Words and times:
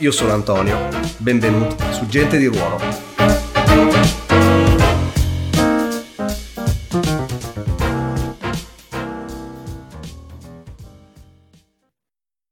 Io 0.00 0.10
sono 0.10 0.34
Antonio, 0.34 0.76
benvenuti 1.16 1.82
su 1.94 2.04
Gente 2.04 2.36
di 2.36 2.44
Ruolo. 2.44 2.76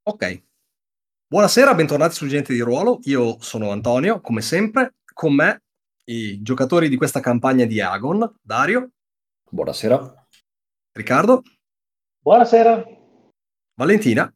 Ok, 0.05 0.43
buonasera, 1.27 1.75
bentornati 1.75 2.15
su 2.15 2.27
Gente 2.27 2.55
di 2.55 2.61
Ruolo. 2.61 3.01
Io 3.03 3.37
sono 3.41 3.71
Antonio, 3.71 4.23
come 4.23 4.41
sempre, 4.41 4.95
con 5.13 5.35
me 5.35 5.65
i 6.05 6.41
giocatori 6.41 6.89
di 6.89 6.97
questa 6.97 7.21
campagna 7.21 7.67
di 7.67 7.79
Agon, 7.79 8.39
Dario. 8.41 8.89
Buonasera. 9.51 10.29
Riccardo. 10.93 11.43
Buonasera. 12.21 12.85
Valentina. 13.75 14.35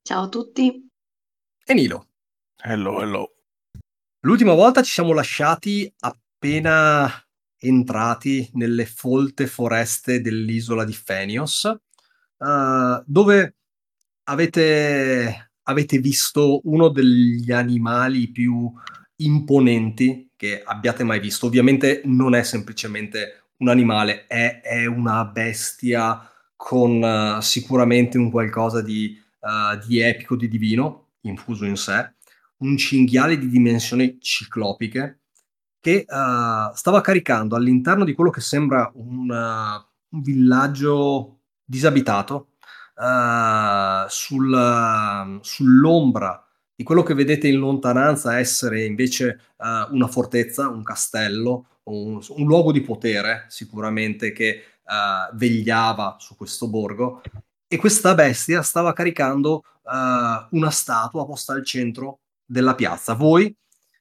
Ciao 0.00 0.24
a 0.24 0.28
tutti. 0.30 0.88
E 1.62 1.74
Nilo. 1.74 2.07
Hello, 2.60 3.00
hello. 3.00 3.34
L'ultima 4.22 4.52
volta 4.52 4.82
ci 4.82 4.90
siamo 4.90 5.12
lasciati 5.12 5.92
appena 6.00 7.08
entrati 7.56 8.50
nelle 8.54 8.84
folte 8.84 9.46
foreste 9.46 10.20
dell'isola 10.20 10.84
di 10.84 10.92
Fenios, 10.92 11.62
uh, 11.62 13.02
dove 13.06 13.54
avete, 14.24 15.52
avete 15.62 15.98
visto 15.98 16.60
uno 16.64 16.88
degli 16.88 17.52
animali 17.52 18.28
più 18.32 18.72
imponenti 19.18 20.32
che 20.34 20.60
abbiate 20.60 21.04
mai 21.04 21.20
visto. 21.20 21.46
Ovviamente 21.46 22.02
non 22.06 22.34
è 22.34 22.42
semplicemente 22.42 23.50
un 23.58 23.68
animale, 23.68 24.26
è, 24.26 24.62
è 24.62 24.84
una 24.84 25.24
bestia 25.26 26.28
con 26.56 27.00
uh, 27.00 27.40
sicuramente 27.40 28.18
un 28.18 28.32
qualcosa 28.32 28.82
di, 28.82 29.16
uh, 29.42 29.78
di 29.86 30.00
epico, 30.00 30.34
di 30.34 30.48
divino 30.48 31.10
infuso 31.20 31.64
in 31.64 31.76
sé 31.76 32.14
un 32.58 32.76
cinghiale 32.76 33.38
di 33.38 33.48
dimensioni 33.48 34.18
ciclopiche 34.20 35.20
che 35.80 36.04
uh, 36.08 36.74
stava 36.74 37.00
caricando 37.00 37.56
all'interno 37.56 38.04
di 38.04 38.14
quello 38.14 38.30
che 38.30 38.40
sembra 38.40 38.90
un, 38.94 39.30
uh, 39.30 40.16
un 40.16 40.22
villaggio 40.22 41.40
disabitato 41.64 42.52
uh, 42.96 44.08
sul, 44.08 45.38
sull'ombra 45.40 46.44
di 46.74 46.84
quello 46.84 47.02
che 47.02 47.14
vedete 47.14 47.48
in 47.48 47.58
lontananza 47.58 48.38
essere 48.38 48.84
invece 48.84 49.40
una 49.90 50.06
fortezza, 50.06 50.68
un 50.68 50.84
castello, 50.84 51.80
un, 51.84 52.20
un, 52.28 52.46
luogo 52.46 52.70
di 52.70 52.82
potere 52.82 53.46
sicuramente 53.48 54.30
che 54.30 54.62
vegliava 55.32 56.14
su 56.20 56.36
questo 56.36 56.68
borgo. 56.68 57.20
E 57.66 57.76
questa 57.78 58.14
bestia 58.14 58.62
stava 58.62 58.92
caricando 58.92 59.64
una 59.82 60.70
statua 60.70 61.26
posta 61.26 61.52
al 61.52 61.64
centro 61.64 62.20
della 62.48 62.74
piazza. 62.74 63.12
Voi 63.14 63.54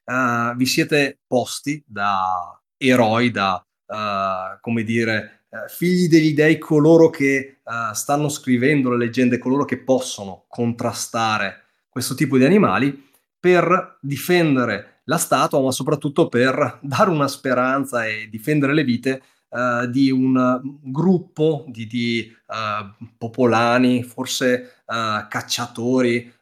uh, 0.06 0.56
vi 0.56 0.66
siete 0.66 1.20
posti 1.28 1.84
da 1.86 2.60
eroi, 2.78 3.32
da, 3.32 3.64
uh, 3.86 4.60
come 4.62 4.84
dire, 4.84 5.46
uh, 5.50 5.70
figli 5.70 6.08
degli 6.08 6.34
dei, 6.34 6.58
coloro 6.58 7.10
che 7.10 7.60
stanno 7.92 8.30
scrivendo 8.30 8.90
le 8.90 8.98
leggende, 8.98 9.38
coloro 9.38 9.66
che 9.66 9.80
possono 9.80 10.46
contrastare 10.48 11.64
questo 11.90 12.16
tipo 12.16 12.38
di 12.38 12.46
animali 12.46 13.12
per 13.38 13.98
difendere 14.00 15.02
la 15.04 15.18
statua, 15.18 15.62
ma 15.62 15.72
soprattutto 15.72 16.30
per 16.30 16.80
dare 16.82 17.10
una 17.10 17.28
speranza 17.28 18.06
e 18.06 18.30
difendere 18.30 18.74
le 18.74 18.86
vite 18.86 19.22
uh, 19.50 19.86
di 19.88 20.12
un 20.12 20.62
gruppo 20.82 21.66
di, 21.68 21.88
di 21.88 22.34
uh, 22.48 23.06
popolani, 23.18 24.04
forse 24.04 24.82
uh, 24.86 25.28
cacciatori, 25.28 26.34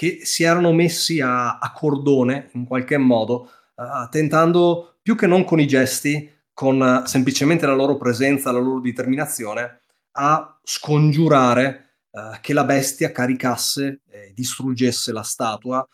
che 0.00 0.20
si 0.22 0.44
erano 0.44 0.72
messi 0.72 1.20
a, 1.20 1.58
a, 1.58 1.72
cordone 1.72 2.48
in 2.54 2.64
qualche 2.64 2.96
modo, 2.96 3.50
tentando 4.08 4.96
più 5.02 5.14
che 5.14 5.26
non 5.26 5.44
con 5.44 5.60
i 5.60 5.66
gesti, 5.66 6.26
con 6.54 7.02
semplicemente 7.04 7.66
la 7.66 7.74
loro 7.74 7.98
presenza, 7.98 8.50
la 8.50 8.60
loro 8.60 8.80
determinazione, 8.80 9.80
a 10.12 10.58
scongiurare 10.62 11.96
che 12.40 12.54
la 12.54 12.64
bestia 12.64 13.12
caricasse 13.12 14.00
e 14.08 14.32
distruggesse 14.34 15.12
la 15.12 15.20
statua 15.20 15.86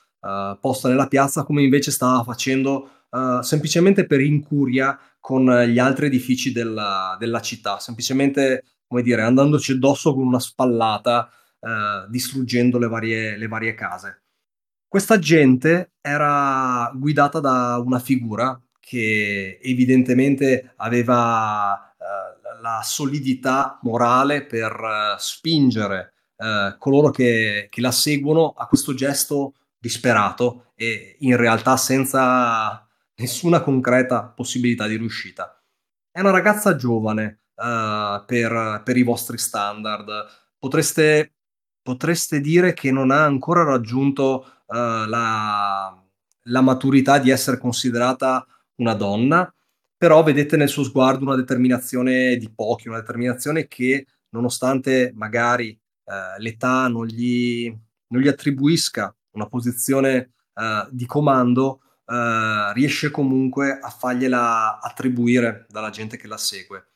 posta 0.60 0.86
nella 0.88 1.08
piazza, 1.08 1.42
come 1.42 1.64
invece 1.64 1.90
stava 1.90 2.22
facendo 2.22 2.88
semplicemente 3.40 4.06
per 4.06 4.20
incuria 4.20 4.96
con 5.18 5.50
gli 5.64 5.80
altri 5.80 6.06
edifici 6.06 6.52
della, 6.52 7.16
della 7.18 7.40
città, 7.40 7.80
semplicemente, 7.80 8.62
come 8.86 9.02
dire, 9.02 9.22
andandoci 9.22 9.72
addosso 9.72 10.14
con 10.14 10.24
una 10.24 10.38
spallata, 10.38 11.28
eh, 11.60 12.06
distruggendo 12.08 12.78
le 12.78 12.88
varie, 12.88 13.36
le 13.36 13.48
varie 13.48 13.74
case. 13.74 14.22
Questa 14.88 15.18
gente 15.18 15.92
era 16.00 16.90
guidata 16.94 17.40
da 17.40 17.82
una 17.84 17.98
figura 17.98 18.60
che 18.78 19.58
evidentemente 19.62 20.72
aveva 20.76 21.90
eh, 21.90 22.60
la 22.62 22.80
solidità 22.82 23.78
morale 23.82 24.44
per 24.44 24.72
eh, 24.72 25.16
spingere 25.18 26.14
eh, 26.36 26.76
coloro 26.78 27.10
che, 27.10 27.66
che, 27.70 27.80
la 27.80 27.90
seguono 27.90 28.50
a 28.56 28.66
questo 28.66 28.94
gesto 28.94 29.54
disperato 29.78 30.72
e 30.74 31.16
in 31.20 31.36
realtà 31.36 31.76
senza 31.76 32.86
nessuna 33.16 33.60
concreta 33.60 34.24
possibilità 34.24 34.86
di 34.86 34.96
riuscita. 34.96 35.60
È 36.10 36.20
una 36.20 36.30
ragazza 36.30 36.76
giovane 36.76 37.40
uh, 37.54 38.24
per, 38.24 38.82
per, 38.84 38.96
i 38.96 39.02
vostri 39.02 39.38
standard. 39.38 40.08
Potreste, 40.58 41.35
potreste, 41.86 42.40
dire 42.40 42.74
che 42.74 42.90
non 42.90 43.12
ha 43.12 43.22
ancora 43.22 43.62
raggiunto 43.62 44.44
uh, 44.66 44.74
la, 44.74 46.04
la 46.42 46.60
maturità 46.60 47.18
di 47.20 47.30
essere 47.30 47.58
considerata 47.58 48.44
una 48.76 48.94
donna, 48.94 49.54
però 49.96 50.24
vedete 50.24 50.56
nel 50.56 50.68
suo 50.68 50.82
sguardo 50.82 51.24
una 51.24 51.36
determinazione 51.36 52.36
di 52.38 52.50
pochi, 52.52 52.88
una 52.88 52.98
determinazione 52.98 53.68
che 53.68 54.04
nonostante 54.30 55.12
magari 55.14 55.78
uh, 56.06 56.40
l'età 56.40 56.88
non 56.88 57.06
gli, 57.06 57.72
non 58.08 58.20
gli, 58.20 58.26
attribuisca 58.26 59.14
una 59.34 59.46
posizione 59.46 60.32
uh, 60.54 60.88
di 60.90 61.06
comando, 61.06 61.82
riesce 62.72 63.10
comunque 63.10 63.80
a 63.82 63.88
fargliela 63.88 64.78
attribuire 64.80 65.66
dalla 65.68 65.90
gente 65.90 66.16
che 66.16 66.28
la 66.28 66.36
segue. 66.36 66.90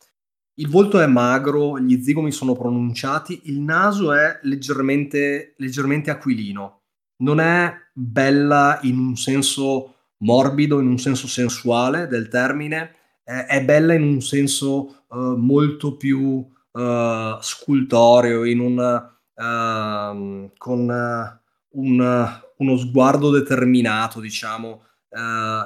Il 0.54 0.68
volto 0.68 1.00
è 1.00 1.06
magro, 1.06 1.78
gli 1.78 2.02
zigomi 2.02 2.32
sono 2.32 2.54
pronunciati, 2.54 3.42
il 3.44 3.60
naso 3.60 4.12
è 4.12 4.40
leggermente, 4.42 5.54
leggermente 5.56 6.10
aquilino. 6.10 6.82
Non 7.22 7.40
è 7.40 7.72
bella 7.92 8.78
in 8.82 8.98
un 8.98 9.16
senso 9.16 9.94
morbido, 10.18 10.80
in 10.80 10.86
un 10.86 10.98
senso 10.98 11.26
sensuale 11.26 12.06
del 12.08 12.28
termine, 12.28 12.94
è, 13.22 13.46
è 13.46 13.64
bella 13.64 13.94
in 13.94 14.02
un 14.02 14.20
senso 14.20 15.04
uh, 15.08 15.36
molto 15.36 15.96
più 15.96 16.46
uh, 16.70 17.40
scultoreo, 17.40 18.44
in 18.44 18.60
un, 18.60 19.10
uh, 19.34 20.52
con 20.58 21.40
un, 21.70 22.40
uno 22.56 22.76
sguardo 22.76 23.30
determinato, 23.30 24.20
diciamo, 24.20 24.82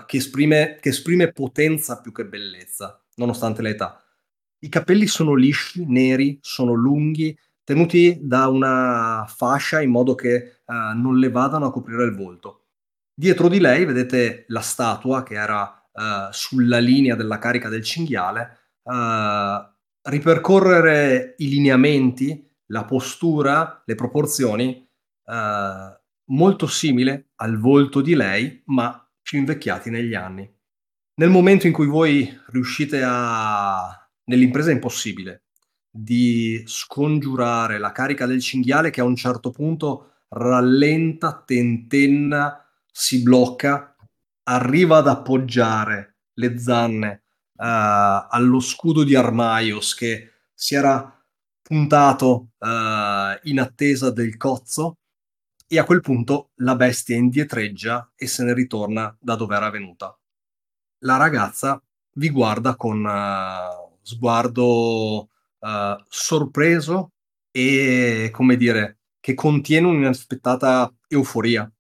che, 0.07 0.17
esprime, 0.17 0.79
che 0.81 0.89
esprime 0.89 1.31
potenza 1.31 2.01
più 2.01 2.13
che 2.13 2.25
bellezza, 2.25 2.99
nonostante 3.17 3.61
l'età. 3.61 4.04
I 4.65 4.71
capelli 4.71 5.07
sono 5.07 5.35
lisci, 5.35 5.85
neri, 5.87 6.39
sono 6.41 6.73
lunghi, 6.73 7.39
tenuti 7.63 8.19
da 8.23 8.49
una 8.49 9.27
fascia 9.29 9.83
in 9.83 9.91
modo 9.91 10.15
che 10.15 10.61
uh, 10.65 10.99
non 10.99 11.19
le 11.19 11.29
vadano 11.29 11.67
a 11.67 11.71
coprire 11.71 12.05
il 12.05 12.15
volto. 12.15 12.69
Dietro 13.15 13.49
di 13.49 13.61
lei 13.61 13.85
vedete 13.85 14.47
la 14.49 14.61
statua 14.61 15.23
che 15.23 15.35
era 15.35 15.87
uh, 15.93 16.31
sulla 16.31 16.79
linea 16.79 17.15
della 17.15 17.39
carica 17.39 17.69
del 17.69 17.83
cinghiale. 17.83 18.59
Uh, 18.85 19.71
ripercorrere 20.01 21.35
i 21.37 21.51
lineamenti, 21.51 22.51
la 22.69 22.85
postura, 22.85 23.83
le 23.85 23.95
proporzioni, 23.95 24.83
molto 26.27 26.67
simile 26.67 27.31
al 27.37 27.59
volto 27.59 28.03
di 28.03 28.15
lei, 28.15 28.63
ma 28.67 29.11
più 29.23 29.39
invecchiati 29.39 29.89
negli 29.89 30.15
anni. 30.15 30.51
Nel 31.15 31.31
momento 31.31 31.67
in 31.67 31.73
cui 31.73 31.87
voi 31.87 32.31
riuscite 32.49 33.03
a, 33.03 34.04
nell'impresa 34.25 34.71
impossibile, 34.71 35.45
di 35.91 36.63
scongiurare 36.67 37.79
la 37.79 37.93
carica 37.93 38.27
del 38.27 38.41
cinghiale 38.41 38.91
che 38.91 39.01
a 39.01 39.05
un 39.05 39.17
certo 39.17 39.51
punto 39.51 40.15
rallenta, 40.31 41.43
tentenna 41.45 42.65
si 42.91 43.23
blocca, 43.23 43.95
arriva 44.45 44.99
ad 44.99 45.09
appoggiare 45.09 46.17
le 46.35 46.59
zanne 46.59 47.23
uh, 47.55 48.27
allo 48.29 48.61
scudo 48.61 49.05
di 49.05 49.15
Armaios 49.15 49.95
che 49.95 50.33
si 50.53 50.75
era 50.75 51.11
puntato 51.63 52.51
uh, 52.59 53.39
in 53.45 53.61
attesa 53.61 54.11
del 54.11 54.37
cozzo 54.37 54.99
e 55.67 55.79
a 55.79 55.85
quel 55.85 56.01
punto 56.01 56.51
la 56.57 56.77
bestia 56.77 57.17
indietreggia 57.17 58.13
e 58.15 58.27
se 58.27 58.45
ne 58.45 58.53
ritorna 58.53 59.17
da 59.19 59.35
dove 59.35 59.57
era 59.57 59.71
venuta. 59.71 60.17
La 61.05 61.17
ragazza 61.17 61.83
vi 62.17 62.31
guarda 62.31 62.77
con 62.77 63.05
uh, 63.05 63.84
sguardo 64.05 65.29
uh, 65.59 66.05
sorpreso 66.09 67.13
e, 67.51 68.29
come 68.31 68.57
dire, 68.57 68.99
che 69.19 69.35
contiene 69.35 69.87
un'inaspettata 69.87 70.93
euforia. 71.09 71.71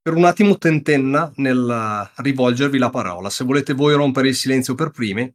Per 0.00 0.14
un 0.14 0.24
attimo 0.24 0.58
tentenna 0.58 1.32
nel 1.36 2.10
rivolgervi 2.16 2.78
la 2.78 2.90
parola. 2.90 3.30
Se 3.30 3.44
volete 3.44 3.72
voi 3.72 3.94
rompere 3.94 4.28
il 4.28 4.34
silenzio 4.34 4.74
per 4.74 4.90
primi, 4.90 5.32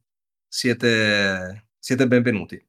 siete, 0.48 1.69
siete 1.77 2.07
benvenuti. 2.07 2.63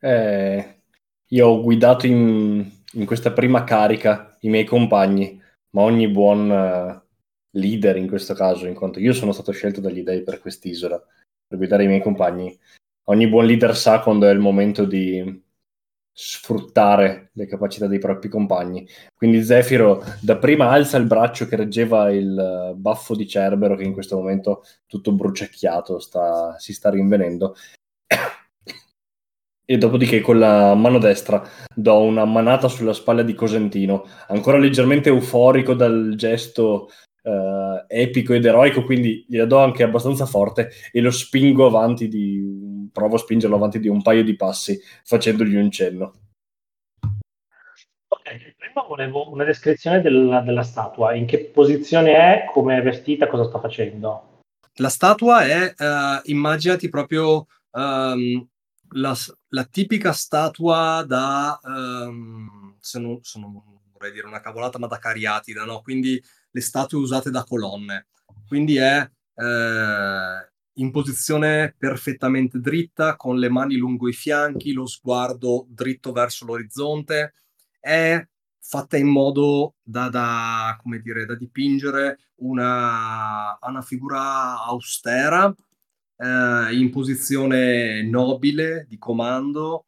Eh, 0.00 0.82
io 1.28 1.46
ho 1.46 1.62
guidato 1.62 2.06
in, 2.06 2.70
in, 2.92 3.06
questa 3.06 3.32
prima 3.32 3.64
carica 3.64 4.36
i 4.40 4.48
miei 4.48 4.64
compagni, 4.64 5.40
ma 5.70 5.82
ogni 5.82 6.08
buon 6.08 6.50
uh, 6.50 7.00
leader 7.58 7.96
in 7.96 8.06
questo 8.06 8.34
caso, 8.34 8.66
in 8.66 8.74
quanto 8.74 9.00
io 9.00 9.12
sono 9.12 9.32
stato 9.32 9.52
scelto 9.52 9.80
dagli 9.80 10.02
dei 10.02 10.22
per 10.22 10.40
quest'isola, 10.40 11.02
per 11.54 11.56
guidare 11.56 11.84
i 11.84 11.88
miei 11.88 12.02
compagni, 12.02 12.56
ogni 13.04 13.28
buon 13.28 13.46
leader 13.46 13.76
sa 13.76 14.00
quando 14.00 14.26
è 14.26 14.32
il 14.32 14.38
momento 14.38 14.84
di 14.84 15.42
sfruttare 16.16 17.30
le 17.32 17.46
capacità 17.46 17.86
dei 17.86 17.98
propri 17.98 18.28
compagni. 18.28 18.86
Quindi 19.14 19.42
Zefiro 19.42 20.02
dapprima 20.20 20.70
alza 20.70 20.96
il 20.96 21.06
braccio 21.06 21.46
che 21.46 21.56
reggeva 21.56 22.10
il 22.12 22.38
eh, 22.38 22.74
baffo 22.74 23.16
di 23.16 23.26
Cerbero 23.26 23.74
che 23.74 23.82
in 23.82 23.92
questo 23.92 24.16
momento 24.16 24.62
tutto 24.86 25.12
bruciacchiato 25.12 25.98
sta, 25.98 26.56
si 26.58 26.72
sta 26.72 26.90
rinvenendo 26.90 27.56
e 29.66 29.76
dopodiché 29.78 30.20
con 30.20 30.38
la 30.38 30.74
mano 30.74 30.98
destra 30.98 31.42
do 31.74 32.00
una 32.02 32.24
manata 32.24 32.68
sulla 32.68 32.92
spalla 32.92 33.22
di 33.22 33.34
Cosentino, 33.34 34.06
ancora 34.28 34.58
leggermente 34.58 35.08
euforico 35.08 35.74
dal 35.74 36.14
gesto 36.16 36.90
uh, 37.24 37.84
epico 37.88 38.34
ed 38.34 38.44
eroico, 38.44 38.84
quindi 38.84 39.24
gliela 39.28 39.46
do 39.46 39.58
anche 39.58 39.82
abbastanza 39.82 40.26
forte 40.26 40.70
e 40.92 41.00
lo 41.00 41.10
spingo 41.10 41.66
avanti 41.66 42.08
di... 42.08 42.88
provo 42.92 43.16
a 43.16 43.18
spingerlo 43.18 43.56
avanti 43.56 43.80
di 43.80 43.88
un 43.88 44.02
paio 44.02 44.22
di 44.22 44.36
passi 44.36 44.78
facendogli 45.04 45.56
un 45.56 45.70
cenno. 45.70 46.14
Ok, 48.08 48.54
prima 48.56 48.82
volevo 48.86 49.30
una 49.30 49.44
descrizione 49.44 50.00
della, 50.00 50.40
della 50.40 50.62
statua, 50.62 51.14
in 51.14 51.26
che 51.26 51.38
posizione 51.46 52.14
è, 52.14 52.50
come 52.52 52.78
è 52.78 52.82
vestita, 52.82 53.26
cosa 53.26 53.44
sta 53.44 53.58
facendo? 53.58 54.42
La 54.78 54.88
statua 54.88 55.44
è, 55.44 55.74
uh, 55.76 56.20
immaginati 56.24 56.88
proprio 56.88 57.46
um, 57.72 58.46
la, 58.90 59.14
la, 59.48 59.64
tipica 59.64 60.12
statua 60.12 61.04
da, 61.06 61.58
um, 61.62 62.76
se, 62.80 62.98
non, 62.98 63.18
se, 63.22 63.38
non, 63.38 63.62
vorrei 63.92 64.12
dire 64.12 64.26
una 64.26 64.40
cavolata, 64.40 64.78
ma 64.78 64.86
da 64.86 64.98
cariatida, 64.98 65.64
no? 65.64 65.80
Quindi 65.80 66.22
le 66.54 66.60
statue 66.60 67.00
usate 67.00 67.30
da 67.30 67.42
colonne. 67.42 68.06
Quindi 68.46 68.76
è 68.76 69.00
eh, 69.00 70.52
in 70.74 70.90
posizione 70.92 71.74
perfettamente 71.76 72.60
dritta, 72.60 73.16
con 73.16 73.38
le 73.38 73.48
mani 73.48 73.74
lungo 73.74 74.08
i 74.08 74.12
fianchi, 74.12 74.72
lo 74.72 74.86
sguardo 74.86 75.66
dritto 75.68 76.12
verso 76.12 76.44
l'orizzonte. 76.46 77.34
È 77.80 78.24
fatta 78.60 78.96
in 78.96 79.08
modo 79.08 79.74
da, 79.82 80.08
da, 80.08 80.80
dire, 81.02 81.26
da 81.26 81.34
dipingere 81.34 82.18
una, 82.36 83.58
una 83.60 83.82
figura 83.82 84.62
austera, 84.64 85.52
eh, 86.16 86.68
in 86.72 86.90
posizione 86.90 88.02
nobile 88.04 88.86
di 88.88 88.96
comando, 88.96 89.86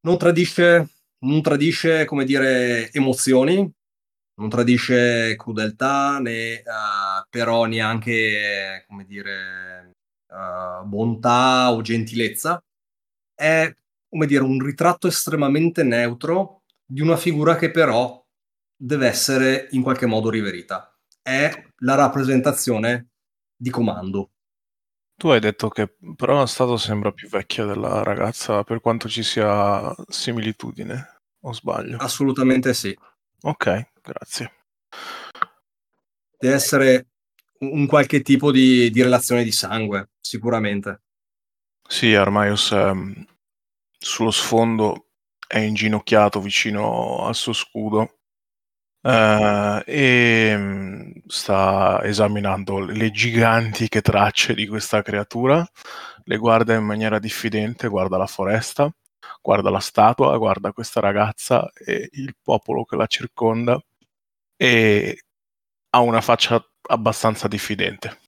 non 0.00 0.16
tradisce, 0.16 0.88
non 1.18 1.42
tradisce 1.42 2.06
dire, 2.24 2.90
emozioni, 2.90 3.70
non 4.36 4.48
tradisce 4.48 5.36
crudeltà 5.36 6.18
né 6.18 6.62
uh, 6.64 7.24
però 7.30 7.64
neanche 7.64 8.84
come 8.88 9.04
dire 9.04 9.92
uh, 10.28 10.84
bontà 10.84 11.70
o 11.72 11.80
gentilezza. 11.82 12.62
È 13.34 13.72
come 14.08 14.26
dire 14.26 14.42
un 14.42 14.58
ritratto 14.60 15.08
estremamente 15.08 15.82
neutro 15.82 16.62
di 16.84 17.00
una 17.00 17.16
figura 17.16 17.56
che 17.56 17.70
però 17.70 18.22
deve 18.76 19.06
essere 19.06 19.68
in 19.70 19.82
qualche 19.82 20.06
modo 20.06 20.30
riverita. 20.30 20.96
È 21.20 21.64
la 21.78 21.94
rappresentazione 21.94 23.08
di 23.56 23.70
comando. 23.70 24.30
Tu 25.16 25.28
hai 25.28 25.40
detto 25.40 25.68
che 25.68 25.96
però 26.16 26.38
lo 26.38 26.46
stato 26.46 26.76
sembra 26.76 27.12
più 27.12 27.28
vecchia 27.28 27.64
della 27.64 28.02
ragazza 28.02 28.64
per 28.64 28.80
quanto 28.80 29.08
ci 29.08 29.22
sia 29.22 29.94
similitudine, 30.08 31.20
o 31.42 31.52
sbaglio? 31.52 31.98
Assolutamente 31.98 32.74
sì. 32.74 32.96
Ok, 33.42 33.93
grazie. 34.04 34.52
Deve 36.38 36.54
essere 36.54 37.06
un 37.60 37.86
qualche 37.86 38.20
tipo 38.20 38.52
di, 38.52 38.90
di 38.90 39.02
relazione 39.02 39.42
di 39.42 39.52
sangue, 39.52 40.10
sicuramente. 40.20 41.02
Sì, 41.88 42.14
Armaios 42.14 42.72
ehm, 42.72 43.26
sullo 43.98 44.30
sfondo 44.30 45.08
è 45.46 45.58
inginocchiato 45.58 46.40
vicino 46.40 47.24
al 47.26 47.34
suo 47.34 47.52
scudo 47.52 48.18
Uh, 49.04 49.82
e 49.84 50.54
mm, 50.56 51.10
sta 51.26 52.02
esaminando 52.04 52.78
le 52.78 53.10
gigantiche 53.10 54.00
tracce 54.00 54.54
di 54.54 54.66
questa 54.66 55.02
creatura, 55.02 55.62
le 56.24 56.36
guarda 56.38 56.72
in 56.72 56.84
maniera 56.84 57.18
diffidente, 57.18 57.88
guarda 57.88 58.16
la 58.16 58.26
foresta, 58.26 58.90
guarda 59.42 59.68
la 59.68 59.80
statua, 59.80 60.38
guarda 60.38 60.72
questa 60.72 61.00
ragazza 61.00 61.70
e 61.74 62.08
il 62.12 62.34
popolo 62.42 62.84
che 62.84 62.96
la 62.96 63.06
circonda 63.06 63.78
e 64.56 65.18
ha 65.90 66.00
una 66.00 66.20
faccia 66.20 66.64
abbastanza 66.88 67.48
diffidente. 67.48 68.20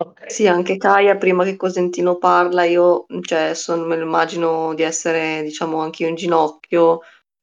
Okay. 0.00 0.30
Sì, 0.30 0.46
anche 0.46 0.76
Kaya 0.76 1.16
prima 1.16 1.42
che 1.42 1.56
Cosentino 1.56 2.18
parla, 2.18 2.64
io 2.64 3.06
cioè, 3.22 3.54
son, 3.54 3.80
me 3.80 3.96
lo 3.96 4.04
immagino 4.04 4.72
di 4.74 4.82
essere, 4.82 5.42
diciamo, 5.42 5.80
anche 5.80 6.04
io 6.04 6.08
in 6.08 6.14
ginocchio, 6.14 7.00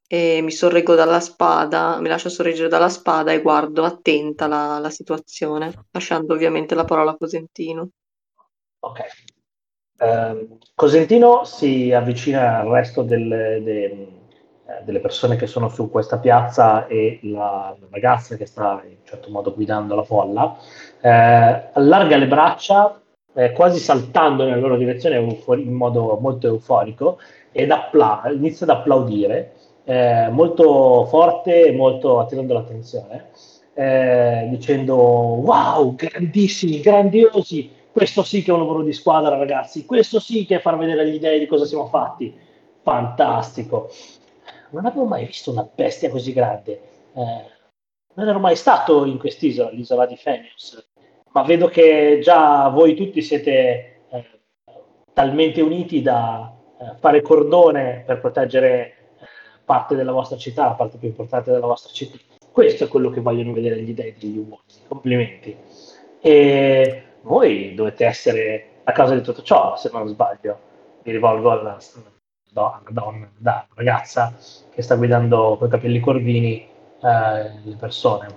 e 0.07 0.39
mi 0.41 0.51
sorreggo 0.51 0.95
dalla 0.95 1.19
spada, 1.19 1.99
mi 1.99 2.07
lascio 2.07 2.29
sorreggere 2.29 2.69
dalla 2.69 2.89
spada 2.89 3.33
e 3.33 3.41
guardo 3.41 3.83
attenta 3.83 4.47
la, 4.47 4.79
la 4.79 4.89
situazione, 4.89 5.87
lasciando 5.91 6.33
ovviamente 6.33 6.75
la 6.75 6.85
parola 6.85 7.11
a 7.11 7.17
Cosentino. 7.17 7.89
Ok. 8.79 8.99
Uh, 9.97 10.57
Cosentino 10.73 11.43
si 11.43 11.91
avvicina 11.91 12.59
al 12.59 12.67
resto 12.67 13.01
delle, 13.01 13.61
de, 13.63 14.07
eh, 14.67 14.83
delle, 14.83 14.99
persone 14.99 15.35
che 15.35 15.47
sono 15.47 15.69
su 15.69 15.89
questa 15.89 16.17
piazza 16.17 16.87
e 16.87 17.19
la 17.23 17.75
ragazza 17.91 18.35
che 18.35 18.45
sta 18.45 18.81
in 18.87 18.97
certo 19.03 19.29
modo 19.29 19.53
guidando 19.53 19.95
la 19.95 20.03
folla, 20.03 20.43
uh, 20.43 21.07
allarga 21.73 22.17
le 22.17 22.27
braccia, 22.27 22.99
eh, 23.33 23.51
quasi 23.51 23.79
saltando 23.79 24.43
nella 24.43 24.57
loro 24.57 24.77
direzione 24.77 25.17
in 25.17 25.73
modo 25.73 26.17
molto 26.19 26.47
euforico, 26.47 27.19
ed 27.51 27.69
appla- 27.71 28.23
inizia 28.33 28.65
ad 28.65 28.77
applaudire 28.77 29.53
eh, 29.85 30.29
molto 30.31 31.05
forte 31.05 31.67
e 31.67 31.71
molto 31.71 32.19
attirando 32.19 32.53
l'attenzione, 32.53 33.29
eh, 33.73 34.47
dicendo 34.49 34.95
wow, 34.95 35.95
grandissimi, 35.95 36.79
grandiosi, 36.79 37.71
questo 37.91 38.23
sì 38.23 38.41
che 38.41 38.51
è 38.51 38.53
un 38.53 38.61
lavoro 38.61 38.83
di 38.83 38.93
squadra 38.93 39.37
ragazzi, 39.37 39.85
questo 39.85 40.19
sì 40.19 40.45
che 40.45 40.55
è 40.55 40.59
far 40.59 40.77
vedere 40.77 41.01
agli 41.01 41.19
dei 41.19 41.39
di 41.39 41.45
cosa 41.45 41.65
siamo 41.65 41.85
fatti, 41.85 42.33
fantastico. 42.81 43.89
Non 44.71 44.85
avevo 44.85 45.05
mai 45.05 45.25
visto 45.25 45.51
una 45.51 45.67
bestia 45.73 46.09
così 46.09 46.33
grande, 46.33 46.81
eh, 47.13 47.53
non 48.15 48.27
ero 48.27 48.39
mai 48.39 48.55
stato 48.55 49.05
in 49.05 49.17
quest'isola, 49.17 49.69
l'isola 49.71 50.05
di 50.05 50.15
Fenius, 50.15 50.91
ma 51.31 51.43
vedo 51.43 51.67
che 51.67 52.19
già 52.21 52.69
voi 52.69 52.95
tutti 52.95 53.21
siete 53.21 54.01
eh, 54.09 54.25
talmente 55.13 55.61
uniti 55.61 56.01
da 56.01 56.53
eh, 56.79 56.95
fare 56.99 57.21
cordone 57.21 58.03
per 58.05 58.19
proteggere 58.19 58.93
parte 59.65 59.95
della 59.95 60.11
vostra 60.11 60.37
città, 60.37 60.65
la 60.65 60.73
parte 60.73 60.97
più 60.97 61.07
importante 61.07 61.51
della 61.51 61.65
vostra 61.65 61.91
città. 61.91 62.17
Questo 62.51 62.85
è 62.85 62.87
quello 62.87 63.09
che 63.09 63.19
vogliono 63.19 63.51
vedere 63.51 63.81
gli 63.81 63.93
dei 63.93 64.15
degli 64.17 64.37
uomini. 64.37 64.57
Complimenti. 64.87 65.57
E 66.21 67.03
voi 67.21 67.75
dovete 67.75 68.05
essere 68.05 68.67
a 68.83 68.91
causa 68.93 69.13
di 69.13 69.21
tutto 69.21 69.41
ciò, 69.41 69.75
se 69.75 69.89
non 69.91 70.07
sbaglio. 70.07 70.59
Mi 71.03 71.11
rivolgo 71.11 71.51
alla, 71.51 71.77
alla 72.63 72.81
donna, 72.89 73.29
alla 73.43 73.67
ragazza 73.73 74.33
che 74.73 74.81
sta 74.81 74.95
guidando 74.95 75.55
con 75.57 75.67
i 75.67 75.71
capelli 75.71 75.99
corvini 75.99 76.55
eh, 76.55 77.51
le 77.63 77.75
persone. 77.79 78.27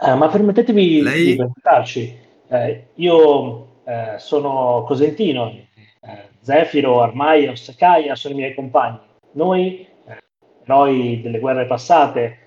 Eh, 0.00 0.14
ma 0.14 0.28
permettetemi 0.28 1.02
Lei... 1.02 1.24
di 1.24 1.36
presentarci. 1.36 2.18
Eh, 2.48 2.86
io 2.94 3.74
sono 4.16 4.82
Cosentino, 4.84 5.54
Zefiro, 6.40 7.02
Armaios, 7.02 7.72
Kaia 7.78 8.16
sono 8.16 8.34
i 8.34 8.38
miei 8.38 8.54
compagni. 8.54 8.98
Noi 9.32 9.86
eroi 10.64 11.20
delle 11.22 11.38
guerre 11.38 11.66
passate, 11.66 12.38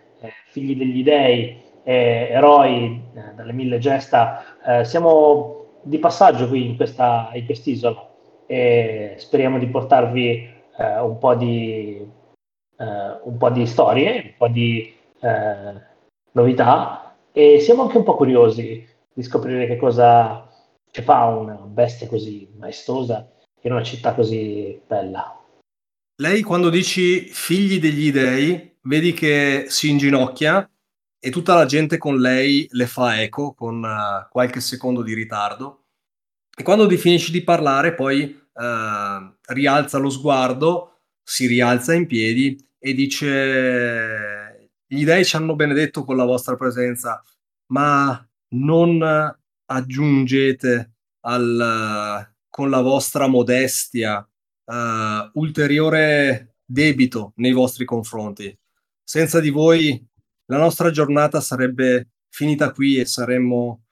figli 0.47 0.75
degli 0.75 1.01
dei, 1.01 1.57
eroi 1.83 3.01
eh, 3.15 3.33
dalle 3.35 3.53
mille 3.53 3.79
gesta, 3.79 4.43
eh, 4.65 4.85
siamo 4.85 5.79
di 5.81 5.97
passaggio 5.97 6.47
qui 6.47 6.65
in, 6.65 6.75
questa, 6.75 7.29
in 7.33 7.45
quest'isola 7.45 8.07
e 8.45 9.15
speriamo 9.17 9.57
di 9.57 9.67
portarvi 9.67 10.57
eh, 10.79 10.99
un 11.01 11.17
po' 11.17 11.35
di, 11.35 12.09
eh, 12.77 13.19
un 13.23 13.37
po' 13.37 13.49
di 13.49 13.65
storie, 13.67 14.21
un 14.23 14.33
po' 14.37 14.47
di 14.47 14.95
novità 16.31 17.13
e 17.33 17.59
siamo 17.59 17.81
anche 17.81 17.97
un 17.97 18.03
po' 18.03 18.15
curiosi 18.15 18.87
di 19.13 19.21
scoprire 19.21 19.67
che 19.67 19.75
cosa 19.75 20.49
ci 20.91 21.01
fa 21.01 21.25
una 21.25 21.55
bestia 21.55 22.07
così 22.07 22.49
maestosa 22.57 23.29
in 23.63 23.73
una 23.73 23.83
città 23.83 24.13
così 24.13 24.79
bella. 24.87 25.37
Lei 26.21 26.41
quando 26.41 26.69
dici 26.69 27.27
figli 27.27 27.79
degli 27.79 28.11
dei, 28.11 28.77
vedi 28.83 29.13
che 29.13 29.65
si 29.67 29.89
inginocchia 29.89 30.69
e 31.19 31.29
tutta 31.29 31.53
la 31.53 31.65
gente 31.65 31.97
con 31.97 32.17
lei 32.17 32.65
le 32.71 32.87
fa 32.87 33.21
eco 33.21 33.53
con 33.53 33.83
uh, 33.83 34.29
qualche 34.29 34.61
secondo 34.61 35.01
di 35.01 35.13
ritardo. 35.13 35.83
E 36.57 36.63
quando 36.63 36.89
finisci 36.89 37.31
di 37.31 37.43
parlare, 37.43 37.93
poi 37.93 38.23
uh, 38.53 39.37
rialza 39.49 39.97
lo 39.97 40.09
sguardo, 40.09 40.99
si 41.23 41.45
rialza 41.47 41.93
in 41.93 42.07
piedi 42.07 42.57
e 42.77 42.93
dice: 42.93 44.71
Gli 44.85 45.03
dei 45.05 45.25
ci 45.25 45.35
hanno 45.35 45.55
benedetto 45.55 46.03
con 46.03 46.17
la 46.17 46.25
vostra 46.25 46.55
presenza, 46.55 47.23
ma 47.67 48.27
non 48.49 49.35
aggiungete 49.65 50.93
al, 51.21 52.25
uh, 52.25 52.35
con 52.49 52.69
la 52.69 52.81
vostra 52.81 53.27
modestia 53.27 54.23
ulteriore 55.33 56.57
debito 56.63 57.33
nei 57.37 57.53
vostri 57.53 57.85
confronti. 57.85 58.55
Senza 59.03 59.39
di 59.39 59.49
voi 59.49 60.07
la 60.45 60.57
nostra 60.57 60.91
giornata 60.91 61.41
sarebbe 61.41 62.09
finita 62.29 62.71
qui 62.71 62.97
e 62.97 63.05
saremmo 63.05 63.83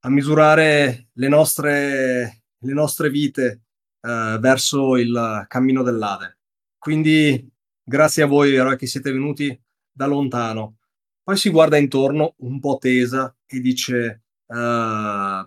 a 0.00 0.10
misurare 0.10 1.08
le 1.12 1.28
nostre, 1.28 2.44
le 2.58 2.72
nostre 2.72 3.10
vite 3.10 3.65
eh, 4.06 4.38
verso 4.38 4.96
il 4.96 5.44
cammino 5.48 5.82
dell'Ade. 5.82 6.38
Quindi 6.78 7.50
grazie 7.82 8.22
a 8.22 8.26
voi, 8.26 8.54
eroi, 8.54 8.76
che 8.76 8.86
siete 8.86 9.10
venuti 9.10 9.58
da 9.90 10.06
lontano. 10.06 10.76
Poi 11.22 11.36
si 11.36 11.50
guarda 11.50 11.76
intorno 11.76 12.34
un 12.38 12.60
po' 12.60 12.78
tesa 12.78 13.34
e 13.44 13.60
dice: 13.60 14.22
uh, 14.46 15.44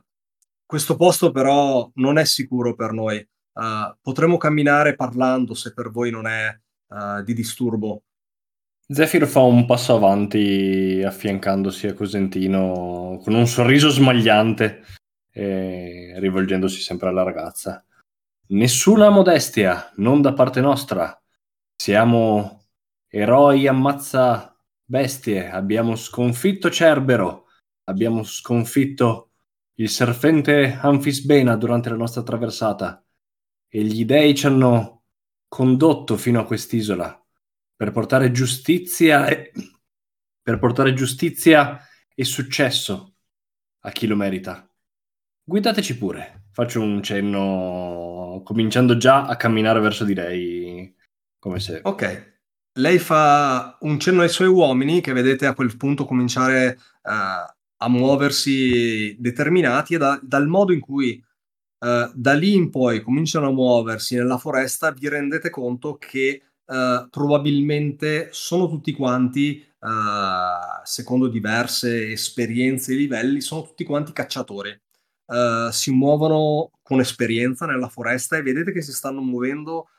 Questo 0.65 0.95
posto 0.97 1.31
però 1.31 1.89
non 1.95 2.17
è 2.17 2.25
sicuro 2.25 2.75
per 2.75 2.91
noi. 2.91 3.25
Uh, 3.53 3.95
potremmo 4.01 4.37
camminare 4.37 4.95
parlando 4.95 5.53
se 5.53 5.73
per 5.73 5.89
voi 5.89 6.11
non 6.11 6.27
è 6.27 6.53
uh, 6.87 7.23
di 7.23 7.33
disturbo. 7.33 8.03
Zephyr 8.91 9.27
fa 9.27 9.41
un 9.41 9.65
passo 9.65 9.95
avanti 9.95 11.01
affiancandosi 11.05 11.87
a 11.87 11.93
Cosentino 11.93 13.19
con 13.23 13.35
un 13.35 13.45
sorriso 13.45 13.89
smagliante 13.89 14.81
e 15.31 16.15
rivolgendosi 16.17 16.81
sempre 16.81 17.09
alla 17.09 17.23
ragazza. 17.23 17.83
Nessuna 18.51 19.11
modestia, 19.11 19.91
non 19.97 20.21
da 20.21 20.33
parte 20.33 20.59
nostra. 20.59 21.15
Siamo 21.75 22.63
eroi 23.07 23.67
ammazza 23.67 24.59
bestie, 24.83 25.51
abbiamo 25.51 25.95
sconfitto 25.95 26.71
Cerbero, 26.71 27.45
abbiamo 27.83 28.23
sconfitto 28.23 29.33
il 29.75 29.87
serpente 29.87 30.79
Anfisbena 30.81 31.55
durante 31.57 31.89
la 31.89 31.95
nostra 31.95 32.23
traversata 32.23 33.05
e 33.67 33.83
gli 33.83 34.03
dei 34.03 34.33
ci 34.33 34.47
hanno 34.47 35.03
condotto 35.47 36.17
fino 36.17 36.39
a 36.39 36.45
quest'isola 36.45 37.23
per 37.75 37.91
portare 37.91 38.31
giustizia 38.31 39.27
e, 39.27 39.51
per 40.41 40.57
portare 40.57 40.95
giustizia 40.95 41.79
e 42.15 42.23
successo 42.23 43.13
a 43.81 43.91
chi 43.91 44.07
lo 44.07 44.15
merita. 44.15 44.67
Guidateci 45.43 45.97
pure. 45.99 46.47
Faccio 46.51 46.81
un 46.81 47.01
cenno 47.03 48.08
cominciando 48.43 48.98
già 48.98 49.25
a 49.25 49.36
camminare 49.36 49.79
verso 49.79 50.03
di 50.03 50.13
lei 50.13 50.96
come 51.39 51.60
se 51.60 51.79
Ok. 51.84 52.27
Lei 52.79 53.00
fa 53.00 53.77
un 53.81 54.00
cenno 54.00 54.22
ai 54.22 54.29
suoi 54.29 54.48
uomini 54.48 55.01
che 55.01 55.13
vedete 55.13 55.46
a 55.46 55.53
quel 55.53 55.75
punto 55.75 56.05
cominciare 56.05 56.77
uh, 57.03 57.12
a 57.12 57.89
muoversi 57.89 59.15
determinati 59.19 59.96
e 59.96 59.98
da, 59.98 60.19
dal 60.22 60.48
modo 60.48 60.72
in 60.72 60.79
cui 60.79 61.22
uh, 61.79 62.12
da 62.13 62.34
lì 62.34 62.53
in 62.53 62.69
poi 62.69 63.01
cominciano 63.01 63.48
a 63.48 63.51
muoversi 63.51 64.15
nella 64.15 64.38
foresta 64.38 64.91
vi 64.91 65.10
rendete 65.10 65.50
conto 65.50 65.98
che 65.98 66.43
Uh, 66.69 67.10
probabilmente 67.10 68.27
sono 68.29 68.69
tutti 68.69 68.91
quanti, 68.91 69.65
uh, 69.79 70.79
secondo 70.84 71.27
diverse 71.27 72.12
esperienze 72.12 72.93
e 72.93 72.96
livelli, 72.96 73.41
sono 73.41 73.63
tutti 73.63 73.84
quanti 73.84 74.13
cacciatori. 74.13 74.79
Uh, 75.29 75.69
si 75.69 75.91
muovono 75.91 76.71
con 76.81 77.00
esperienza 77.00 77.67
nella 77.67 77.88
foresta 77.88 78.36
e 78.36 78.41
vedete 78.41 78.71
che 78.71 78.81
si 78.81 78.91
stanno 78.91 79.21
muovendo 79.21 79.89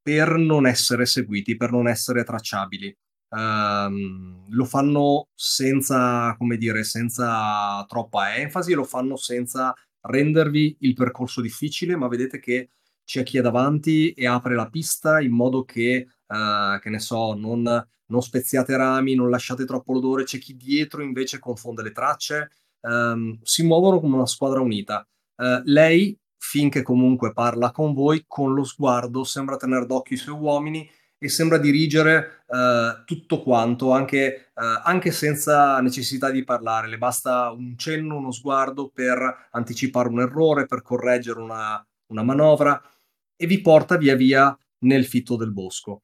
per 0.00 0.36
non 0.38 0.66
essere 0.66 1.04
seguiti, 1.04 1.56
per 1.56 1.70
non 1.70 1.86
essere 1.86 2.24
tracciabili. 2.24 2.96
Um, 3.28 4.46
lo 4.48 4.64
fanno 4.64 5.28
senza, 5.34 6.34
come 6.38 6.56
dire, 6.56 6.82
senza 6.82 7.84
troppa 7.86 8.36
enfasi, 8.36 8.72
lo 8.72 8.84
fanno 8.84 9.16
senza 9.16 9.74
rendervi 10.00 10.78
il 10.80 10.94
percorso 10.94 11.40
difficile, 11.40 11.94
ma 11.96 12.08
vedete 12.08 12.40
che 12.40 12.70
c'è 13.04 13.22
chi 13.22 13.38
è 13.38 13.40
davanti 13.40 14.12
e 14.12 14.26
apre 14.26 14.54
la 14.54 14.68
pista 14.68 15.20
in 15.20 15.32
modo 15.32 15.64
che, 15.64 16.06
uh, 16.26 16.78
che 16.80 16.90
ne 16.90 16.98
so, 16.98 17.34
non, 17.34 17.62
non, 18.06 18.22
speziate 18.22 18.76
rami, 18.76 19.14
non 19.14 19.30
lasciate 19.30 19.64
troppo 19.64 19.92
l'odore, 19.92 20.24
c'è 20.24 20.38
chi 20.38 20.56
dietro 20.56 21.02
invece 21.02 21.38
confonde 21.38 21.82
le 21.82 21.92
tracce, 21.92 22.50
um, 22.82 23.38
si 23.42 23.64
muovono 23.64 24.00
come 24.00 24.16
una 24.16 24.26
squadra 24.26 24.60
unita. 24.60 25.06
Uh, 25.36 25.62
lei, 25.64 26.16
finché 26.36 26.82
comunque 26.82 27.32
parla 27.32 27.70
con 27.70 27.92
voi, 27.92 28.24
con 28.26 28.54
lo 28.54 28.64
sguardo 28.64 29.24
sembra 29.24 29.56
tenere 29.56 29.86
d'occhio 29.86 30.16
i 30.16 30.18
suoi 30.18 30.38
uomini 30.38 30.88
e 31.22 31.28
sembra 31.28 31.58
dirigere 31.58 32.44
uh, 32.46 33.04
tutto 33.04 33.42
quanto, 33.42 33.92
anche, 33.92 34.52
uh, 34.54 34.80
anche, 34.84 35.10
senza 35.10 35.78
necessità 35.80 36.30
di 36.30 36.44
parlare. 36.44 36.88
Le 36.88 36.96
basta 36.96 37.50
un 37.50 37.76
cenno, 37.76 38.16
uno 38.16 38.32
sguardo 38.32 38.88
per 38.88 39.48
anticipare 39.50 40.08
un 40.08 40.20
errore, 40.20 40.66
per 40.66 40.80
correggere 40.80 41.40
una, 41.40 41.86
una 42.06 42.22
manovra 42.22 42.82
e 43.36 43.46
vi 43.46 43.60
porta 43.60 43.96
via 43.98 44.16
via 44.16 44.56
nel 44.80 45.04
fitto 45.04 45.36
del 45.36 45.52
bosco. 45.52 46.02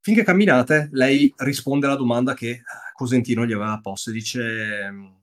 Finché 0.00 0.24
camminate, 0.24 0.88
lei 0.92 1.32
risponde 1.36 1.86
alla 1.86 1.94
domanda 1.94 2.34
che 2.34 2.62
Cosentino 2.94 3.46
gli 3.46 3.52
aveva 3.52 3.78
posto 3.80 4.10
e 4.10 4.12
dice 4.12 5.19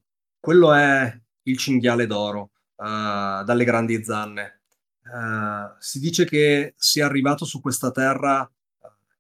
quello 0.48 0.74
è 0.74 1.22
il 1.44 1.58
cinghiale 1.58 2.08
d'oro 2.08 2.52
uh, 2.78 3.44
dalle 3.44 3.66
grandi 3.66 4.02
zanne. 4.02 4.62
Uh, 5.04 5.76
si 5.78 6.00
dice 6.00 6.24
che 6.24 6.74
sia 6.78 7.06
arrivato 7.06 7.44
su 7.44 7.60
questa 7.60 7.92
terra 7.92 8.50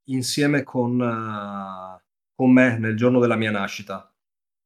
insieme 0.06 0.64
con, 0.64 0.98
uh, 0.98 2.02
con 2.34 2.54
me 2.54 2.78
nel 2.78 2.96
giorno 2.96 3.20
della 3.20 3.36
mia 3.36 3.52
nascita 3.52 4.10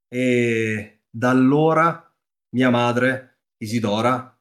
e 0.07 1.01
da 1.09 1.31
allora 1.31 2.15
mia 2.49 2.69
madre, 2.69 3.39
Isidora, 3.57 4.39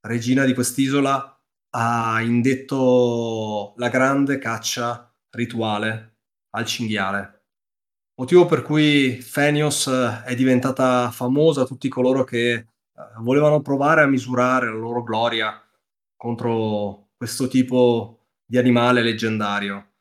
regina 0.00 0.44
di 0.44 0.54
quest'isola, 0.54 1.40
ha 1.70 2.20
indetto 2.20 3.74
la 3.76 3.88
grande 3.88 4.38
caccia 4.38 5.14
rituale 5.30 6.16
al 6.50 6.66
cinghiale. 6.66 7.39
Motivo 8.20 8.44
per 8.44 8.60
cui 8.60 9.18
Fenios 9.22 9.86
eh, 9.86 10.24
è 10.24 10.34
diventata 10.34 11.10
famosa 11.10 11.62
a 11.62 11.64
tutti 11.64 11.88
coloro 11.88 12.22
che 12.22 12.52
eh, 12.52 12.66
volevano 13.20 13.62
provare 13.62 14.02
a 14.02 14.06
misurare 14.06 14.66
la 14.66 14.74
loro 14.76 15.02
gloria 15.02 15.58
contro 16.18 17.12
questo 17.16 17.48
tipo 17.48 18.26
di 18.44 18.58
animale 18.58 19.00
leggendario. 19.00 19.92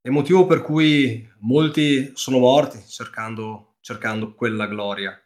E 0.00 0.10
motivo 0.10 0.44
per 0.44 0.60
cui 0.60 1.24
molti 1.42 2.10
sono 2.16 2.38
morti 2.38 2.82
cercando, 2.84 3.76
cercando 3.78 4.34
quella 4.34 4.66
gloria. 4.66 5.16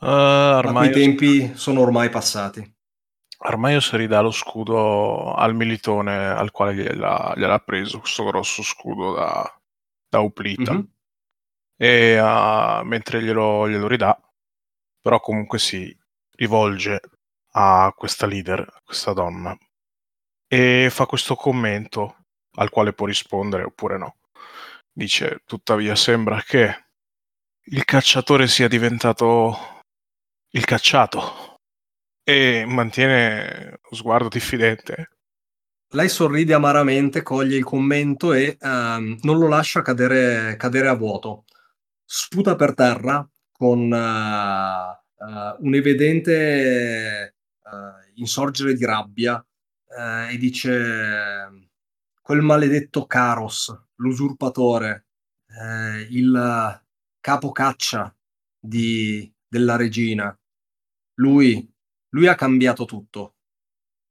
Uh, 0.00 0.06
ormai... 0.06 0.72
Ma 0.72 0.80
quei 0.80 0.90
tempi 0.90 1.52
sono 1.54 1.82
ormai 1.82 2.10
passati. 2.10 2.68
Armaios 3.38 3.92
ridà 3.92 4.20
lo 4.20 4.32
scudo 4.32 5.34
al 5.34 5.54
militone 5.54 6.26
al 6.26 6.50
quale 6.50 6.74
gliel'ha, 6.74 7.34
gliel'ha 7.36 7.60
preso, 7.60 8.00
questo 8.00 8.24
grosso 8.24 8.62
scudo 8.62 9.14
da, 9.14 9.63
da 10.14 10.20
Uplita. 10.20 10.72
Mm-hmm. 10.72 10.84
E 11.76 12.20
uh, 12.20 12.84
mentre 12.84 13.20
glielo, 13.20 13.68
glielo 13.68 13.88
ridà, 13.88 14.16
però 15.00 15.18
comunque 15.18 15.58
si 15.58 15.96
rivolge 16.36 17.00
a 17.56 17.92
questa 17.96 18.26
leader, 18.26 18.60
a 18.60 18.80
questa 18.84 19.12
donna, 19.12 19.56
e 20.46 20.88
fa 20.90 21.06
questo 21.06 21.34
commento 21.34 22.26
al 22.56 22.70
quale 22.70 22.92
può 22.92 23.06
rispondere 23.06 23.64
oppure 23.64 23.98
no. 23.98 24.16
Dice, 24.92 25.42
tuttavia 25.44 25.96
sembra 25.96 26.40
che 26.42 26.84
il 27.66 27.84
cacciatore 27.84 28.46
sia 28.46 28.68
diventato 28.68 29.82
il 30.50 30.64
cacciato 30.64 31.56
e 32.22 32.64
mantiene 32.64 33.80
lo 33.82 33.96
sguardo 33.96 34.28
diffidente. 34.28 35.13
Lei 35.94 36.08
sorride 36.08 36.54
amaramente, 36.54 37.22
coglie 37.22 37.56
il 37.56 37.62
commento 37.62 38.32
e 38.32 38.58
um, 38.60 39.16
non 39.22 39.38
lo 39.38 39.46
lascia 39.46 39.80
cadere, 39.80 40.56
cadere 40.56 40.88
a 40.88 40.94
vuoto. 40.94 41.44
sputa 42.04 42.56
per 42.56 42.74
terra 42.74 43.28
con 43.52 43.92
uh, 43.92 45.24
uh, 45.24 45.56
un 45.64 45.74
evidente 45.74 47.36
uh, 47.62 48.10
insorgere 48.14 48.74
di 48.74 48.84
rabbia 48.84 49.44
e 50.28 50.36
dice 50.38 51.70
quel 52.20 52.40
maledetto 52.42 53.06
Caros, 53.06 53.72
l'usurpatore, 53.96 55.06
il 56.10 56.82
capocaccia 57.20 58.12
di, 58.58 59.32
della 59.46 59.76
regina, 59.76 60.36
lui, 61.18 61.72
lui 62.08 62.26
ha 62.26 62.34
cambiato 62.34 62.84
tutto. 62.86 63.36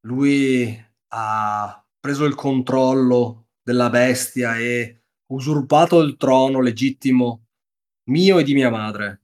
Lui 0.06 0.74
ha 1.16 1.86
preso 2.00 2.24
il 2.24 2.34
controllo 2.34 3.50
della 3.62 3.88
bestia 3.88 4.58
e 4.58 5.04
usurpato 5.26 6.00
il 6.00 6.16
trono 6.16 6.60
legittimo 6.60 7.46
mio 8.08 8.38
e 8.38 8.42
di 8.42 8.52
mia 8.52 8.68
madre, 8.68 9.22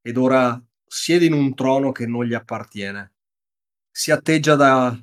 ed 0.00 0.16
ora 0.16 0.62
siede 0.86 1.26
in 1.26 1.32
un 1.32 1.54
trono 1.54 1.90
che 1.90 2.06
non 2.06 2.24
gli 2.24 2.32
appartiene. 2.32 3.14
Si 3.90 4.10
atteggia 4.10 4.54
da, 4.54 4.96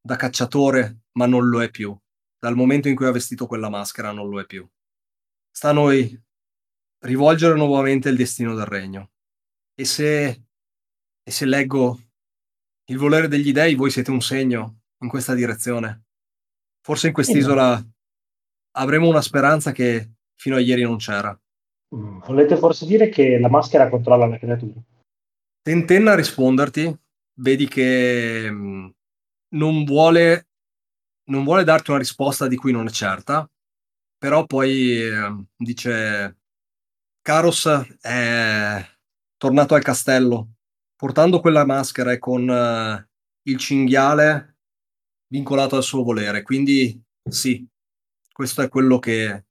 da 0.00 0.16
cacciatore, 0.16 1.00
ma 1.12 1.26
non 1.26 1.48
lo 1.48 1.60
è 1.62 1.70
più. 1.70 1.96
Dal 2.38 2.54
momento 2.54 2.88
in 2.88 2.94
cui 2.94 3.06
ha 3.06 3.12
vestito 3.12 3.46
quella 3.46 3.68
maschera 3.68 4.12
non 4.12 4.28
lo 4.28 4.40
è 4.40 4.46
più. 4.46 4.66
Sta 5.50 5.70
a 5.70 5.72
noi 5.72 6.18
rivolgere 7.00 7.56
nuovamente 7.56 8.08
il 8.08 8.16
destino 8.16 8.54
del 8.54 8.66
regno. 8.66 9.10
E 9.74 9.84
se, 9.84 10.44
e 11.22 11.30
se 11.30 11.44
leggo 11.44 12.00
il 12.86 12.98
volere 12.98 13.28
degli 13.28 13.52
dei, 13.52 13.74
voi 13.74 13.90
siete 13.90 14.10
un 14.10 14.22
segno 14.22 14.84
in 15.02 15.08
questa 15.08 15.34
direzione. 15.34 16.04
Forse 16.80 17.08
in 17.08 17.12
quest'isola 17.12 17.84
avremo 18.72 19.08
una 19.08 19.20
speranza 19.20 19.72
che 19.72 20.12
fino 20.36 20.56
a 20.56 20.60
ieri 20.60 20.82
non 20.82 20.98
c'era. 20.98 21.38
Mm, 21.94 22.20
volete 22.20 22.56
forse 22.56 22.86
dire 22.86 23.08
che 23.08 23.38
la 23.38 23.48
maschera 23.48 23.88
controlla 23.88 24.26
la 24.26 24.38
creatura? 24.38 24.80
Tentenna 25.62 26.12
a 26.12 26.16
risponderti, 26.16 26.96
vedi 27.40 27.66
che 27.66 28.48
mm, 28.50 28.88
non 29.54 29.84
vuole, 29.84 30.48
non 31.30 31.44
vuole 31.44 31.64
darti 31.64 31.90
una 31.90 31.98
risposta 31.98 32.46
di 32.46 32.56
cui 32.56 32.72
non 32.72 32.86
è 32.86 32.90
certa, 32.90 33.48
però 34.16 34.46
poi 34.46 35.00
eh, 35.02 35.44
dice 35.56 36.38
Caros 37.20 37.66
è 38.00 38.84
tornato 39.36 39.74
al 39.74 39.82
castello 39.82 40.56
portando 40.96 41.40
quella 41.40 41.66
maschera 41.66 42.10
e 42.12 42.18
con 42.18 42.48
uh, 42.48 43.06
il 43.42 43.58
cinghiale 43.58 44.55
vincolato 45.28 45.76
al 45.76 45.82
suo 45.82 46.02
volere. 46.02 46.42
Quindi 46.42 47.00
sì, 47.28 47.66
questo 48.32 48.62
è 48.62 48.68
quello 48.68 48.98
che, 48.98 49.46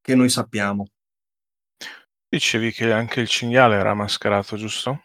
che 0.00 0.14
noi 0.14 0.28
sappiamo. 0.28 0.88
Dicevi 2.28 2.72
che 2.72 2.92
anche 2.92 3.20
il 3.20 3.28
cinghiale 3.28 3.76
era 3.76 3.92
mascherato, 3.94 4.56
giusto? 4.56 5.02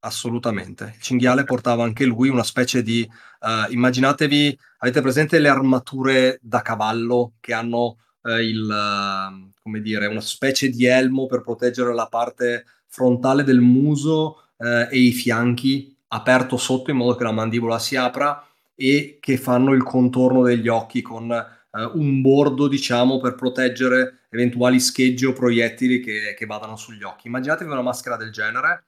Assolutamente. 0.00 0.94
Il 0.96 1.02
cinghiale 1.02 1.44
portava 1.44 1.84
anche 1.84 2.04
lui 2.04 2.28
una 2.28 2.42
specie 2.42 2.82
di... 2.82 3.08
Uh, 3.40 3.70
immaginatevi, 3.70 4.58
avete 4.78 5.02
presente 5.02 5.38
le 5.38 5.48
armature 5.48 6.38
da 6.40 6.62
cavallo 6.62 7.34
che 7.40 7.52
hanno 7.52 7.98
uh, 8.22 8.30
il, 8.38 8.62
uh, 8.62 9.52
come 9.60 9.80
dire, 9.80 10.06
una 10.06 10.22
specie 10.22 10.70
di 10.70 10.86
elmo 10.86 11.26
per 11.26 11.42
proteggere 11.42 11.92
la 11.92 12.06
parte 12.06 12.64
frontale 12.86 13.44
del 13.44 13.60
muso 13.60 14.38
e 14.56 14.96
i 14.96 15.10
fianchi 15.10 15.94
aperto 16.08 16.56
sotto 16.56 16.92
in 16.92 16.96
modo 16.96 17.16
che 17.16 17.24
la 17.24 17.32
mandibola 17.32 17.78
si 17.80 17.96
apra 17.96 18.46
e 18.74 19.18
che 19.20 19.36
fanno 19.36 19.72
il 19.72 19.82
contorno 19.82 20.42
degli 20.42 20.68
occhi 20.68 21.02
con 21.02 21.30
uh, 21.30 21.98
un 21.98 22.20
bordo, 22.20 22.68
diciamo, 22.68 23.20
per 23.20 23.34
proteggere 23.34 24.26
eventuali 24.30 24.80
scheggi 24.80 25.26
o 25.26 25.32
proiettili 25.32 26.00
che, 26.00 26.34
che 26.36 26.46
vadano 26.46 26.76
sugli 26.76 27.02
occhi. 27.02 27.28
Immaginatevi 27.28 27.70
una 27.70 27.82
maschera 27.82 28.16
del 28.16 28.30
genere, 28.30 28.86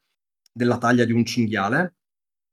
della 0.53 0.79
taglia 0.79 1.05
di 1.05 1.13
un 1.13 1.25
cinghiale, 1.25 1.95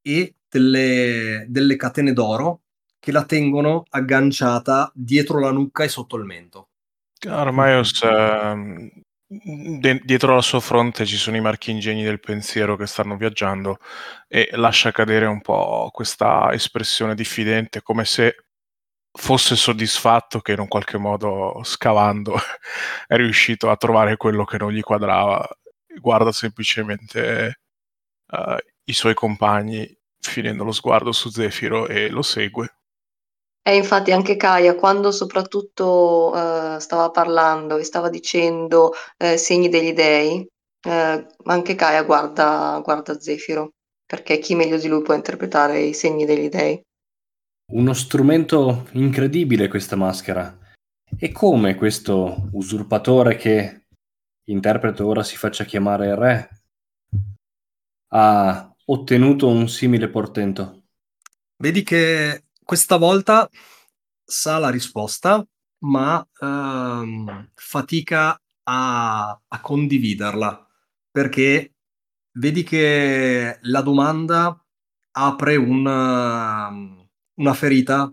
e 0.02 0.36
delle, 0.50 1.46
delle 1.48 1.76
catene 1.76 2.14
d'oro 2.14 2.62
che 3.00 3.12
la 3.12 3.26
tengono 3.26 3.86
agganciata 3.90 4.92
dietro 4.94 5.40
la 5.40 5.52
nuca 5.52 5.84
e 5.84 5.90
sotto 5.90 6.16
il 6.18 6.26
mento. 6.26 6.70
Armaios 7.28 8.00
uh, 8.02 8.92
de- 9.28 10.02
dietro 10.04 10.36
la 10.36 10.42
sua 10.42 10.60
fronte 10.60 11.06
ci 11.06 11.18
sono 11.18 11.38
i 11.38 11.42
marchingegni 11.42 12.04
del 12.04 12.20
pensiero 12.20 12.76
che 12.76 12.86
stanno 12.86 13.18
viaggiando 13.18 13.80
e 14.28 14.50
lascia 14.54 14.92
cadere 14.92 15.26
un 15.26 15.42
po' 15.42 15.90
questa 15.92 16.52
espressione 16.54 17.16
diffidente, 17.16 17.82
come 17.82 18.06
se 18.06 18.46
fosse 19.12 19.56
soddisfatto 19.56 20.42
che 20.42 20.54
in 20.54 20.60
un 20.60 20.68
qualche 20.68 20.98
modo 20.98 21.62
scavando 21.64 22.36
è 23.08 23.16
riuscito 23.16 23.70
a 23.70 23.78
trovare 23.78 24.18
quello 24.18 24.46
che 24.46 24.58
non 24.58 24.72
gli 24.72 24.82
quadrava. 24.82 25.48
Guarda 26.00 26.32
semplicemente 26.32 27.62
uh, 28.32 28.58
i 28.86 28.94
suoi 28.94 29.14
compagni 29.14 29.96
finendo 30.20 30.64
lo 30.64 30.72
sguardo 30.72 31.12
su 31.12 31.30
Zefiro 31.30 31.88
e 31.88 32.10
lo 32.10 32.22
segue. 32.24 32.76
E 33.66 33.78
infatti 33.78 34.12
anche 34.12 34.36
Kaya, 34.36 34.76
quando 34.76 35.12
soprattutto 35.12 36.34
eh, 36.36 36.80
stava 36.82 37.10
parlando 37.12 37.78
e 37.78 37.84
stava 37.86 38.10
dicendo 38.10 38.92
eh, 39.18 39.38
segni 39.38 39.70
degli 39.70 39.94
dei, 39.94 40.46
eh, 40.86 41.26
anche 41.46 41.76
Kaya 41.76 42.04
guarda, 42.04 42.82
guarda 42.84 43.18
Zefiro, 43.18 43.72
perché 44.06 44.40
chi 44.40 44.56
meglio 44.56 44.78
di 44.78 44.90
lui 44.90 45.02
può 45.02 45.14
interpretare 45.14 45.80
i 45.80 45.94
segni 45.94 46.26
degli 46.26 46.50
dei. 46.50 46.82
Uno 47.72 47.94
strumento 47.94 48.90
incredibile 48.92 49.70
questa 49.70 49.96
maschera. 49.96 50.58
E 51.18 51.32
come 51.32 51.76
questo 51.76 52.50
usurpatore 52.52 53.38
che 53.38 53.86
interpreto 54.46 55.08
ora 55.08 55.24
si 55.24 55.38
faccia 55.38 55.64
chiamare 55.64 56.16
re 56.16 56.50
ha 58.10 58.76
ottenuto 58.86 59.48
un 59.48 59.70
simile 59.70 60.10
portento? 60.10 60.84
Vedi 61.58 61.84
che 61.84 62.44
questa 62.64 62.98
volta 62.98 63.50
sa 64.24 64.58
la 64.58 64.70
risposta, 64.70 65.46
ma 65.80 66.26
ehm, 66.40 67.52
fatica 67.56 68.40
a, 68.64 69.42
a 69.48 69.62
condividerla 69.62 70.68
perché 71.12 71.76
vedi 72.38 72.64
che 72.64 73.60
la 73.62 73.82
domanda 73.82 74.60
apre 75.12 75.56
una, 75.56 76.70
una 77.36 77.54
ferita 77.54 78.12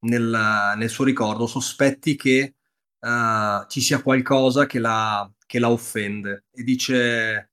nel, 0.00 0.74
nel, 0.76 0.88
suo 0.88 1.04
ricordo, 1.04 1.48
sospetti 1.48 2.14
che 2.14 2.54
uh, 3.00 3.66
ci 3.66 3.80
sia 3.80 4.02
qualcosa 4.02 4.66
che 4.66 4.78
la, 4.78 5.28
che 5.46 5.58
la 5.58 5.70
offende 5.70 6.44
e 6.52 6.62
dice 6.62 7.50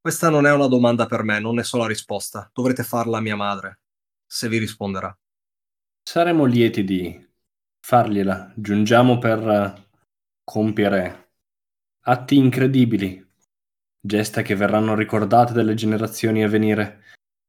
questa 0.00 0.30
non 0.30 0.46
è 0.46 0.52
una 0.52 0.68
domanda 0.68 1.06
per 1.06 1.24
me, 1.24 1.40
non 1.40 1.56
ne 1.56 1.64
so 1.64 1.78
la 1.78 1.88
risposta, 1.88 2.48
dovrete 2.54 2.84
farla 2.84 3.18
a 3.18 3.20
mia 3.20 3.34
madre, 3.34 3.80
se 4.24 4.48
vi 4.48 4.58
risponderà. 4.58 5.12
Saremo 6.08 6.44
lieti 6.44 6.84
di 6.84 7.28
fargliela. 7.80 8.52
Giungiamo 8.54 9.18
per 9.18 9.88
compiere 10.44 11.30
atti 12.02 12.36
incredibili, 12.36 13.26
gesta 14.00 14.42
che 14.42 14.54
verranno 14.54 14.94
ricordate 14.94 15.52
dalle 15.52 15.74
generazioni 15.74 16.44
a 16.44 16.48
venire. 16.48 17.02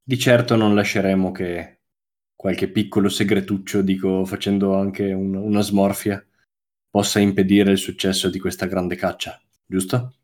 Di 0.03 0.17
certo 0.17 0.55
non 0.55 0.73
lasceremo 0.73 1.31
che 1.31 1.81
qualche 2.35 2.67
piccolo 2.69 3.09
segretuccio, 3.09 3.83
dico 3.83 4.25
facendo 4.25 4.75
anche 4.75 5.13
un, 5.13 5.35
una 5.35 5.61
smorfia, 5.61 6.25
possa 6.89 7.19
impedire 7.19 7.71
il 7.71 7.77
successo 7.77 8.27
di 8.27 8.39
questa 8.39 8.65
grande 8.65 8.95
caccia, 8.95 9.39
giusto? 9.67 10.15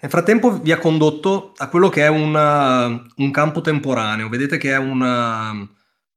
Nel 0.00 0.10
frattempo 0.10 0.58
vi 0.62 0.72
ha 0.72 0.78
condotto 0.78 1.52
a 1.58 1.68
quello 1.68 1.90
che 1.90 2.04
è 2.04 2.08
una, 2.08 2.86
un 3.16 3.30
campo 3.30 3.60
temporaneo. 3.60 4.30
Vedete 4.30 4.56
che 4.56 4.72
è 4.72 4.78
una, 4.78 5.68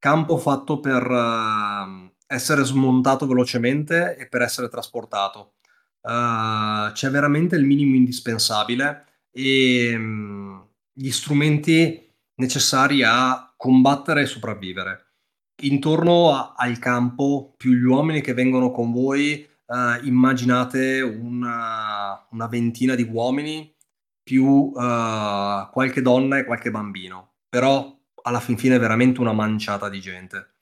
campo 0.04 0.38
fatto 0.38 0.82
per 0.82 1.10
uh, 1.10 2.12
essere 2.28 2.66
smontato 2.66 3.26
velocemente 3.26 4.18
e 4.18 4.28
per 4.28 4.42
essere 4.42 4.68
trasportato. 4.68 5.54
Uh, 6.02 6.92
c'è 6.92 7.10
veramente 7.10 7.56
il 7.56 7.64
minimo 7.64 7.96
indispensabile 7.96 9.06
e 9.32 9.96
um, 9.96 10.68
gli 10.92 11.10
strumenti 11.10 12.06
necessari 12.36 13.02
a 13.02 13.54
combattere 13.56 14.24
e 14.24 14.26
sopravvivere. 14.26 15.14
Intorno 15.62 16.34
a, 16.34 16.54
al 16.58 16.80
campo, 16.80 17.54
più 17.56 17.72
gli 17.72 17.86
uomini 17.86 18.20
che 18.20 18.34
vengono 18.34 18.72
con 18.72 18.92
voi, 18.92 19.48
uh, 19.68 20.06
immaginate 20.06 21.00
una, 21.00 22.28
una, 22.30 22.48
ventina 22.48 22.96
di 22.96 23.08
uomini 23.10 23.74
più 24.22 24.70
qualche 24.74 26.02
donna 26.02 26.40
e 26.40 26.44
qualche 26.44 26.72
bambino. 26.72 27.36
Però 27.48 28.03
alla 28.24 28.40
fin 28.40 28.58
fine 28.58 28.78
veramente 28.78 29.20
una 29.20 29.34
manciata 29.34 29.90
di 29.90 30.00
gente. 30.02 30.56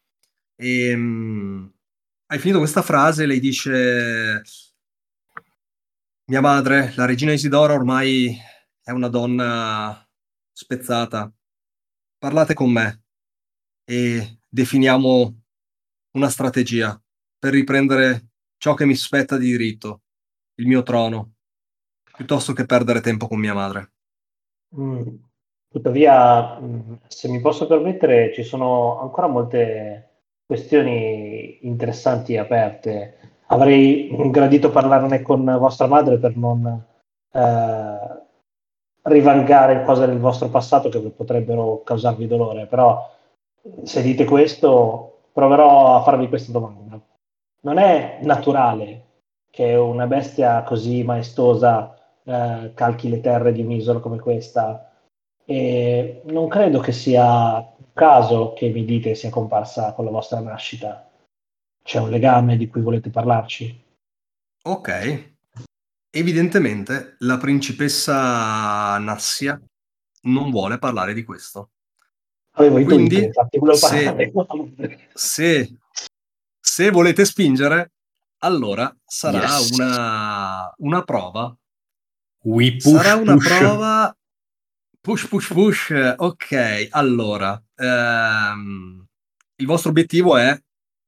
E, 0.56 0.94
um, 0.94 1.72
hai 2.28 2.40
finito 2.40 2.60
questa 2.60 2.82
frase, 2.82 3.26
lei 3.26 3.40
dice: 3.40 4.42
Mia 6.26 6.42
madre, 6.42 6.94
la 6.96 7.06
regina 7.06 7.34
Isidora, 7.34 7.74
ormai 7.74 8.38
è 8.82 8.92
una 8.92 9.10
donna 9.10 10.08
spezzata. 10.52 11.34
Parlate 12.18 12.54
con 12.54 12.72
me 12.72 13.04
e 13.84 14.40
definiamo 14.48 15.42
una 16.12 16.30
strategia 16.30 17.02
per 17.40 17.54
riprendere 17.54 18.30
ciò 18.58 18.76
che 18.76 18.86
mi 18.86 18.96
spetta 18.96 19.38
di 19.38 19.48
diritto, 19.48 20.04
il 20.56 20.68
mio 20.68 20.84
trono. 20.84 21.34
piuttosto 22.16 22.54
che 22.54 22.66
perdere 22.66 23.02
tempo 23.02 23.28
con 23.28 23.40
mia 23.40 23.54
madre. 23.54 23.94
Mm. 24.76 25.31
Tuttavia, 25.72 26.60
mm, 26.60 26.94
se 27.08 27.30
mi 27.30 27.40
posso 27.40 27.66
permettere, 27.66 28.34
ci 28.34 28.44
sono 28.44 29.00
ancora 29.00 29.28
molte 29.28 30.10
questioni 30.46 31.66
interessanti 31.66 32.34
e 32.34 32.40
aperte. 32.40 33.18
Avrei 33.48 34.10
gradito 34.30 34.70
parlarne 34.70 35.22
con 35.22 35.46
vostra 35.58 35.88
madre 35.88 36.18
per 36.18 36.36
non 36.36 36.66
eh, 37.32 38.22
rivangare 39.04 39.84
cose 39.86 40.06
del 40.08 40.20
vostro 40.20 40.50
passato 40.50 40.90
che 40.90 41.00
potrebbero 41.00 41.84
causarvi 41.84 42.28
dolore, 42.28 42.66
però 42.66 43.10
se 43.84 44.02
dite 44.02 44.26
questo, 44.26 45.22
proverò 45.32 45.96
a 45.96 46.02
farvi 46.02 46.28
questa 46.28 46.52
domanda. 46.52 47.00
Non 47.62 47.78
è 47.78 48.20
naturale 48.24 49.06
che 49.50 49.76
una 49.76 50.06
bestia 50.06 50.64
così 50.64 51.04
maestosa 51.04 51.96
eh, 52.26 52.72
calchi 52.74 53.10
le 53.10 53.22
terre 53.22 53.54
di 53.54 53.62
un'isola 53.62 54.00
come 54.00 54.20
questa 54.20 54.91
e 55.46 56.22
non 56.26 56.48
credo 56.48 56.80
che 56.80 56.92
sia 56.92 57.56
un 57.58 57.94
caso 57.94 58.54
che 58.54 58.70
mi 58.70 58.86
dite 58.86 59.16
sia 59.16 59.30
comparsa 59.30 59.94
con 59.94 60.06
la 60.06 60.12
vostra 60.12 60.40
nascita. 60.40 61.10
C'è 61.84 62.00
un 62.00 62.10
legame 62.10 62.58
di 62.58 62.68
cui 62.68 62.82
volete 62.82 63.10
parlarci? 63.10 63.84
Ok. 64.64 65.30
Evidentemente 66.12 67.16
la 67.20 67.38
principessa 67.38 68.98
Nassia 68.98 69.60
non 70.24 70.52
vuole 70.52 70.78
parlare 70.78 71.14
di 71.14 71.24
questo. 71.24 71.72
Avevo 72.56 72.76
Quindi, 72.84 73.16
intuito, 73.16 73.26
infatti 73.26 73.58
volevo 73.58 73.78
se-. 73.78 75.08
Se, 75.14 75.78
se 76.60 76.92
volete 76.92 77.26
spingere, 77.26 77.94
allora 78.40 78.94
sarà 79.06 79.58
Yes. 79.58 79.70
una, 79.72 80.74
una 80.78 81.04
prova. 81.04 81.56
We 82.44 82.74
push, 82.74 82.92
sarà 82.92 83.16
una 83.16 83.34
push. 83.34 83.48
prova 83.48 84.18
push 85.02 85.28
push 85.28 85.54
push. 85.54 86.14
Ok, 86.18 86.88
allora 86.92 87.62
ehm, 87.76 89.06
il 89.56 89.66
vostro 89.66 89.90
obiettivo 89.90 90.38
è 90.38 90.60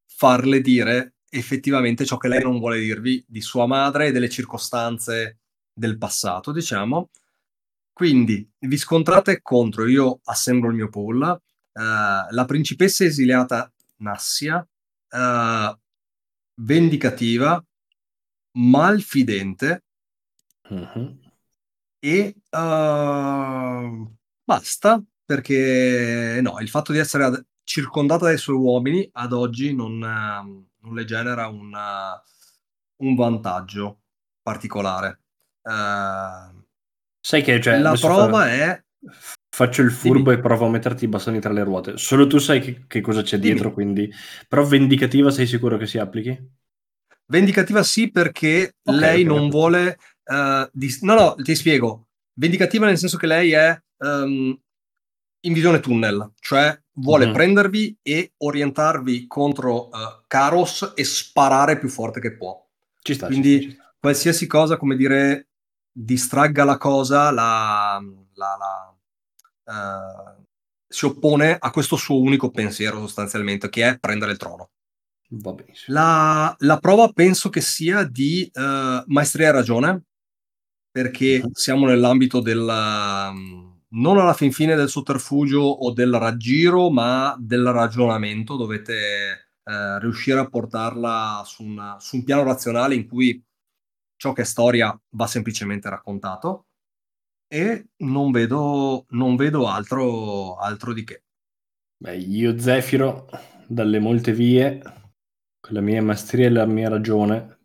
farle 0.06 0.62
dire 0.62 1.16
effettivamente 1.30 2.06
ciò 2.06 2.18
che 2.18 2.28
lei 2.28 2.42
non 2.42 2.60
vuole 2.60 2.80
dirvi 2.80 3.24
di 3.28 3.42
sua 3.42 3.66
madre 3.66 4.08
e 4.08 4.12
delle 4.12 4.30
circostanze 4.30 5.40
del 5.74 5.98
passato, 5.98 6.52
diciamo. 6.52 7.10
Quindi 7.92 8.48
vi 8.60 8.78
scontrate 8.78 9.42
contro, 9.42 9.88
io 9.88 10.20
assemblo 10.24 10.70
il 10.70 10.76
mio 10.76 10.90
pool, 10.90 11.24
eh, 11.24 11.82
la 11.82 12.46
principessa 12.46 13.04
esiliata 13.04 13.72
Nassia, 13.98 14.68
eh, 15.10 15.78
vendicativa, 16.56 17.64
malfidente 18.54 19.84
Mhm. 20.70 21.23
E 22.04 22.36
eh, 22.50 24.08
basta, 24.44 25.04
perché 25.26 26.40
no, 26.42 26.60
il 26.60 26.70
fatto 26.70 26.92
di 26.92 26.98
essere 27.00 27.24
ad- 27.24 27.46
circondata 27.64 28.26
dai 28.26 28.38
suoi 28.38 28.58
uomini 28.58 29.08
ad 29.14 29.32
oggi 29.34 29.74
non, 29.74 30.04
ehm, 30.04 30.68
non 30.80 30.94
le 30.96 31.06
genera 31.06 31.48
un, 31.48 31.74
eh, 31.74 32.22
un 32.98 33.16
vantaggio 33.16 34.02
particolare. 34.42 35.22
Eh, 35.62 36.62
Sai 37.22 37.42
che 37.42 37.60
cioè, 37.62 37.80
la 37.80 37.94
prova 37.96 38.48
fa- 38.48 38.50
è... 38.50 38.84
faccio 39.50 39.82
il 39.82 39.92
furbo 39.92 40.32
e 40.32 40.40
provo 40.40 40.66
a 40.66 40.70
metterti 40.70 41.06
i 41.06 41.08
bastoni 41.08 41.40
tra 41.40 41.52
le 41.54 41.64
ruote. 41.64 41.98
Solo 41.98 42.28
tu 42.28 42.38
sai 42.38 42.60
che, 42.62 42.86
che 42.88 43.02
cosa 43.02 43.22
c'è 43.22 43.38
Dimmi. 43.38 43.40
dietro, 43.40 43.74
quindi. 43.74 44.10
Però 44.48 44.64
vendicativa 44.66 45.32
sei 45.32 45.48
sicuro 45.48 45.78
che 45.78 45.88
si 45.88 45.98
applichi? 45.98 46.38
Vendicativa 47.26 47.84
sì 47.84 48.12
perché 48.12 48.76
Ok, 48.86 49.02
lei 49.02 49.24
non 49.24 49.50
vuole... 49.50 49.98
eh, 50.26 50.70
dis- 50.72 51.02
no, 51.02 51.14
no, 51.16 51.36
ti 51.36 51.56
spiego. 51.56 52.08
Vendicativa 52.34 52.86
nel 52.86 52.98
senso 52.98 53.18
che 53.18 53.28
lei 53.28 53.52
è 53.52 53.80
ehm, 54.00 54.60
in 55.46 55.54
visione 55.54 55.80
tunnel, 55.80 56.32
cioè 56.40 56.78
vuole 56.94 57.28
Mhm. 57.28 57.34
prendervi 57.34 57.98
e 58.02 58.34
orientarvi 58.38 59.28
contro 59.28 59.92
eh, 59.92 60.24
Karos 60.28 60.94
e 60.96 61.04
sparare 61.04 61.78
più 61.78 61.90
forte 61.90 62.20
che 62.20 62.36
può. 62.36 62.60
Ci 63.02 63.14
sta. 63.16 63.28
Quindi- 63.28 63.50
ci 63.62 63.62
sta, 63.64 63.70
ci 63.72 63.76
sta. 63.76 63.82
Qualsiasi 64.00 64.48
cosa, 64.48 64.78
come 64.78 64.96
dire, 64.98 65.48
distragga 65.92 66.64
la 66.66 66.78
cosa, 66.78 67.32
la, 67.32 68.02
la- 68.34 68.58
la, 68.58 68.96
eh, 70.38 70.44
si 70.88 71.06
oppone 71.06 71.56
a 71.60 71.72
questo 71.72 71.96
suo 71.96 72.20
unico 72.20 72.52
pensiero 72.52 73.00
sostanzialmente, 73.00 73.70
che 73.70 73.88
è 73.88 74.00
prendere 74.00 74.32
il 74.32 74.38
trono. 74.38 74.70
Va. 75.30 75.56
La, 75.88 76.54
la 76.60 76.78
prova 76.80 77.08
penso 77.14 77.50
che 77.50 77.62
sia 77.62 78.04
di 78.04 78.50
eh, 78.54 79.04
maestria 79.08 79.48
e 79.48 79.52
ragione, 79.52 80.04
perché 80.94 81.42
siamo 81.54 81.88
nell'ambito 81.88 82.40
del 82.40 82.62
mm, 82.62 83.72
non 83.96 84.20
alla 84.20 84.34
fin 84.34 84.52
fine 84.52 84.76
del 84.76 84.90
sotterfugio 84.90 85.60
o 85.60 85.92
del 85.92 86.14
raggiro, 86.14 86.92
ma 86.92 87.36
del 87.40 87.66
ragionamento. 87.66 88.56
Dovete 88.56 88.94
eh, 89.64 90.00
riuscire 90.00 90.40
a 90.40 90.48
portarla 90.48 91.42
su, 91.46 91.64
una- 91.64 91.98
su 92.00 92.18
un 92.18 92.24
piano 92.24 92.44
razionale 92.44 92.94
in 92.94 93.08
cui 93.08 93.44
ciò 94.16 94.34
che 94.34 94.44
è 94.44 94.46
storia 94.46 94.96
va 95.16 95.26
semplicemente 95.26 95.90
raccontato. 95.90 96.68
E 97.48 97.88
non 98.04 98.30
vedo, 98.32 99.06
non 99.10 99.36
vedo 99.36 99.68
altro, 99.68 100.58
altro 100.58 100.94
di 100.94 101.04
che. 101.04 101.24
Beh, 101.98 102.18
io 102.18 102.60
Zefiro, 102.60 103.28
dalle 103.68 104.00
molte 104.00 104.32
vie, 104.32 104.80
con 105.60 105.74
la 105.74 105.82
mia 105.82 106.04
maestria 106.04 106.46
e 106.48 106.50
la 106.52 106.66
mia 106.66 106.90
ragione, 106.90 107.62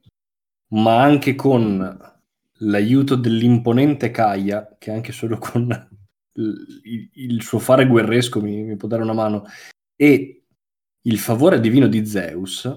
ma 0.69 1.03
anche 1.03 1.35
con 1.35 2.18
l'aiuto 2.59 3.15
dell'imponente 3.17 4.11
Kaia, 4.11 4.77
che 4.79 4.91
anche 4.91 5.13
solo 5.13 5.39
con 5.39 5.89
il, 6.33 7.11
il- 7.13 7.43
suo 7.43 7.59
fare 7.59 7.87
guerresco 7.87 8.41
mi, 8.41 8.63
mi 8.63 8.77
può 8.77 8.89
dare 8.89 9.03
una 9.03 9.13
mano, 9.13 9.45
e 9.97 10.43
il 11.03 11.19
favore 11.19 11.61
divino 11.61 11.87
di 11.89 12.05
Zeus, 12.07 12.71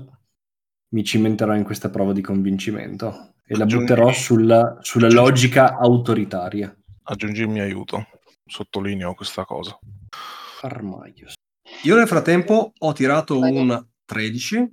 mi 0.93 1.03
cimenterò 1.03 1.55
in 1.55 1.63
questa 1.63 1.89
prova 1.89 2.11
di 2.13 2.21
convincimento 2.21 3.33
e 3.45 3.55
la 3.57 3.63
Aggiungi- 3.63 3.85
butterò 3.93 4.11
sulla, 4.11 4.77
sulla 4.81 5.09
logica 5.09 5.77
autoritaria. 5.77 6.75
Aggiungi 7.03 7.41
il 7.41 7.47
mio 7.49 7.63
aiuto. 7.63 8.07
Sottolineo 8.45 9.13
questa 9.13 9.45
cosa. 9.45 9.77
Armaios. 10.61 11.33
Io 11.83 11.95
nel 11.95 12.07
frattempo 12.07 12.73
ho 12.77 12.93
tirato 12.93 13.39
un 13.39 13.85
13 14.05 14.69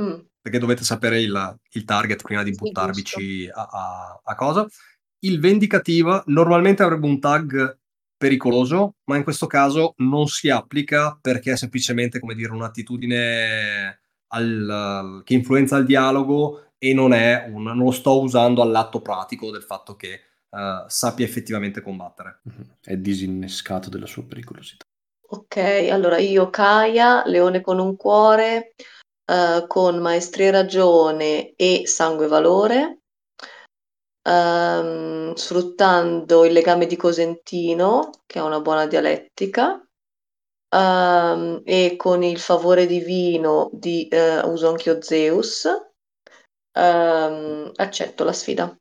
Mm. 0.00 0.14
Perché 0.40 0.58
dovete 0.58 0.84
sapere 0.84 1.20
il, 1.20 1.58
il 1.72 1.84
target 1.84 2.22
prima 2.22 2.42
di 2.42 2.52
Sì, 2.52 2.58
buttarvici 2.58 3.48
a, 3.52 3.68
a- 3.70 4.20
a 4.24 4.34
cosa. 4.34 4.66
Il 5.20 5.40
vendicativa 5.40 6.22
normalmente 6.26 6.82
avrebbe 6.82 7.06
un 7.06 7.18
tag 7.18 7.78
pericoloso, 8.16 8.96
ma 9.04 9.16
in 9.16 9.22
questo 9.24 9.46
caso 9.46 9.94
non 9.98 10.26
si 10.26 10.48
applica 10.50 11.16
perché 11.20 11.52
è 11.52 11.56
semplicemente 11.56 12.18
come 12.20 12.34
dire 12.34 12.52
un'attitudine 12.52 14.00
al- 14.28 15.22
che 15.24 15.34
influenza 15.34 15.76
il 15.76 15.86
dialogo 15.86 16.72
e 16.78 16.92
non 16.94 17.12
è 17.12 17.46
un, 17.52 17.62
non 17.62 17.78
lo 17.78 17.90
sto 17.90 18.20
usando 18.20 18.62
all'atto 18.62 19.00
pratico 19.00 19.50
del 19.50 19.62
fatto 19.62 19.96
che 19.96 20.12
eh, 20.50 20.84
sappia 20.86 21.24
effettivamente 21.24 21.80
combattere. 21.80 22.40
Mhm. 22.44 22.76
È 22.80 22.96
disinnescato 22.96 23.88
della 23.88 24.06
sua 24.06 24.24
pericolosità. 24.24 24.84
Ok, 25.30 25.56
allora 25.90 26.18
io 26.18 26.48
Kaia, 26.48 27.22
leone 27.26 27.60
con 27.60 27.78
un 27.78 27.96
cuore, 27.96 28.74
eh, 29.28 29.64
con 29.66 29.98
maestria 29.98 30.46
e 30.46 30.50
ragione 30.50 31.52
e 31.54 31.82
sangue 31.86 32.24
e 32.24 32.28
valore, 32.28 32.98
ehm, 34.22 35.34
sfruttando 35.34 36.46
il 36.46 36.52
legame 36.52 36.86
di 36.86 36.96
Cosentino, 36.96 38.10
che 38.24 38.38
ha 38.38 38.44
una 38.44 38.60
buona 38.60 38.86
dialettica, 38.86 39.86
ehm, 40.74 41.60
e 41.64 41.94
con 41.96 42.22
il 42.22 42.38
favore 42.38 42.86
divino 42.86 43.68
di 43.72 44.08
eh, 44.08 44.40
uso 44.40 44.70
anch'io 44.70 45.02
Zeus, 45.02 45.66
ehm, 46.72 47.72
accetto 47.76 48.24
la 48.24 48.32
sfida. 48.32 48.74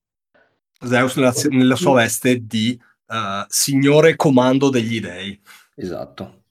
Zeus 0.79 1.15
nella, 1.17 1.33
nella 1.49 1.75
sua 1.75 1.95
veste 1.95 2.45
di 2.45 2.79
eh, 3.07 3.45
signore 3.49 4.15
comando 4.15 4.69
degli 4.69 5.01
dei. 5.01 5.37
Esatto. 5.75 6.43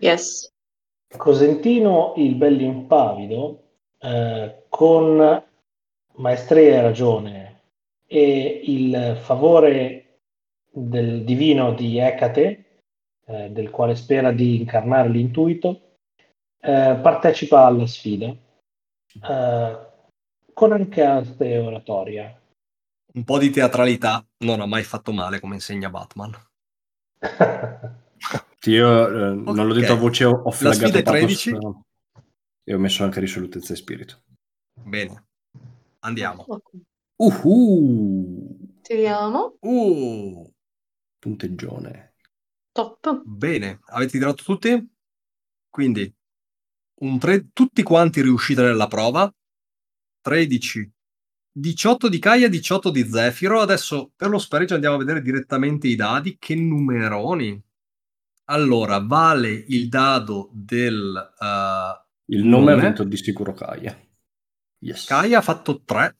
Yes. 0.00 0.50
Cosentino 1.16 2.12
il 2.16 2.34
bell'impavido, 2.34 3.62
eh, 3.98 4.64
con 4.68 5.44
maestria 6.16 6.74
e 6.74 6.82
ragione 6.82 7.62
e 8.06 8.60
il 8.64 9.18
favore 9.20 10.20
del 10.70 11.24
divino 11.24 11.72
di 11.72 11.98
Ecate, 11.98 12.82
eh, 13.26 13.50
del 13.50 13.70
quale 13.70 13.94
spera 13.94 14.32
di 14.32 14.56
incarnare 14.56 15.08
l'intuito, 15.08 15.96
eh, 16.60 16.98
partecipa 17.00 17.64
alla 17.64 17.86
sfida 17.86 18.26
eh, 18.26 19.78
con 20.52 20.72
anche 20.72 21.02
arte 21.02 21.58
oratoria. 21.58 22.40
Un 23.14 23.24
po' 23.24 23.38
di 23.38 23.50
teatralità 23.50 24.24
non 24.38 24.60
ha 24.60 24.66
mai 24.66 24.82
fatto 24.82 25.12
male, 25.12 25.40
come 25.40 25.54
insegna 25.54 25.88
Batman. 25.88 26.32
Sì, 28.60 28.70
Io 28.70 29.06
eh, 29.08 29.34
non 29.34 29.66
l'ho 29.66 29.72
detto 29.74 29.92
a 29.92 29.96
voce, 29.96 30.24
ho 30.24 30.32
ho 30.32 30.44
La 30.44 30.50
flaggato 30.50 30.86
sfida 30.86 30.98
è 30.98 31.02
pathos, 31.02 31.20
13? 31.20 31.50
però- 31.52 31.80
e 32.64 32.74
ho 32.74 32.78
messo 32.78 33.04
anche 33.04 33.20
risolutezza 33.20 33.72
e 33.72 33.76
spirito. 33.76 34.22
Bene, 34.82 35.26
andiamo. 36.00 36.44
Ok. 36.46 36.70
Uhu! 37.16 38.56
Tiriamo. 38.82 39.56
Uh, 39.60 40.52
Punteggione. 41.18 42.14
Top. 42.72 43.22
bene, 43.24 43.80
avete 43.86 44.12
tirato 44.18 44.42
tutti? 44.44 44.88
Quindi 45.68 46.12
un 47.00 47.18
tre, 47.18 47.48
tutti 47.52 47.82
quanti 47.82 48.20
riuscite 48.22 48.62
nella 48.62 48.86
prova. 48.86 49.32
13, 50.20 50.88
18 51.50 52.08
di 52.08 52.18
Kaia, 52.18 52.48
18 52.48 52.90
di 52.90 53.04
Zefiro. 53.08 53.60
Adesso 53.60 54.12
per 54.14 54.28
lo 54.28 54.38
spareggio 54.38 54.74
andiamo 54.74 54.94
a 54.96 54.98
vedere 54.98 55.22
direttamente 55.22 55.88
i 55.88 55.96
dadi. 55.96 56.36
Che 56.38 56.54
numeroni! 56.54 57.60
Allora, 58.50 58.98
vale 59.00 59.50
il 59.50 59.88
dado 59.88 60.48
del 60.52 61.34
uh, 61.38 62.32
Il 62.32 62.44
nome 62.44 62.72
ha 62.72 62.74
Nome? 62.76 62.86
vinto 62.86 63.04
di 63.04 63.16
sicuro 63.16 63.52
Kaia. 63.52 63.98
Yes. 64.80 65.04
Kaia 65.06 65.38
ha 65.38 65.42
fatto 65.42 65.82
3 65.84 66.16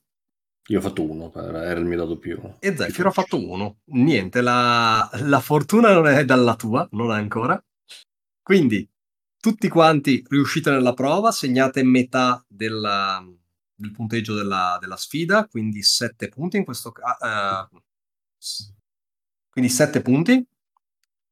Io 0.69 0.79
ho 0.79 0.83
fatto 0.83 1.03
uno, 1.09 1.33
era 1.35 1.79
il 1.79 1.87
mio 1.87 1.97
dato 1.97 2.19
più. 2.19 2.38
e 2.59 2.77
Zefiro 2.77 3.09
ha 3.09 3.12
fatto 3.12 3.43
1. 3.43 3.79
Niente, 3.93 4.41
la, 4.43 5.09
la 5.23 5.41
fortuna 5.41 5.93
non 5.93 6.07
è 6.07 6.25
dalla 6.25 6.55
tua, 6.57 6.87
non 6.93 7.11
ancora. 7.11 7.62
Quindi, 8.43 8.87
tutti 9.41 9.69
quanti 9.69 10.23
riuscite 10.29 10.71
nella 10.71 10.93
prova, 10.93 11.31
segnate 11.31 11.83
metà 11.83 12.45
della- 12.47 13.25
del 13.75 13.93
punteggio 13.93 14.35
della, 14.35 14.77
della 14.81 14.97
sfida, 14.97 15.47
quindi 15.47 15.83
7 15.83 16.29
punti 16.29 16.57
in 16.59 16.64
questo 16.64 16.91
caso. 16.93 17.71
quindi 19.49 19.71
7 19.71 20.03
punti. 20.03 20.47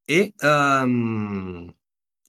E 0.09 0.33
ehm, 0.39 1.75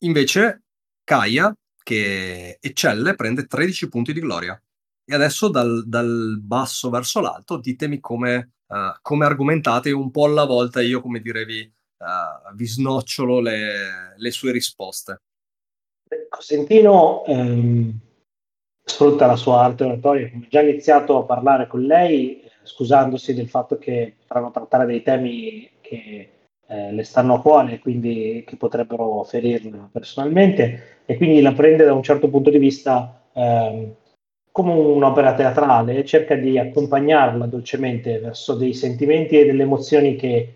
invece 0.00 0.62
Kaia, 1.04 1.54
che 1.80 2.58
eccelle, 2.60 3.14
prende 3.14 3.46
13 3.46 3.88
punti 3.88 4.12
di 4.12 4.18
gloria. 4.18 4.60
E 5.04 5.14
adesso 5.14 5.48
dal, 5.48 5.84
dal 5.86 6.40
basso 6.42 6.90
verso 6.90 7.20
l'alto 7.20 7.56
ditemi 7.56 8.00
come, 8.00 8.54
eh, 8.66 8.98
come 9.00 9.24
argomentate 9.24 9.92
un 9.92 10.10
po' 10.10 10.24
alla 10.24 10.44
volta 10.44 10.82
io, 10.82 11.00
come 11.00 11.20
direvi, 11.20 11.60
eh, 11.60 12.54
vi 12.54 12.66
snocciolo 12.66 13.38
le, 13.38 14.14
le 14.16 14.30
sue 14.32 14.50
risposte. 14.50 15.22
Cosentino 16.28 17.24
ehm, 17.26 17.96
sfrutta 18.84 19.26
la 19.26 19.36
sua 19.36 19.62
arte 19.62 19.84
oratoria, 19.84 20.30
come 20.30 20.48
già 20.50 20.62
iniziato 20.62 21.16
a 21.16 21.24
parlare 21.24 21.68
con 21.68 21.82
lei, 21.82 22.42
eh, 22.42 22.50
scusandosi 22.64 23.34
del 23.34 23.48
fatto 23.48 23.78
che 23.78 24.16
potranno 24.18 24.50
trattare 24.50 24.84
dei 24.84 25.02
temi 25.02 25.70
che 25.80 26.37
eh, 26.68 26.92
le 26.92 27.02
stanno 27.02 27.34
a 27.34 27.40
cuore 27.40 27.74
e 27.74 27.78
quindi 27.78 28.44
che 28.46 28.56
potrebbero 28.56 29.22
ferirla 29.24 29.88
personalmente, 29.90 31.00
e 31.06 31.16
quindi 31.16 31.40
la 31.40 31.52
prende 31.52 31.84
da 31.84 31.94
un 31.94 32.02
certo 32.02 32.28
punto 32.28 32.50
di 32.50 32.58
vista 32.58 33.22
ehm, 33.32 33.94
come 34.52 34.72
un'opera 34.72 35.34
teatrale 35.34 35.96
e 35.96 36.04
cerca 36.04 36.34
di 36.34 36.58
accompagnarla 36.58 37.46
dolcemente 37.46 38.18
verso 38.18 38.54
dei 38.54 38.74
sentimenti 38.74 39.38
e 39.38 39.46
delle 39.46 39.62
emozioni 39.62 40.16
che 40.16 40.54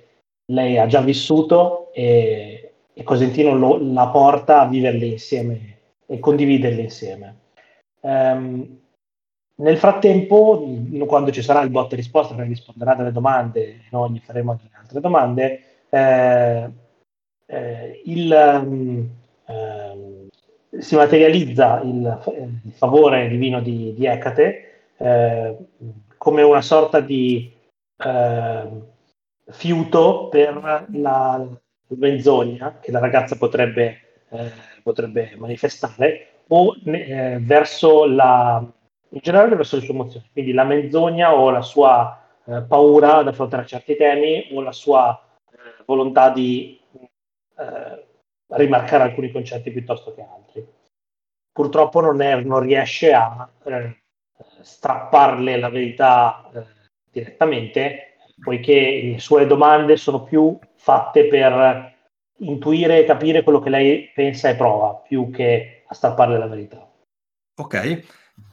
lei 0.53 0.79
ha 0.79 0.87
già 0.87 1.01
vissuto 1.01 1.93
e, 1.93 2.73
e 2.93 3.03
Cosentino 3.05 3.55
lo- 3.55 3.79
la 3.81 4.09
porta 4.09 4.61
a 4.61 4.67
viverle 4.67 5.07
insieme 5.07 5.79
e 6.07 6.19
condividerle 6.19 6.83
insieme. 6.83 7.37
Ehm, 8.03 8.81
nel 9.55 9.77
frattempo, 9.79 10.67
quando 11.07 11.31
ci 11.31 11.43
sarà 11.43 11.63
il 11.63 11.71
botta 11.71 11.95
risposta, 11.95 12.35
perché 12.35 12.51
risponderà 12.51 12.95
delle 12.95 13.13
domande 13.13 13.83
noi 13.91 14.11
gli 14.11 14.19
faremo 14.19 14.57
delle 14.57 14.71
altre 14.75 15.01
domande, 15.01 15.61
eh, 15.95 16.71
eh, 17.47 18.03
il, 18.07 18.33
ehm, 18.33 20.29
si 20.79 20.97
materializza 20.97 21.81
il, 21.83 22.21
il 22.65 22.73
favore 22.73 23.29
divino 23.29 23.61
di, 23.61 23.93
di 23.95 24.07
Ecate 24.07 24.91
eh, 24.97 25.57
come 26.17 26.43
una 26.43 26.63
sorta 26.63 27.01
di 27.01 27.53
eh, 27.99 28.69
fiuto 29.51 30.29
per 30.29 30.87
la 30.93 31.47
menzogna 31.89 32.79
che 32.81 32.91
la 32.91 33.01
ragazza 33.01 33.37
potrebbe, 33.37 34.23
eh, 34.31 34.51
potrebbe 34.83 35.35
manifestare 35.37 36.29
o 36.49 36.75
eh, 36.85 37.39
verso 37.41 38.07
la 38.07 38.65
in 39.15 39.21
generale 39.21 39.57
verso 39.57 39.77
le 39.77 39.83
sue 39.83 39.93
emozioni. 39.93 40.27
Quindi 40.33 40.53
la 40.53 40.65
menzogna 40.65 41.35
o 41.35 41.51
la 41.51 41.61
sua 41.61 42.19
eh, 42.47 42.63
paura 42.63 43.17
ad 43.17 43.29
affrontare 43.29 43.67
certi 43.67 43.97
temi 43.97 44.49
o 44.53 44.63
la 44.63 44.73
sua 44.73 45.21
eh, 45.21 45.32
volontà 45.95 46.31
di 46.31 46.81
eh, 47.59 48.07
rimarcare 48.49 49.05
alcuni 49.05 49.31
concetti 49.31 49.71
piuttosto 49.71 50.15
che 50.15 50.23
altri 50.23 50.67
purtroppo 51.53 52.01
non, 52.01 52.21
è, 52.21 52.41
non 52.41 52.61
riesce 52.61 53.13
a 53.13 53.49
eh, 53.65 54.03
strapparle 54.63 55.59
la 55.59 55.69
verità 55.69 56.51
eh, 56.53 56.65
direttamente 57.11 58.17
poiché 58.43 59.01
le 59.13 59.19
sue 59.19 59.47
domande 59.47 59.97
sono 59.97 60.25
più 60.25 60.59
fatte 60.75 61.29
per 61.29 61.95
intuire 62.39 62.99
e 62.99 63.05
capire 63.05 63.43
quello 63.43 63.61
che 63.61 63.71
lei 63.71 64.11
pensa 64.15 64.49
e 64.49 64.57
prova, 64.57 64.95
più 64.95 65.31
che 65.31 65.85
a 65.87 65.95
strapparle 65.95 66.39
la 66.39 66.49
verità. 66.49 66.91
Ok, 67.61 68.03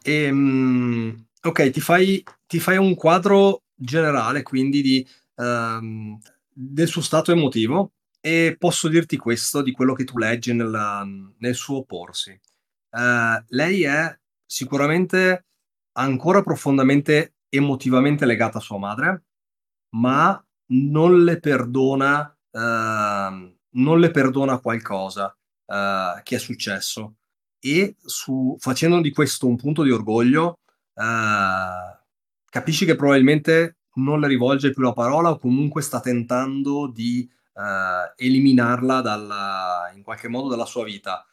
Ehm, 0.03 1.27
ok, 1.41 1.69
ti 1.69 1.81
fai, 1.81 2.23
ti 2.47 2.59
fai 2.59 2.77
un 2.77 2.95
quadro 2.95 3.63
generale 3.75 4.43
quindi 4.43 4.81
di, 4.81 5.07
ehm, 5.35 6.17
del 6.61 6.87
suo 6.87 7.01
stato 7.01 7.31
emotivo 7.31 7.93
e 8.19 8.55
posso 8.59 8.89
dirti 8.89 9.15
questo 9.15 9.61
di 9.61 9.71
quello 9.71 9.93
che 9.93 10.03
tu 10.03 10.17
leggi 10.17 10.53
nella- 10.53 11.05
nel 11.37 11.55
suo 11.55 11.85
porsi. 11.85 12.31
Eh, 12.31 13.43
lei 13.47 13.83
è 13.83 14.19
sicuramente 14.45 15.45
ancora 15.93 16.41
profondamente 16.41 17.35
emotivamente 17.49 18.25
legata 18.25 18.57
a 18.57 18.61
sua 18.61 18.77
madre, 18.77 19.23
ma 19.95 20.43
non 20.71 21.23
le 21.23 21.39
perdona, 21.39 22.37
ehm, 22.51 23.57
non 23.71 23.99
le 23.99 24.11
perdona 24.11 24.59
qualcosa 24.59 25.35
eh, 25.65 26.21
che 26.23 26.35
è 26.35 26.39
successo 26.39 27.15
e 27.59 27.95
su, 28.01 28.55
facendo 28.59 28.99
di 29.01 29.11
questo 29.11 29.47
un 29.47 29.55
punto 29.55 29.83
di 29.83 29.91
orgoglio, 29.91 30.59
eh, 30.93 31.99
capisci 32.45 32.85
che 32.85 32.95
probabilmente 32.95 33.77
non 34.03 34.19
le 34.19 34.27
rivolge 34.27 34.71
più 34.71 34.83
la 34.83 34.93
parola 34.93 35.31
o 35.31 35.39
comunque 35.39 35.81
sta 35.81 35.99
tentando 35.99 36.87
di 36.87 37.29
eh, 37.53 38.13
eliminarla 38.25 39.01
dalla, 39.01 39.91
in 39.95 40.03
qualche 40.03 40.27
modo 40.27 40.47
dalla 40.49 40.65
sua 40.65 40.83
vita. 40.83 41.25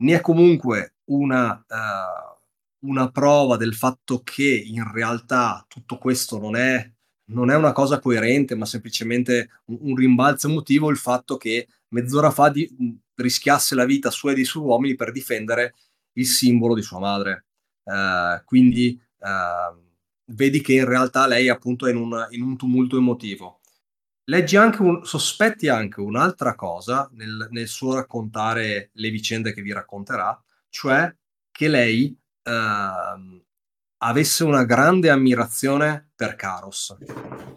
Ne 0.00 0.14
è 0.14 0.20
comunque 0.20 0.96
una, 1.06 1.58
eh, 1.68 2.38
una 2.86 3.10
prova 3.10 3.56
del 3.56 3.74
fatto 3.74 4.22
che 4.22 4.48
in 4.48 4.90
realtà 4.92 5.64
tutto 5.68 5.98
questo 5.98 6.38
non 6.38 6.56
è, 6.56 6.90
non 7.30 7.50
è 7.50 7.56
una 7.56 7.72
cosa 7.72 7.98
coerente, 7.98 8.54
ma 8.54 8.64
semplicemente 8.64 9.50
un, 9.66 9.78
un 9.80 9.96
rimbalzo 9.96 10.48
emotivo, 10.48 10.90
il 10.90 10.96
fatto 10.96 11.36
che 11.36 11.68
mezz'ora 11.88 12.30
fa 12.30 12.50
di, 12.50 12.68
rischiasse 13.14 13.74
la 13.74 13.84
vita 13.84 14.10
sua 14.10 14.32
e 14.32 14.34
dei 14.34 14.44
suoi 14.44 14.64
uomini 14.64 14.94
per 14.94 15.12
difendere 15.12 15.74
il 16.12 16.26
simbolo 16.26 16.74
di 16.74 16.82
sua 16.82 16.98
madre. 17.00 17.46
Eh, 17.84 18.42
quindi 18.44 19.00
eh, 19.18 19.87
vedi 20.28 20.60
che 20.60 20.74
in 20.74 20.84
realtà 20.84 21.26
lei 21.26 21.48
appunto 21.48 21.86
è 21.86 21.90
in 21.90 21.96
un, 21.96 22.26
in 22.30 22.42
un 22.42 22.56
tumulto 22.56 22.96
emotivo. 22.96 23.60
Leggi 24.24 24.56
anche 24.56 24.82
un, 24.82 25.04
sospetti 25.04 25.68
anche 25.68 26.00
un'altra 26.00 26.54
cosa 26.54 27.08
nel, 27.12 27.48
nel, 27.50 27.66
suo 27.66 27.94
raccontare 27.94 28.90
le 28.92 29.10
vicende 29.10 29.54
che 29.54 29.62
vi 29.62 29.72
racconterà, 29.72 30.38
cioè 30.68 31.14
che 31.50 31.68
lei 31.68 32.14
eh, 32.42 33.42
avesse 33.98 34.44
una 34.44 34.64
grande 34.64 35.10
ammirazione 35.10 36.10
per 36.14 36.36
Caros 36.36 36.96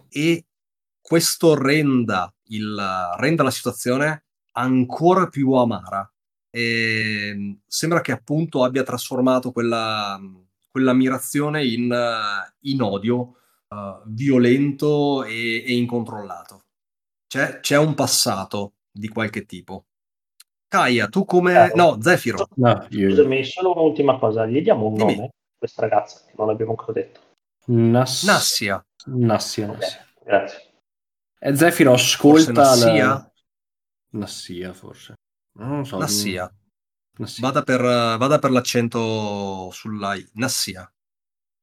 e 0.09 0.45
questo 1.01 1.55
renda, 1.55 2.33
il, 2.45 2.81
renda 3.17 3.43
la 3.43 3.51
situazione 3.51 4.25
ancora 4.53 5.27
più 5.27 5.51
amara. 5.51 6.09
E 6.49 7.59
sembra 7.65 8.01
che 8.01 8.11
appunto 8.11 8.63
abbia 8.63 8.83
trasformato 8.83 9.51
quella, 9.51 10.19
quell'ammirazione 10.71 11.65
in, 11.65 11.93
in 12.61 12.81
odio 12.81 13.35
uh, 13.67 14.01
violento 14.05 15.23
e, 15.23 15.63
e 15.65 15.73
incontrollato. 15.73 16.63
C'è, 17.27 17.59
c'è, 17.59 17.77
un 17.77 17.93
passato 17.93 18.73
di 18.91 19.07
qualche 19.09 19.45
tipo. 19.45 19.85
Kaia, 20.67 21.07
tu 21.07 21.25
come... 21.25 21.71
Eh, 21.71 21.75
no, 21.75 22.01
Zefiro. 22.01 22.47
No, 22.55 22.87
io... 22.89 23.09
Scusami, 23.09 23.43
solo 23.43 23.73
un'ultima 23.73 24.17
cosa. 24.17 24.45
Gli 24.45 24.61
diamo 24.61 24.87
un 24.87 24.95
Dimmi. 24.95 25.15
nome 25.15 25.25
a 25.25 25.57
questa 25.57 25.81
ragazza 25.81 26.21
che 26.25 26.33
non 26.37 26.49
abbiamo 26.49 26.71
ancora 26.71 26.93
detto. 26.93 27.19
Nass... 27.65 28.25
Nassia. 28.25 28.85
Nassia, 29.05 29.65
okay, 29.69 29.79
Nassia. 29.79 30.05
Grazie. 30.23 30.73
E 31.39 31.55
Zefiro 31.55 31.93
ascolta 31.93 32.51
Nassia? 32.51 33.05
la... 33.05 33.31
Nassia, 34.11 34.73
forse. 34.73 35.13
Non 35.53 35.85
so. 35.85 35.97
Nassia. 35.97 36.53
Nassia. 37.17 37.45
Vada, 37.45 37.61
per, 37.63 37.81
vada 37.81 38.39
per 38.39 38.51
l'accento 38.51 39.69
sulla 39.71 40.15
I. 40.15 40.27
Nassia. 40.33 40.91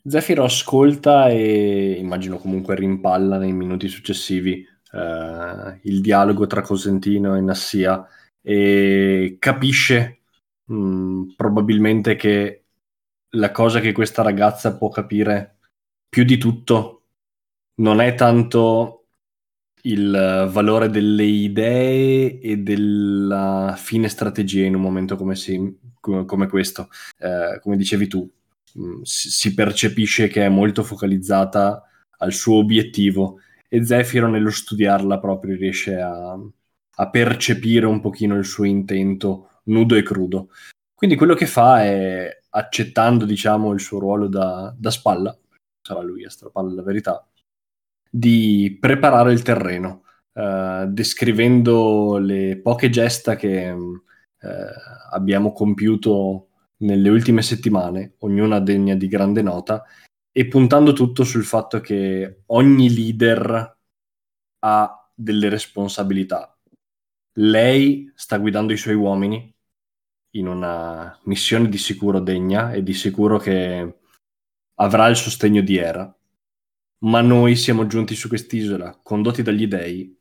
Zefiro 0.04 0.44
ascolta 0.44 1.28
e 1.28 1.96
immagino 1.98 2.38
comunque 2.38 2.74
rimpalla 2.74 3.36
nei 3.36 3.52
minuti 3.52 3.88
successivi 3.88 4.66
eh, 4.92 5.80
il 5.82 6.00
dialogo 6.00 6.46
tra 6.46 6.62
Cosentino 6.62 7.36
e 7.36 7.40
Nassia 7.40 8.06
e 8.40 9.36
capisce 9.38 10.20
mh, 10.64 11.34
probabilmente 11.36 12.16
che 12.16 12.64
la 13.32 13.50
cosa 13.50 13.80
che 13.80 13.92
questa 13.92 14.22
ragazza 14.22 14.76
può 14.76 14.88
capire 14.88 15.58
più 16.08 16.24
di 16.24 16.38
tutto 16.38 17.02
non 17.76 18.00
è 18.00 18.14
tanto 18.14 18.97
il 19.82 20.48
valore 20.50 20.88
delle 20.90 21.24
idee 21.24 22.40
e 22.40 22.58
della 22.58 23.74
fine 23.76 24.08
strategia 24.08 24.64
in 24.64 24.74
un 24.74 24.80
momento 24.80 25.16
come, 25.16 25.34
si, 25.36 25.78
come 26.00 26.46
questo. 26.48 26.88
Eh, 27.18 27.58
come 27.60 27.76
dicevi 27.76 28.06
tu, 28.08 28.28
mm, 28.78 29.02
si 29.02 29.54
percepisce 29.54 30.28
che 30.28 30.44
è 30.44 30.48
molto 30.48 30.82
focalizzata 30.82 31.82
al 32.18 32.32
suo 32.32 32.56
obiettivo 32.56 33.40
e 33.68 33.84
Zefiro 33.84 34.28
nello 34.28 34.50
studiarla 34.50 35.18
proprio 35.18 35.56
riesce 35.56 36.00
a, 36.00 36.38
a 37.00 37.10
percepire 37.10 37.86
un 37.86 38.00
pochino 38.00 38.36
il 38.36 38.44
suo 38.44 38.64
intento 38.64 39.60
nudo 39.64 39.94
e 39.94 40.02
crudo. 40.02 40.48
Quindi 40.94 41.16
quello 41.16 41.34
che 41.34 41.46
fa 41.46 41.84
è, 41.84 42.38
accettando 42.50 43.24
diciamo 43.24 43.72
il 43.72 43.80
suo 43.80 43.98
ruolo 43.98 44.26
da, 44.26 44.74
da 44.76 44.90
spalla, 44.90 45.36
sarà 45.80 46.02
lui 46.02 46.24
a 46.24 46.30
strappare 46.30 46.72
la 46.72 46.82
verità, 46.82 47.27
di 48.10 48.76
preparare 48.80 49.32
il 49.32 49.42
terreno, 49.42 50.04
eh, 50.32 50.86
descrivendo 50.88 52.18
le 52.18 52.60
poche 52.62 52.90
gesta 52.90 53.36
che 53.36 53.68
eh, 53.68 53.76
abbiamo 55.10 55.52
compiuto 55.52 56.48
nelle 56.78 57.08
ultime 57.08 57.42
settimane, 57.42 58.14
ognuna 58.18 58.60
degna 58.60 58.94
di 58.94 59.08
grande 59.08 59.42
nota, 59.42 59.84
e 60.30 60.46
puntando 60.46 60.92
tutto 60.92 61.24
sul 61.24 61.44
fatto 61.44 61.80
che 61.80 62.42
ogni 62.46 62.94
leader 62.94 63.76
ha 64.60 65.10
delle 65.14 65.48
responsabilità. 65.48 66.56
Lei 67.38 68.10
sta 68.14 68.38
guidando 68.38 68.72
i 68.72 68.76
suoi 68.76 68.94
uomini 68.94 69.52
in 70.32 70.46
una 70.46 71.18
missione 71.24 71.68
di 71.68 71.78
sicuro 71.78 72.20
degna 72.20 72.72
e 72.72 72.82
di 72.82 72.94
sicuro 72.94 73.38
che 73.38 73.98
avrà 74.74 75.08
il 75.08 75.16
sostegno 75.16 75.60
di 75.62 75.76
Era 75.76 76.17
ma 77.00 77.20
noi 77.20 77.56
siamo 77.56 77.86
giunti 77.86 78.14
su 78.14 78.28
quest'isola, 78.28 78.98
condotti 79.02 79.42
dagli 79.42 79.66
dei, 79.66 80.16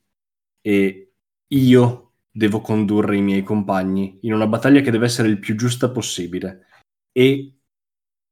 e 0.62 1.14
io 1.48 2.12
devo 2.30 2.62
condurre 2.62 3.18
i 3.18 3.22
miei 3.22 3.44
compagni 3.44 4.20
in 4.22 4.34
una 4.34 4.48
battaglia 4.48 4.82
che 4.82 4.92
deve 4.92 5.06
essere 5.06 5.28
il 5.28 5.40
più 5.40 5.56
giusta 5.56 5.90
possibile. 5.90 6.68
E 7.12 7.60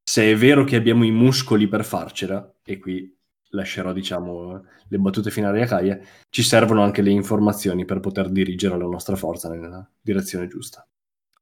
se 0.03 0.31
è 0.31 0.36
vero 0.36 0.63
che 0.63 0.75
abbiamo 0.75 1.03
i 1.03 1.12
muscoli 1.12 1.67
per 1.67 1.84
farcela, 1.84 2.55
e 2.63 2.77
qui 2.77 3.12
lascerò 3.49 3.93
diciamo 3.93 4.63
le 4.88 4.97
battute 4.97 5.31
finali 5.31 5.62
a 5.62 5.65
Kaya, 5.65 5.99
ci 6.29 6.43
servono 6.43 6.84
anche 6.84 7.01
le 7.01 7.10
informazioni 7.10 7.86
per 7.86 7.99
poter 7.99 8.29
dirigere 8.29 8.77
la 8.77 8.86
nostra 8.86 9.15
forza 9.15 9.49
nella 9.49 9.89
direzione 9.99 10.47
giusta. 10.47 10.86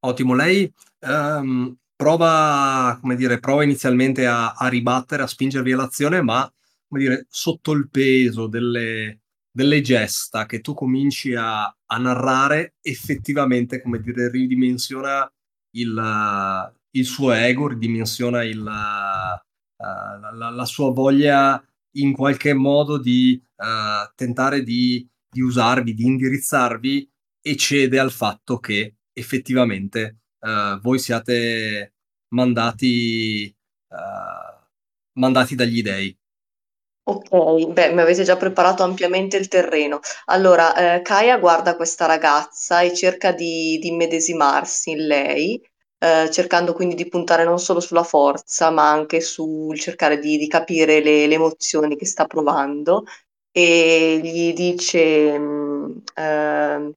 Ottimo, 0.00 0.34
lei 0.34 0.72
um, 1.00 1.74
prova, 1.94 2.96
come 3.00 3.16
dire, 3.16 3.40
prova 3.40 3.64
inizialmente 3.64 4.26
a, 4.26 4.52
a 4.52 4.68
ribattere, 4.68 5.22
a 5.22 5.26
spingervi 5.26 5.72
all'azione, 5.72 6.22
ma 6.22 6.50
come 6.88 7.00
dire, 7.00 7.26
sotto 7.28 7.72
il 7.72 7.88
peso 7.90 8.46
delle, 8.46 9.22
delle 9.50 9.80
gesta 9.80 10.46
che 10.46 10.60
tu 10.60 10.74
cominci 10.74 11.34
a, 11.34 11.64
a, 11.64 11.98
narrare, 11.98 12.74
effettivamente, 12.80 13.80
come 13.80 14.00
dire, 14.00 14.28
ridimensiona 14.28 15.32
il, 15.76 16.72
il 16.90 17.04
suo 17.04 17.32
ego, 17.32 17.68
ridimensiona 17.68 18.42
il, 18.42 18.60
uh, 18.60 18.64
la, 20.36 20.50
la, 20.50 20.64
sua 20.64 20.90
voglia 20.90 21.62
in 21.96 22.12
qualche 22.12 22.52
modo 22.52 22.98
di 22.98 23.40
uh, 23.56 24.12
tentare 24.16 24.62
di, 24.62 25.08
di, 25.30 25.40
usarvi, 25.40 25.94
di 25.94 26.04
indirizzarvi 26.04 27.10
e 27.40 27.56
cede 27.56 27.98
al 27.98 28.10
fatto 28.10 28.58
che 28.58 28.96
effettivamente 29.12 30.18
uh, 30.40 30.80
voi 30.80 30.98
siate 30.98 31.94
mandati, 32.34 33.54
mandati 35.12 35.54
dagli 35.54 35.82
dei. 35.82 36.18
Ok, 37.06 37.66
beh, 37.72 37.92
mi 37.92 38.00
avete 38.00 38.22
già 38.22 38.36
preparato 38.38 38.82
ampiamente 38.82 39.36
il 39.36 39.48
terreno. 39.48 40.00
Allora, 40.26 40.94
eh, 40.96 41.02
Kaya 41.02 41.36
guarda 41.38 41.76
questa 41.76 42.06
ragazza 42.06 42.80
e 42.80 42.94
cerca 42.94 43.30
di, 43.32 43.78
di 43.78 43.88
immedesimarsi 43.88 44.90
in 44.92 45.06
lei, 45.06 45.60
eh, 45.98 46.30
cercando 46.30 46.72
quindi 46.72 46.94
di 46.94 47.06
puntare 47.08 47.44
non 47.44 47.58
solo 47.58 47.80
sulla 47.80 48.04
forza, 48.04 48.70
ma 48.70 48.90
anche 48.90 49.20
sul 49.20 49.78
cercare 49.78 50.18
di, 50.18 50.38
di 50.38 50.48
capire 50.48 51.02
le, 51.02 51.26
le 51.26 51.34
emozioni 51.34 51.94
che 51.96 52.06
sta 52.06 52.24
provando. 52.26 53.04
E 53.52 54.20
gli 54.22 54.52
dice, 54.54 55.38
mm, 55.38 55.96
eh, 56.14 56.92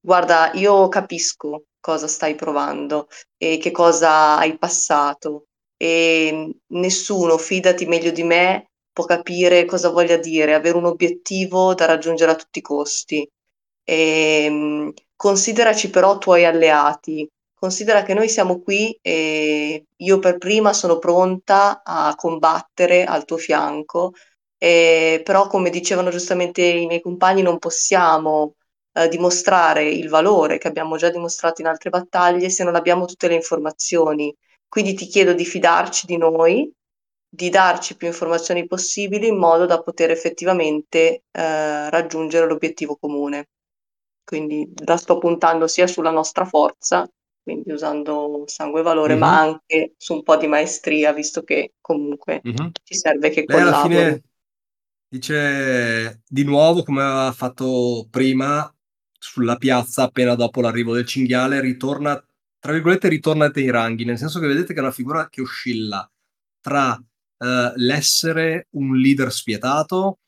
guarda, 0.00 0.50
io 0.54 0.88
capisco 0.88 1.64
cosa 1.80 2.06
stai 2.06 2.34
provando 2.34 3.08
e 3.36 3.58
che 3.58 3.70
cosa 3.70 4.36
hai 4.38 4.56
passato. 4.58 5.46
E 5.76 6.54
nessuno, 6.68 7.38
fidati 7.38 7.86
meglio 7.86 8.10
di 8.10 8.22
me, 8.22 8.69
può 9.00 9.04
capire 9.04 9.64
cosa 9.64 9.88
voglia 9.90 10.16
dire 10.16 10.54
avere 10.54 10.76
un 10.76 10.84
obiettivo 10.86 11.74
da 11.74 11.86
raggiungere 11.86 12.32
a 12.32 12.34
tutti 12.34 12.58
i 12.58 12.62
costi. 12.62 13.28
E, 13.84 14.44
ehm, 14.44 14.92
consideraci 15.16 15.90
però 15.90 16.18
tuoi 16.18 16.44
alleati, 16.44 17.28
considera 17.54 18.02
che 18.02 18.14
noi 18.14 18.28
siamo 18.28 18.60
qui 18.60 18.98
e 19.02 19.84
io 19.96 20.18
per 20.18 20.38
prima 20.38 20.72
sono 20.72 20.98
pronta 20.98 21.82
a 21.84 22.14
combattere 22.14 23.04
al 23.04 23.24
tuo 23.24 23.36
fianco, 23.38 24.12
e, 24.58 25.22
però 25.24 25.46
come 25.46 25.70
dicevano 25.70 26.10
giustamente 26.10 26.62
i 26.62 26.86
miei 26.86 27.00
compagni 27.00 27.42
non 27.42 27.58
possiamo 27.58 28.56
eh, 28.92 29.08
dimostrare 29.08 29.88
il 29.88 30.08
valore 30.08 30.58
che 30.58 30.68
abbiamo 30.68 30.96
già 30.96 31.10
dimostrato 31.10 31.60
in 31.62 31.68
altre 31.68 31.90
battaglie 31.90 32.50
se 32.50 32.64
non 32.64 32.74
abbiamo 32.76 33.06
tutte 33.06 33.28
le 33.28 33.34
informazioni. 33.34 34.34
Quindi 34.68 34.94
ti 34.94 35.06
chiedo 35.06 35.32
di 35.34 35.44
fidarci 35.44 36.06
di 36.06 36.16
noi 36.16 36.70
di 37.32 37.48
darci 37.48 37.96
più 37.96 38.08
informazioni 38.08 38.66
possibili 38.66 39.28
in 39.28 39.38
modo 39.38 39.64
da 39.64 39.80
poter 39.80 40.10
effettivamente 40.10 41.22
eh, 41.30 41.88
raggiungere 41.88 42.46
l'obiettivo 42.46 42.96
comune. 42.96 43.48
Quindi 44.24 44.72
la 44.84 44.96
sto 44.96 45.18
puntando 45.18 45.68
sia 45.68 45.86
sulla 45.86 46.10
nostra 46.10 46.44
forza, 46.44 47.08
quindi 47.42 47.70
usando 47.70 48.42
sangue 48.46 48.80
e 48.80 48.82
valore, 48.82 49.12
mm-hmm. 49.12 49.20
ma 49.20 49.40
anche 49.40 49.94
su 49.96 50.14
un 50.14 50.22
po' 50.22 50.36
di 50.36 50.48
maestria, 50.48 51.12
visto 51.12 51.42
che 51.42 51.74
comunque 51.80 52.42
mm-hmm. 52.46 52.68
ci 52.82 52.94
serve 52.94 53.30
che 53.30 53.44
Lei 53.46 53.60
alla 53.60 53.82
fine 53.82 54.22
dice 55.08 56.22
di 56.26 56.44
nuovo, 56.44 56.82
come 56.82 57.02
aveva 57.02 57.32
fatto 57.32 58.06
prima, 58.10 58.72
sulla 59.18 59.56
piazza 59.56 60.04
appena 60.04 60.34
dopo 60.34 60.60
l'arrivo 60.60 60.94
del 60.94 61.06
cinghiale, 61.06 61.60
ritorna, 61.60 62.22
tra 62.58 62.72
virgolette, 62.72 63.08
ritorna 63.08 63.50
ai 63.52 63.70
ranghi, 63.70 64.04
nel 64.04 64.18
senso 64.18 64.40
che 64.40 64.46
vedete 64.46 64.72
che 64.72 64.78
è 64.78 64.82
una 64.82 64.92
figura 64.92 65.28
che 65.28 65.40
oscilla 65.40 66.08
tra 66.60 67.00
uh, 67.40 67.72
l'essere 67.76 68.68
un 68.70 68.96
leader 68.96 69.32
spietato 69.32 70.20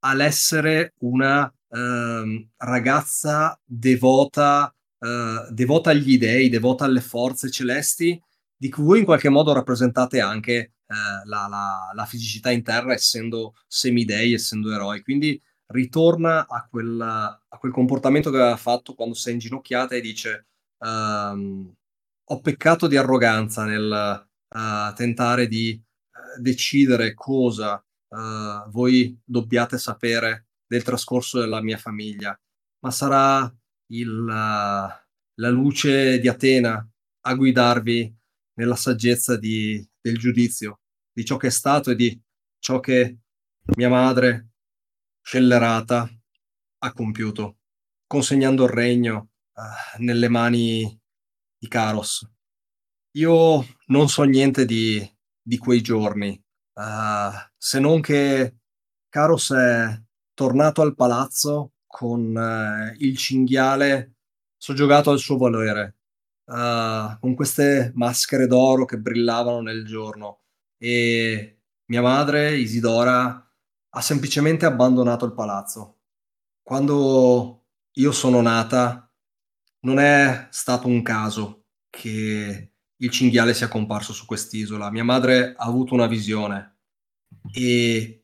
all'essere 0.00 0.94
una 1.00 1.44
uh, 1.44 2.48
ragazza 2.56 3.58
devota, 3.64 4.74
uh, 4.98 5.52
devota 5.52 5.90
agli 5.90 6.18
dei, 6.18 6.48
devota 6.48 6.84
alle 6.84 7.00
forze 7.00 7.50
celesti, 7.50 8.20
di 8.56 8.68
cui 8.68 9.00
in 9.00 9.04
qualche 9.04 9.28
modo 9.28 9.52
rappresentate 9.52 10.20
anche 10.20 10.72
eh, 10.90 11.26
la, 11.26 11.46
la, 11.48 11.92
la, 11.94 12.04
fisicità 12.04 12.50
interna, 12.50 12.92
essendo 12.92 13.54
semidei, 13.66 14.34
essendo 14.34 14.72
eroi. 14.72 15.02
Quindi 15.02 15.40
ritorna 15.68 16.46
a 16.48 16.66
quel, 16.68 17.00
a 17.00 17.58
quel 17.58 17.72
comportamento 17.72 18.30
che 18.30 18.36
aveva 18.36 18.56
fatto 18.56 18.94
quando 18.94 19.14
si 19.14 19.30
è 19.30 19.32
inginocchiata 19.32 19.94
e 19.94 20.00
dice: 20.00 20.46
um, 20.78 21.72
Ho 22.24 22.40
peccato 22.40 22.88
di 22.88 22.96
arroganza 22.96 23.64
nel 23.64 24.26
uh, 24.48 24.92
tentare 24.94 25.46
di 25.46 25.80
decidere 26.40 27.14
cosa 27.14 27.84
uh, 28.08 28.70
voi 28.70 29.18
dobbiate 29.24 29.78
sapere 29.78 30.48
del 30.66 30.82
trascorso 30.82 31.40
della 31.40 31.60
mia 31.60 31.76
famiglia, 31.76 32.38
ma 32.80 32.90
sarà 32.90 33.52
il, 33.92 34.24
la 34.24 35.48
luce 35.48 36.18
di 36.20 36.28
Atena 36.28 36.88
a 37.22 37.34
guidarvi 37.34 38.16
nella 38.54 38.76
saggezza 38.76 39.36
di, 39.36 39.84
del 40.00 40.16
giudizio, 40.16 40.80
di 41.12 41.24
ciò 41.24 41.36
che 41.36 41.48
è 41.48 41.50
stato 41.50 41.90
e 41.90 41.96
di 41.96 42.20
ciò 42.58 42.78
che 42.80 43.18
mia 43.76 43.88
madre, 43.88 44.50
scellerata, 45.22 46.08
ha 46.82 46.92
compiuto, 46.92 47.58
consegnando 48.06 48.64
il 48.64 48.70
regno 48.70 49.30
uh, 49.54 50.02
nelle 50.02 50.28
mani 50.28 50.98
di 51.58 51.68
Caros. 51.68 52.28
Io 53.16 53.66
non 53.86 54.08
so 54.08 54.22
niente 54.22 54.64
di 54.64 55.06
di 55.42 55.58
quei 55.58 55.80
giorni, 55.80 56.40
uh, 56.74 57.32
se 57.56 57.80
non 57.80 58.00
che 58.00 58.56
Caros 59.08 59.52
è 59.52 60.00
tornato 60.34 60.82
al 60.82 60.94
palazzo 60.94 61.72
con 61.86 62.34
uh, 62.34 62.94
il 62.98 63.16
cinghiale 63.16 64.14
soggiogato 64.56 65.10
al 65.10 65.18
suo 65.18 65.36
valore, 65.36 65.96
uh, 66.46 67.18
con 67.18 67.34
queste 67.34 67.92
maschere 67.94 68.46
d'oro 68.46 68.84
che 68.84 68.98
brillavano 68.98 69.60
nel 69.60 69.84
giorno. 69.84 70.42
E 70.78 71.62
mia 71.86 72.02
madre, 72.02 72.56
Isidora, 72.56 73.50
ha 73.92 74.00
semplicemente 74.00 74.66
abbandonato 74.66 75.24
il 75.24 75.34
palazzo. 75.34 75.98
Quando 76.62 77.66
io 77.94 78.12
sono 78.12 78.40
nata, 78.40 79.10
non 79.80 79.98
è 79.98 80.46
stato 80.50 80.86
un 80.86 81.02
caso 81.02 81.66
che 81.90 82.69
il 83.00 83.10
cinghiale 83.10 83.54
sia 83.54 83.68
comparso 83.68 84.12
su 84.12 84.26
quest'isola. 84.26 84.90
Mia 84.90 85.04
madre 85.04 85.54
ha 85.56 85.64
avuto 85.64 85.94
una 85.94 86.06
visione 86.06 86.78
e 87.52 88.20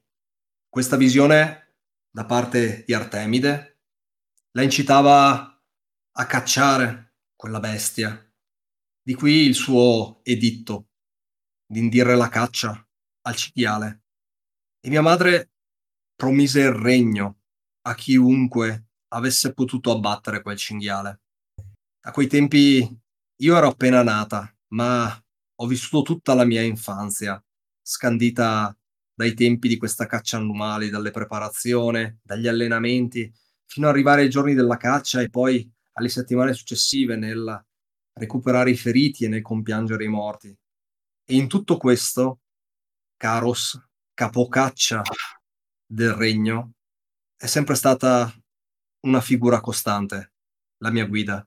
Questa 0.76 0.98
visione 0.98 1.78
da 2.10 2.26
parte 2.26 2.84
di 2.86 2.92
Artemide 2.92 3.80
la 4.50 4.62
incitava 4.62 5.58
a 6.12 6.26
cacciare 6.26 7.14
quella 7.34 7.60
bestia. 7.60 8.30
Di 9.02 9.14
qui 9.14 9.46
il 9.46 9.54
suo 9.54 10.20
editto 10.22 10.88
di 11.66 11.78
indire 11.78 12.14
la 12.14 12.28
caccia 12.28 12.86
al 13.22 13.36
cinghiale. 13.36 14.02
E 14.80 14.90
mia 14.90 15.00
madre 15.00 15.52
promise 16.14 16.60
il 16.60 16.72
regno 16.72 17.38
a 17.86 17.94
chiunque 17.94 18.88
avesse 19.14 19.54
potuto 19.54 19.90
abbattere 19.90 20.42
quel 20.42 20.58
cinghiale. 20.58 21.22
A 22.04 22.10
quei 22.10 22.26
tempi 22.26 22.86
io 23.36 23.56
ero 23.56 23.68
appena 23.68 24.02
nata, 24.02 24.54
ma 24.68 25.24
ho 25.58 25.66
vissuto 25.66 26.02
tutta 26.02 26.34
la 26.34 26.44
mia 26.44 26.62
infanzia, 26.62 27.42
scandita 27.80 28.76
dai 29.14 29.34
tempi 29.34 29.68
di 29.68 29.76
questa 29.76 30.06
caccia 30.06 30.36
annuali, 30.36 30.90
dalle 30.90 31.10
preparazioni, 31.10 32.18
dagli 32.22 32.46
allenamenti, 32.46 33.32
fino 33.64 33.86
ad 33.88 33.94
arrivare 33.94 34.22
ai 34.22 34.30
giorni 34.30 34.54
della 34.54 34.76
caccia 34.76 35.20
e 35.20 35.30
poi 35.30 35.68
alle 35.92 36.08
settimane 36.08 36.52
successive 36.52 37.16
nel 37.16 37.64
recuperare 38.12 38.70
i 38.70 38.76
feriti 38.76 39.24
e 39.24 39.28
nel 39.28 39.42
compiangere 39.42 40.04
i 40.04 40.08
morti. 40.08 40.48
E 40.48 41.34
in 41.34 41.48
tutto 41.48 41.76
questo, 41.76 42.40
Caros, 43.16 43.80
capocaccia 44.12 45.02
del 45.86 46.12
regno, 46.12 46.72
è 47.36 47.46
sempre 47.46 47.74
stata 47.74 48.32
una 49.00 49.20
figura 49.20 49.60
costante, 49.60 50.32
la 50.78 50.90
mia 50.90 51.06
guida. 51.06 51.46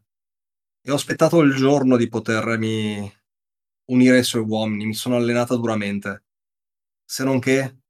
E 0.89 0.91
ho 0.91 0.95
aspettato 0.95 1.41
il 1.41 1.53
giorno 1.53 1.97
di 1.97 2.09
potermi 2.09 3.15
unire 3.91 4.17
ai 4.17 4.23
suoi 4.23 4.41
uomini, 4.41 4.87
mi 4.87 4.95
sono 4.95 5.17
allenata 5.17 5.55
duramente, 5.55 6.23
se 7.05 7.23
non 7.23 7.39
che 7.39 7.81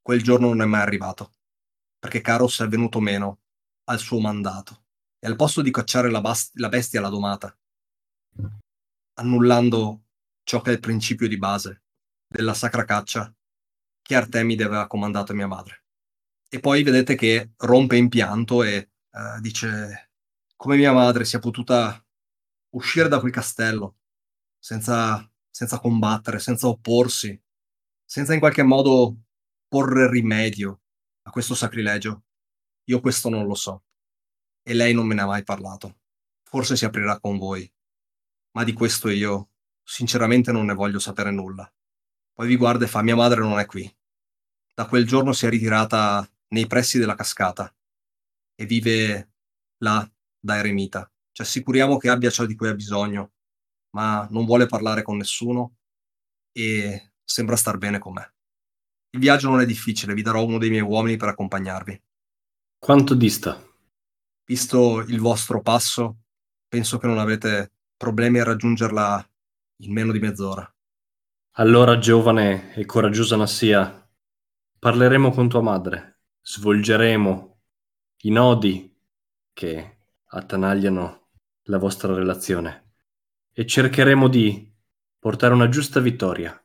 quel 0.00 0.22
giorno 0.22 0.48
non 0.48 0.62
è 0.62 0.64
mai 0.64 0.80
arrivato, 0.80 1.34
perché 1.98 2.22
Caros 2.22 2.62
è 2.62 2.68
venuto 2.68 3.00
meno 3.00 3.40
al 3.90 3.98
suo 3.98 4.18
mandato 4.18 4.84
e 5.18 5.26
al 5.26 5.36
posto 5.36 5.60
di 5.60 5.70
cacciare 5.70 6.10
la, 6.10 6.22
bast- 6.22 6.56
la 6.58 6.70
bestia 6.70 7.02
l'ha 7.02 7.10
domata, 7.10 7.54
annullando 9.18 10.04
ciò 10.42 10.62
che 10.62 10.70
è 10.70 10.72
il 10.72 10.80
principio 10.80 11.28
di 11.28 11.36
base 11.36 11.82
della 12.26 12.54
sacra 12.54 12.86
caccia 12.86 13.30
che 14.00 14.14
Artemide 14.14 14.64
aveva 14.64 14.86
comandato 14.86 15.32
a 15.32 15.34
mia 15.34 15.48
madre. 15.48 15.84
E 16.48 16.60
poi 16.60 16.82
vedete 16.82 17.14
che 17.14 17.50
rompe 17.58 17.98
in 17.98 18.08
pianto 18.08 18.62
e 18.62 18.92
uh, 19.10 19.38
dice 19.38 20.12
come 20.56 20.76
mia 20.76 20.92
madre 20.92 21.26
sia 21.26 21.38
potuta 21.38 22.01
uscire 22.74 23.08
da 23.08 23.20
quel 23.20 23.32
castello 23.32 23.98
senza, 24.58 25.28
senza 25.50 25.78
combattere, 25.78 26.38
senza 26.38 26.68
opporsi, 26.68 27.40
senza 28.04 28.34
in 28.34 28.40
qualche 28.40 28.62
modo 28.62 29.16
porre 29.68 30.10
rimedio 30.10 30.82
a 31.22 31.30
questo 31.30 31.54
sacrilegio. 31.54 32.24
Io 32.84 33.00
questo 33.00 33.28
non 33.28 33.46
lo 33.46 33.54
so. 33.54 33.84
E 34.62 34.74
lei 34.74 34.94
non 34.94 35.06
me 35.06 35.14
ne 35.14 35.22
ha 35.22 35.26
mai 35.26 35.42
parlato. 35.44 36.00
Forse 36.42 36.76
si 36.76 36.84
aprirà 36.84 37.18
con 37.18 37.38
voi. 37.38 37.70
Ma 38.52 38.64
di 38.64 38.72
questo 38.72 39.08
io 39.08 39.50
sinceramente 39.82 40.52
non 40.52 40.66
ne 40.66 40.74
voglio 40.74 40.98
sapere 40.98 41.30
nulla. 41.30 41.70
Poi 42.32 42.46
vi 42.46 42.56
guarda 42.56 42.84
e 42.84 42.88
fa, 42.88 43.02
mia 43.02 43.16
madre 43.16 43.40
non 43.40 43.58
è 43.58 43.66
qui. 43.66 43.90
Da 44.74 44.86
quel 44.86 45.06
giorno 45.06 45.32
si 45.32 45.46
è 45.46 45.48
ritirata 45.48 46.26
nei 46.48 46.66
pressi 46.66 46.98
della 46.98 47.14
cascata 47.14 47.74
e 48.54 48.66
vive 48.66 49.32
là 49.78 50.08
da 50.38 50.56
eremita. 50.56 51.11
Ci 51.32 51.40
assicuriamo 51.40 51.96
che 51.96 52.10
abbia 52.10 52.30
ciò 52.30 52.44
di 52.44 52.54
cui 52.54 52.68
ha 52.68 52.74
bisogno, 52.74 53.32
ma 53.96 54.26
non 54.30 54.44
vuole 54.44 54.66
parlare 54.66 55.02
con 55.02 55.16
nessuno 55.16 55.76
e 56.52 57.12
sembra 57.24 57.56
star 57.56 57.78
bene 57.78 57.98
con 57.98 58.12
me. 58.12 58.34
Il 59.10 59.20
viaggio 59.20 59.48
non 59.48 59.60
è 59.60 59.66
difficile, 59.66 60.14
vi 60.14 60.22
darò 60.22 60.44
uno 60.44 60.58
dei 60.58 60.70
miei 60.70 60.82
uomini 60.82 61.16
per 61.16 61.28
accompagnarvi. 61.28 62.02
Quanto 62.78 63.14
dista? 63.14 63.62
Visto 64.44 65.00
il 65.00 65.20
vostro 65.20 65.62
passo, 65.62 66.18
penso 66.68 66.98
che 66.98 67.06
non 67.06 67.18
avete 67.18 67.72
problemi 67.96 68.40
a 68.40 68.44
raggiungerla 68.44 69.30
in 69.82 69.92
meno 69.92 70.12
di 70.12 70.18
mezz'ora. 70.18 70.70
Allora, 71.56 71.98
giovane 71.98 72.74
e 72.74 72.84
coraggiosa 72.86 73.36
Nassia, 73.36 74.10
parleremo 74.78 75.30
con 75.30 75.48
tua 75.48 75.60
madre, 75.60 76.20
svolgeremo 76.40 77.60
i 78.22 78.30
nodi 78.30 78.94
che 79.52 79.98
attanagliano 80.24 81.21
la 81.64 81.78
vostra 81.78 82.14
relazione 82.14 82.94
e 83.52 83.66
cercheremo 83.66 84.28
di 84.28 84.70
portare 85.18 85.54
una 85.54 85.68
giusta 85.68 86.00
vittoria 86.00 86.56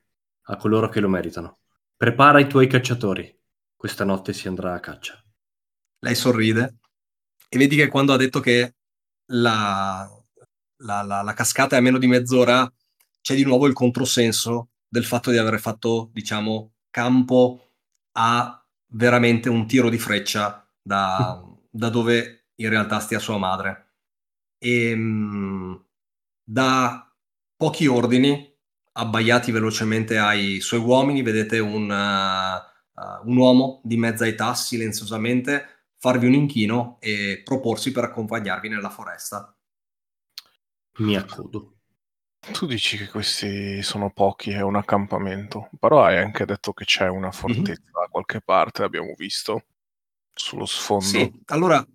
a 0.49 0.55
coloro 0.55 0.89
che 0.89 0.99
lo 0.99 1.09
meritano. 1.09 1.59
Prepara 1.95 2.39
i 2.39 2.47
tuoi 2.47 2.67
cacciatori, 2.67 3.35
questa 3.75 4.03
notte 4.03 4.33
si 4.33 4.47
andrà 4.47 4.73
a 4.73 4.79
caccia. 4.79 5.21
Lei 5.99 6.15
sorride 6.15 6.77
e 7.49 7.57
vedi 7.57 7.75
che 7.75 7.87
quando 7.87 8.13
ha 8.13 8.17
detto 8.17 8.39
che 8.39 8.75
la, 9.27 10.09
la, 10.77 11.01
la, 11.01 11.21
la 11.21 11.33
cascata 11.33 11.75
è 11.75 11.79
a 11.79 11.81
meno 11.81 11.97
di 11.97 12.07
mezz'ora, 12.07 12.71
c'è 13.21 13.35
di 13.35 13.43
nuovo 13.43 13.67
il 13.67 13.73
controsenso 13.73 14.69
del 14.87 15.05
fatto 15.05 15.31
di 15.31 15.37
aver 15.37 15.59
fatto, 15.59 16.09
diciamo, 16.13 16.73
campo 16.89 17.73
a 18.13 18.65
veramente 18.91 19.49
un 19.49 19.67
tiro 19.67 19.89
di 19.89 19.97
freccia 19.97 20.67
da, 20.81 21.43
da 21.69 21.89
dove 21.89 22.47
in 22.55 22.69
realtà 22.69 22.99
stia 22.99 23.19
sua 23.19 23.37
madre. 23.37 23.86
E 24.57 24.95
mh, 24.95 25.85
da 26.43 27.13
pochi 27.55 27.87
ordini, 27.87 28.55
abbaiati 28.93 29.51
velocemente 29.51 30.17
ai 30.17 30.59
suoi 30.59 30.79
uomini, 30.79 31.21
vedete 31.21 31.59
un, 31.59 31.89
uh, 31.89 33.27
un 33.29 33.37
uomo 33.37 33.81
di 33.83 33.97
mezza 33.97 34.25
età 34.25 34.53
silenziosamente 34.53 35.77
farvi 35.99 36.27
un 36.27 36.33
inchino 36.33 36.97
e 36.99 37.41
proporsi 37.43 37.91
per 37.91 38.05
accompagnarvi 38.05 38.69
nella 38.69 38.89
foresta. 38.89 39.55
Mi 40.99 41.15
accodo. 41.15 41.73
Tu 42.51 42.65
dici 42.65 42.97
che 42.97 43.07
questi 43.07 43.81
sono 43.81 44.11
pochi, 44.11 44.51
è 44.51 44.61
un 44.61 44.75
accampamento, 44.75 45.69
però 45.79 46.03
hai 46.03 46.17
anche 46.17 46.45
detto 46.45 46.71
che 46.71 46.85
c'è 46.85 47.07
una 47.07 47.31
fortezza 47.31 47.81
mm-hmm. 47.81 47.91
da 47.91 48.07
qualche 48.09 48.41
parte, 48.41 48.83
abbiamo 48.83 49.13
visto, 49.17 49.65
sullo 50.33 50.65
sfondo. 50.65 51.03
Sì, 51.03 51.41
allora 51.47 51.85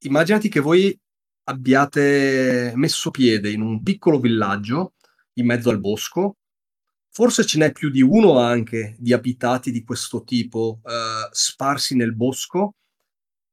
immaginati 0.00 0.48
che 0.48 0.60
voi 0.60 1.00
abbiate 1.44 2.72
messo 2.74 3.10
piede 3.10 3.50
in 3.50 3.60
un 3.62 3.82
piccolo 3.82 4.20
villaggio 4.20 4.94
in 5.34 5.46
mezzo 5.46 5.70
al 5.70 5.80
bosco, 5.80 6.36
forse 7.10 7.44
ce 7.44 7.58
n'è 7.58 7.72
più 7.72 7.90
di 7.90 8.02
uno 8.02 8.38
anche 8.38 8.96
di 8.98 9.12
abitati 9.12 9.70
di 9.70 9.82
questo 9.84 10.24
tipo 10.24 10.80
eh, 10.84 11.28
sparsi 11.30 11.96
nel 11.96 12.14
bosco. 12.14 12.76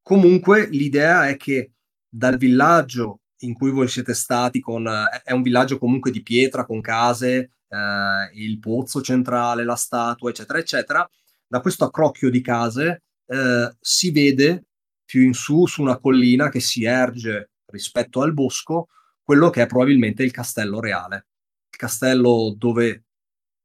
Comunque 0.01 0.67
l'idea 0.69 1.27
è 1.27 1.37
che 1.37 1.73
dal 2.07 2.37
villaggio 2.37 3.21
in 3.43 3.53
cui 3.53 3.71
voi 3.71 3.87
siete 3.87 4.13
stati 4.13 4.59
con, 4.59 4.87
eh, 4.87 5.21
è 5.23 5.31
un 5.31 5.41
villaggio 5.41 5.77
comunque 5.77 6.11
di 6.11 6.23
pietra 6.23 6.65
con 6.65 6.81
case, 6.81 7.51
eh, 7.67 8.29
il 8.33 8.59
pozzo 8.59 9.01
centrale, 9.01 9.63
la 9.63 9.75
statua, 9.75 10.29
eccetera, 10.29 10.59
eccetera. 10.59 11.09
Da 11.47 11.61
questo 11.61 11.85
accrocchio 11.85 12.29
di 12.29 12.41
case 12.41 13.03
eh, 13.25 13.75
si 13.79 14.11
vede 14.11 14.65
più 15.05 15.21
in 15.21 15.33
su, 15.33 15.65
su 15.65 15.81
una 15.81 15.97
collina 15.99 16.49
che 16.49 16.59
si 16.59 16.83
erge 16.83 17.51
rispetto 17.69 18.21
al 18.21 18.33
bosco, 18.33 18.87
quello 19.23 19.49
che 19.49 19.63
è 19.63 19.65
probabilmente 19.67 20.23
il 20.23 20.31
castello 20.31 20.79
reale. 20.79 21.27
Il 21.71 21.77
castello 21.77 22.53
dove 22.57 23.05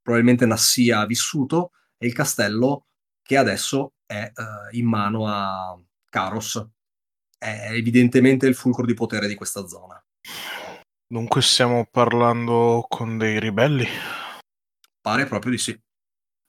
probabilmente 0.01 0.45
Nassia 0.45 0.99
ha 0.99 1.05
vissuto 1.05 1.71
e 1.97 2.07
il 2.07 2.13
castello 2.13 2.87
che 3.21 3.37
adesso 3.37 3.93
è 4.05 4.31
eh, 4.33 4.77
in 4.77 4.85
mano 4.87 5.27
a 5.27 5.79
Caros, 6.09 6.63
è 7.37 7.69
evidentemente 7.71 8.45
il 8.47 8.55
fulcro 8.55 8.85
di 8.85 8.93
potere 8.93 9.27
di 9.27 9.35
questa 9.35 9.67
zona. 9.67 9.99
Dunque 11.07 11.41
stiamo 11.41 11.87
parlando 11.89 12.85
con 12.87 13.17
dei 13.17 13.39
ribelli? 13.39 13.87
Pare 15.01 15.25
proprio 15.25 15.51
di 15.51 15.57
sì. 15.57 15.79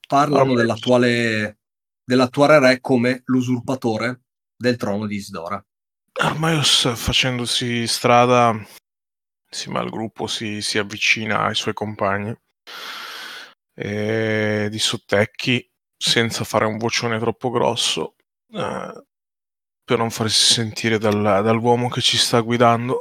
Parlano 0.07 0.55
dell'attuale, 0.55 1.59
dell'attuale 2.05 2.59
re 2.59 2.81
come 2.81 3.23
l'usurpatore 3.25 4.23
del 4.57 4.77
trono 4.77 5.07
di 5.07 5.17
Isidora. 5.17 5.63
Armaios 6.19 6.91
facendosi 6.95 7.87
strada 7.87 8.59
insieme 9.51 9.79
al 9.79 9.91
gruppo 9.91 10.27
si, 10.27 10.63
si 10.63 10.79
avvicina 10.79 11.45
ai 11.45 11.55
suoi 11.55 11.75
compagni 11.75 12.35
e 13.75 14.69
di 14.71 14.79
sottecchi 14.79 15.71
senza 15.95 16.45
fare 16.45 16.65
un 16.65 16.79
vocione 16.79 17.19
troppo 17.19 17.51
grosso 17.51 18.15
eh, 18.51 19.05
per 19.85 19.99
non 19.99 20.11
farsi 20.11 20.55
sentire 20.55 20.99
dal, 20.99 21.21
dall'uomo 21.21 21.89
che 21.91 22.01
ci 22.01 22.17
sta 22.17 22.41
guidando, 22.41 23.01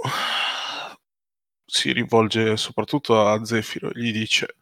si 1.66 1.93
rivolge 1.93 2.57
soprattutto 2.57 3.26
a 3.28 3.43
Zefiro 3.45 3.91
e 3.91 3.99
gli 3.99 4.11
dice 4.11 4.57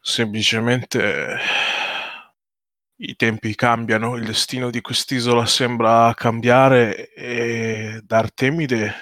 semplicemente 0.00 1.38
i 3.04 3.16
tempi 3.16 3.54
cambiano, 3.54 4.16
il 4.16 4.24
destino 4.24 4.70
di 4.70 4.80
quest'isola 4.80 5.44
sembra 5.44 6.12
cambiare 6.14 7.12
e 7.12 8.00
da 8.04 8.18
Artemide 8.18 8.94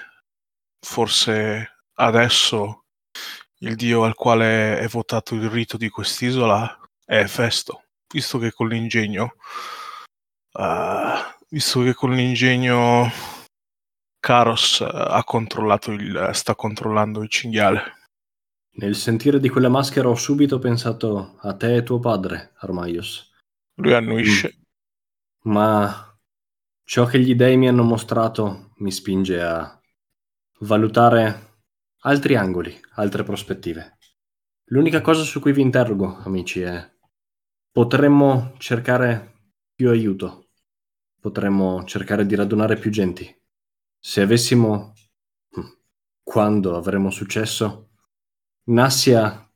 forse 0.81 1.83
adesso 1.95 2.85
il 3.59 3.77
dio 3.77 4.05
al 4.05 4.15
quale 4.15 4.79
è 4.79 4.89
votato 4.89 5.35
il 5.35 5.51
rito 5.51 5.77
di 5.77 5.91
quest'isola 5.91 6.79
è 7.05 7.27
Festo. 7.27 7.85
visto 8.13 8.39
che 8.39 8.53
con 8.53 8.69
l'ingegno, 8.69 9.35
uh, 10.53 11.45
visto 11.51 11.83
che 11.83 11.93
con 11.93 12.13
l'ingegno 12.13 13.11
Karos 14.19 14.81
ha 14.81 15.23
controllato 15.25 15.93
il, 15.93 16.31
sta 16.33 16.55
controllando 16.55 17.23
il 17.23 17.29
cinghiale. 17.29 17.99
Nel 18.73 18.95
sentire 18.95 19.41
di 19.41 19.51
quella 19.51 19.69
maschera 19.69 20.09
ho 20.09 20.15
subito 20.15 20.59
pensato 20.59 21.37
a 21.41 21.55
te 21.55 21.77
e 21.77 21.83
tuo 21.83 21.99
padre, 21.99 22.53
Armaios. 22.61 23.30
Lui 23.75 23.95
annuisce. 23.95 24.55
Mm. 24.57 25.53
Ma 25.53 26.19
ciò 26.85 27.07
che 27.07 27.21
gli 27.21 27.35
dei 27.35 27.57
mi 27.57 27.69
hanno 27.69 27.83
mostrato 27.83 28.73
mi 28.79 28.91
spinge 28.91 29.41
a 29.41 29.81
valutare 30.61 31.63
altri 32.01 32.37
angoli, 32.37 32.79
altre 32.95 33.23
prospettive. 33.23 33.99
L'unica 34.67 35.01
cosa 35.01 35.23
su 35.23 35.41
cui 35.41 35.53
vi 35.53 35.63
interrogo, 35.63 36.17
amici, 36.19 36.61
è 36.61 36.91
potremmo 37.73 38.55
cercare 38.59 39.53
più 39.75 39.89
aiuto, 39.91 40.51
potremmo 41.21 41.85
cercare 41.85 42.27
di 42.27 42.35
radunare 42.35 42.77
più 42.77 42.91
genti. 42.91 43.35
Se 43.99 44.21
avessimo, 44.21 44.93
hm, 45.51 45.79
quando 46.23 46.77
avremo 46.77 47.11
successo, 47.11 47.91
Nassia 48.65 49.51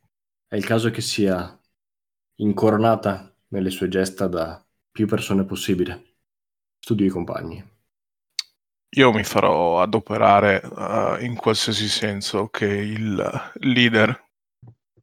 è 0.47 0.55
il 0.55 0.65
caso 0.65 0.89
che 0.91 1.01
sia 1.01 1.59
incoronata 2.35 3.34
nelle 3.55 3.69
sue 3.69 3.87
gesta 3.87 4.27
da 4.27 4.61
più 4.91 5.07
persone 5.07 5.45
possibile. 5.45 6.15
Studio 6.77 7.05
i 7.05 7.09
compagni. 7.09 7.63
Io 8.97 9.11
mi 9.11 9.23
farò 9.23 9.81
adoperare 9.81 10.61
uh, 10.63 11.23
in 11.23 11.35
qualsiasi 11.35 11.87
senso 11.87 12.47
che 12.47 12.65
il 12.65 13.51
leader 13.55 14.23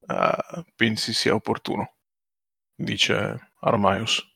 uh, 0.00 0.62
pensi 0.76 1.12
sia 1.12 1.34
opportuno, 1.34 1.94
dice 2.74 3.50
Armaius. 3.60 4.30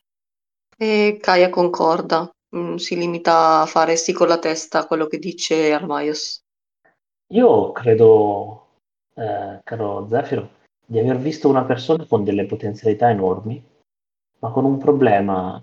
E 0.77 1.19
Kaya 1.21 1.49
concorda, 1.49 2.31
mm, 2.55 2.77
si 2.77 2.97
limita 2.97 3.61
a 3.61 3.67
fare 3.67 3.97
sì 3.97 4.13
con 4.13 4.29
la 4.29 4.39
testa 4.39 4.87
quello 4.87 5.07
che 5.07 5.19
dice 5.19 5.73
Armaius. 5.73 6.43
Io 7.29 7.73
credo 7.73 8.67
eh, 9.15 9.61
caro 9.65 10.07
Zefiro, 10.09 10.51
di 10.85 10.99
aver 10.99 11.17
visto 11.17 11.49
una 11.49 11.65
persona 11.65 12.05
con 12.07 12.25
delle 12.25 12.45
potenzialità 12.45 13.11
enormi, 13.11 13.65
ma 14.39 14.51
con 14.51 14.65
un 14.65 14.79
problema, 14.79 15.63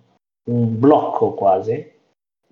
un 0.49 0.79
blocco 0.79 1.33
quasi, 1.33 1.91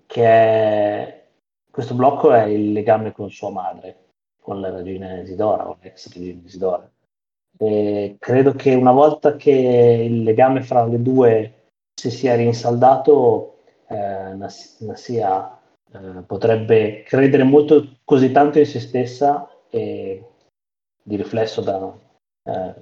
che 0.05 0.25
è... 0.25 1.27
questo 1.69 1.95
blocco 1.95 2.31
è 2.33 2.43
il 2.43 2.71
legame 2.71 3.11
con 3.11 3.29
sua 3.29 3.49
madre, 3.49 4.05
con 4.41 4.59
la 4.59 4.69
regina 4.69 5.19
Isidora, 5.19 5.63
con 5.63 5.77
l'ex 5.81 6.13
regina 6.13 6.41
Isidora. 6.43 6.89
E 7.57 8.15
credo 8.19 8.53
che 8.53 8.73
una 8.73 8.91
volta 8.91 9.35
che 9.35 9.51
il 9.51 10.23
legame 10.23 10.61
fra 10.63 10.85
le 10.85 11.01
due 11.01 11.69
si 11.93 12.09
sia 12.09 12.35
rinsaldato, 12.35 13.63
eh, 13.87 14.33
Nassia 14.33 15.59
eh, 15.91 16.21
potrebbe 16.25 17.03
credere 17.03 17.43
molto 17.43 17.97
così 18.03 18.31
tanto 18.31 18.59
in 18.59 18.65
se 18.65 18.79
stessa 18.79 19.49
e 19.69 20.25
di 21.03 21.15
riflesso 21.15 21.61
da, 21.61 21.93
eh, 22.43 22.75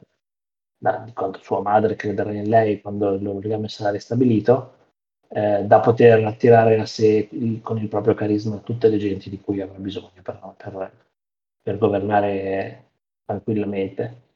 da, 0.79 1.03
di 1.05 1.11
quanto 1.11 1.39
sua 1.43 1.61
madre 1.61 1.95
crederà 1.95 2.31
in 2.31 2.47
lei 2.49 2.81
quando 2.81 3.13
il 3.13 3.39
legame 3.41 3.67
sarà 3.67 3.91
ristabilito, 3.91 4.77
eh, 5.27 5.63
da 5.65 5.79
poter 5.81 6.25
attirare 6.25 6.79
a 6.79 6.85
sé 6.85 7.29
con 7.61 7.77
il 7.77 7.89
proprio 7.89 8.15
carisma 8.15 8.57
tutte 8.57 8.87
le 8.87 8.97
genti 8.97 9.29
di 9.29 9.39
cui 9.41 9.61
avrà 9.61 9.77
bisogno 9.77 10.21
per, 10.23 10.39
per, 10.57 10.91
per 11.61 11.77
governare 11.77 12.85
tranquillamente. 13.25 14.27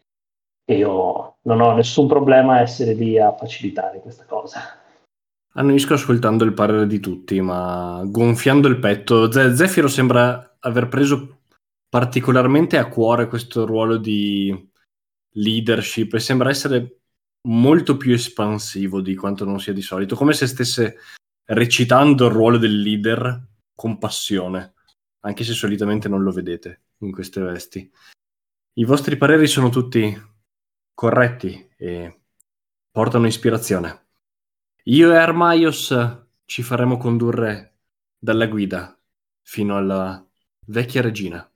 E 0.65 0.77
io 0.77 1.37
non 1.41 1.61
ho 1.61 1.73
nessun 1.73 2.07
problema 2.07 2.55
a 2.55 2.61
essere 2.61 2.93
lì 2.93 3.17
a 3.17 3.33
facilitare 3.33 3.99
questa 3.99 4.25
cosa. 4.25 4.59
Annuisco 5.55 5.93
ascoltando 5.93 6.43
il 6.43 6.53
parere 6.53 6.87
di 6.87 6.99
tutti, 6.99 7.39
ma 7.41 8.01
gonfiando 8.05 8.67
il 8.67 8.79
petto, 8.79 9.31
Z- 9.31 9.53
Zefiro 9.53 9.87
sembra 9.87 10.57
aver 10.59 10.87
preso 10.87 11.41
particolarmente 11.89 12.77
a 12.77 12.87
cuore 12.87 13.27
questo 13.27 13.65
ruolo 13.65 13.97
di 13.97 14.71
leadership 15.33 16.13
e 16.13 16.19
sembra 16.19 16.49
essere 16.49 16.99
molto 17.47 17.97
più 17.97 18.13
espansivo 18.13 19.01
di 19.01 19.15
quanto 19.15 19.45
non 19.45 19.59
sia 19.59 19.73
di 19.73 19.81
solito, 19.81 20.15
come 20.15 20.33
se 20.33 20.47
stesse 20.47 20.97
recitando 21.45 22.27
il 22.27 22.33
ruolo 22.33 22.57
del 22.57 22.81
leader 22.81 23.47
con 23.75 23.97
passione, 23.97 24.73
anche 25.21 25.43
se 25.43 25.53
solitamente 25.53 26.07
non 26.07 26.23
lo 26.23 26.31
vedete 26.31 26.83
in 26.99 27.11
queste 27.11 27.41
vesti. 27.41 27.91
I 28.75 28.85
vostri 28.85 29.17
pareri 29.17 29.47
sono 29.47 29.69
tutti 29.69 30.15
corretti 30.93 31.69
e 31.75 32.21
portano 32.91 33.27
ispirazione. 33.27 34.07
Io 34.85 35.11
e 35.11 35.17
Armaios 35.17 36.21
ci 36.45 36.61
faremo 36.61 36.97
condurre 36.97 37.79
dalla 38.17 38.47
guida 38.47 38.97
fino 39.41 39.75
alla 39.77 40.25
vecchia 40.67 41.01
regina. 41.01 41.49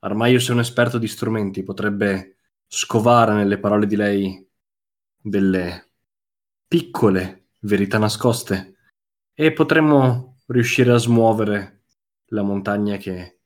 Armaius 0.00 0.48
è 0.48 0.52
un 0.52 0.60
esperto 0.60 0.98
di 0.98 1.06
strumenti, 1.06 1.62
potrebbe 1.62 2.36
scovare 2.74 3.34
nelle 3.34 3.58
parole 3.58 3.86
di 3.86 3.96
lei 3.96 4.48
delle 5.20 5.90
piccole 6.66 7.48
verità 7.60 7.98
nascoste 7.98 8.76
e 9.34 9.52
potremmo 9.52 10.38
riuscire 10.46 10.90
a 10.90 10.96
smuovere 10.96 11.84
la 12.28 12.40
montagna 12.40 12.96
che 12.96 13.40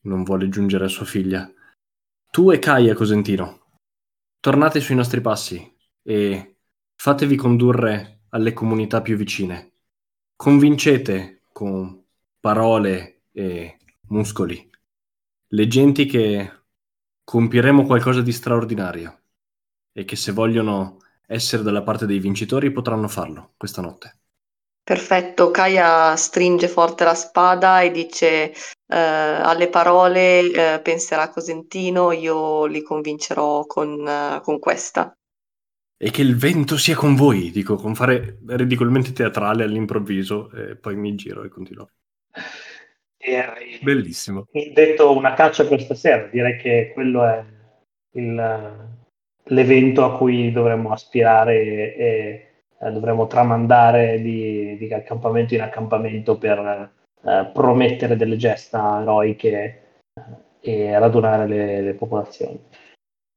non 0.00 0.24
vuole 0.24 0.48
giungere 0.48 0.86
a 0.86 0.88
sua 0.88 1.04
figlia. 1.04 1.48
Tu 2.32 2.50
e 2.50 2.58
Kaia 2.58 2.94
Cosentino, 2.94 3.78
tornate 4.40 4.80
sui 4.80 4.96
nostri 4.96 5.20
passi 5.20 5.76
e 6.02 6.56
fatevi 6.96 7.36
condurre 7.36 8.22
alle 8.30 8.52
comunità 8.52 9.00
più 9.00 9.16
vicine. 9.16 9.74
Convincete 10.34 11.42
con 11.52 12.04
parole 12.40 13.22
e 13.30 13.78
muscoli 14.08 14.68
le 15.50 15.66
genti 15.68 16.06
che 16.06 16.64
compieremo 17.26 17.84
qualcosa 17.84 18.22
di 18.22 18.30
straordinario 18.30 19.22
e 19.92 20.04
che 20.04 20.14
se 20.14 20.30
vogliono 20.30 20.98
essere 21.26 21.64
dalla 21.64 21.82
parte 21.82 22.06
dei 22.06 22.20
vincitori 22.20 22.70
potranno 22.70 23.08
farlo 23.08 23.54
questa 23.56 23.82
notte. 23.82 24.18
Perfetto, 24.84 25.50
Kaya 25.50 26.14
stringe 26.14 26.68
forte 26.68 27.02
la 27.02 27.14
spada 27.14 27.80
e 27.80 27.90
dice 27.90 28.52
eh, 28.52 28.54
alle 28.96 29.68
parole 29.68 30.52
eh, 30.52 30.80
penserà 30.80 31.28
Cosentino, 31.30 32.12
io 32.12 32.66
li 32.66 32.82
convincerò 32.82 33.66
con, 33.66 34.06
eh, 34.06 34.40
con 34.44 34.60
questa. 34.60 35.12
E 35.96 36.10
che 36.12 36.22
il 36.22 36.36
vento 36.36 36.76
sia 36.76 36.94
con 36.94 37.16
voi, 37.16 37.50
dico 37.50 37.74
con 37.74 37.96
fare 37.96 38.38
ridicolmente 38.46 39.12
teatrale 39.12 39.64
all'improvviso 39.64 40.52
e 40.52 40.76
poi 40.76 40.94
mi 40.94 41.12
giro 41.16 41.42
e 41.42 41.48
continuo. 41.48 41.90
E 43.26 43.78
Bellissimo. 43.82 44.46
detto 44.72 45.16
una 45.16 45.34
caccia 45.34 45.66
per 45.66 45.82
stasera, 45.82 46.28
direi 46.28 46.56
che 46.56 46.92
quello 46.94 47.24
è 47.24 47.44
il, 48.12 48.88
l'evento 49.42 50.04
a 50.04 50.16
cui 50.16 50.52
dovremmo 50.52 50.92
aspirare 50.92 51.60
e, 51.60 51.94
e 51.98 52.46
eh, 52.80 52.90
dovremmo 52.92 53.26
tramandare 53.26 54.20
di, 54.20 54.76
di, 54.78 54.92
accampamento 54.92 55.54
in 55.54 55.62
accampamento 55.62 56.38
per 56.38 56.92
eh, 57.24 57.50
promettere 57.52 58.16
delle 58.16 58.36
gesta 58.36 59.00
eroiche 59.02 59.82
eh, 60.62 60.86
e 60.88 60.98
radunare 60.98 61.48
le, 61.48 61.80
le 61.80 61.94
popolazioni. 61.94 62.60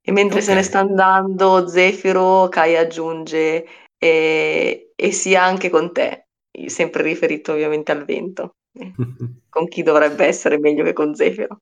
E 0.02 0.12
mentre 0.12 0.40
okay. 0.40 0.50
se 0.50 0.54
ne 0.54 0.64
sta 0.64 0.80
andando, 0.80 1.68
Zefiro, 1.68 2.48
Kai 2.48 2.76
aggiunge 2.78 3.66
e, 3.98 4.92
e 4.96 5.12
sia 5.12 5.44
anche 5.44 5.70
con 5.70 5.92
te, 5.92 6.28
sempre 6.68 7.02
riferito 7.02 7.54
ovviamente 7.54 7.92
al 7.92 8.06
vento. 8.06 8.54
con 9.50 9.68
chi 9.68 9.84
dovrebbe 9.84 10.26
essere 10.26 10.58
meglio 10.60 10.84
che 10.84 10.94
con 10.94 11.14
Zefiro? 11.16 11.62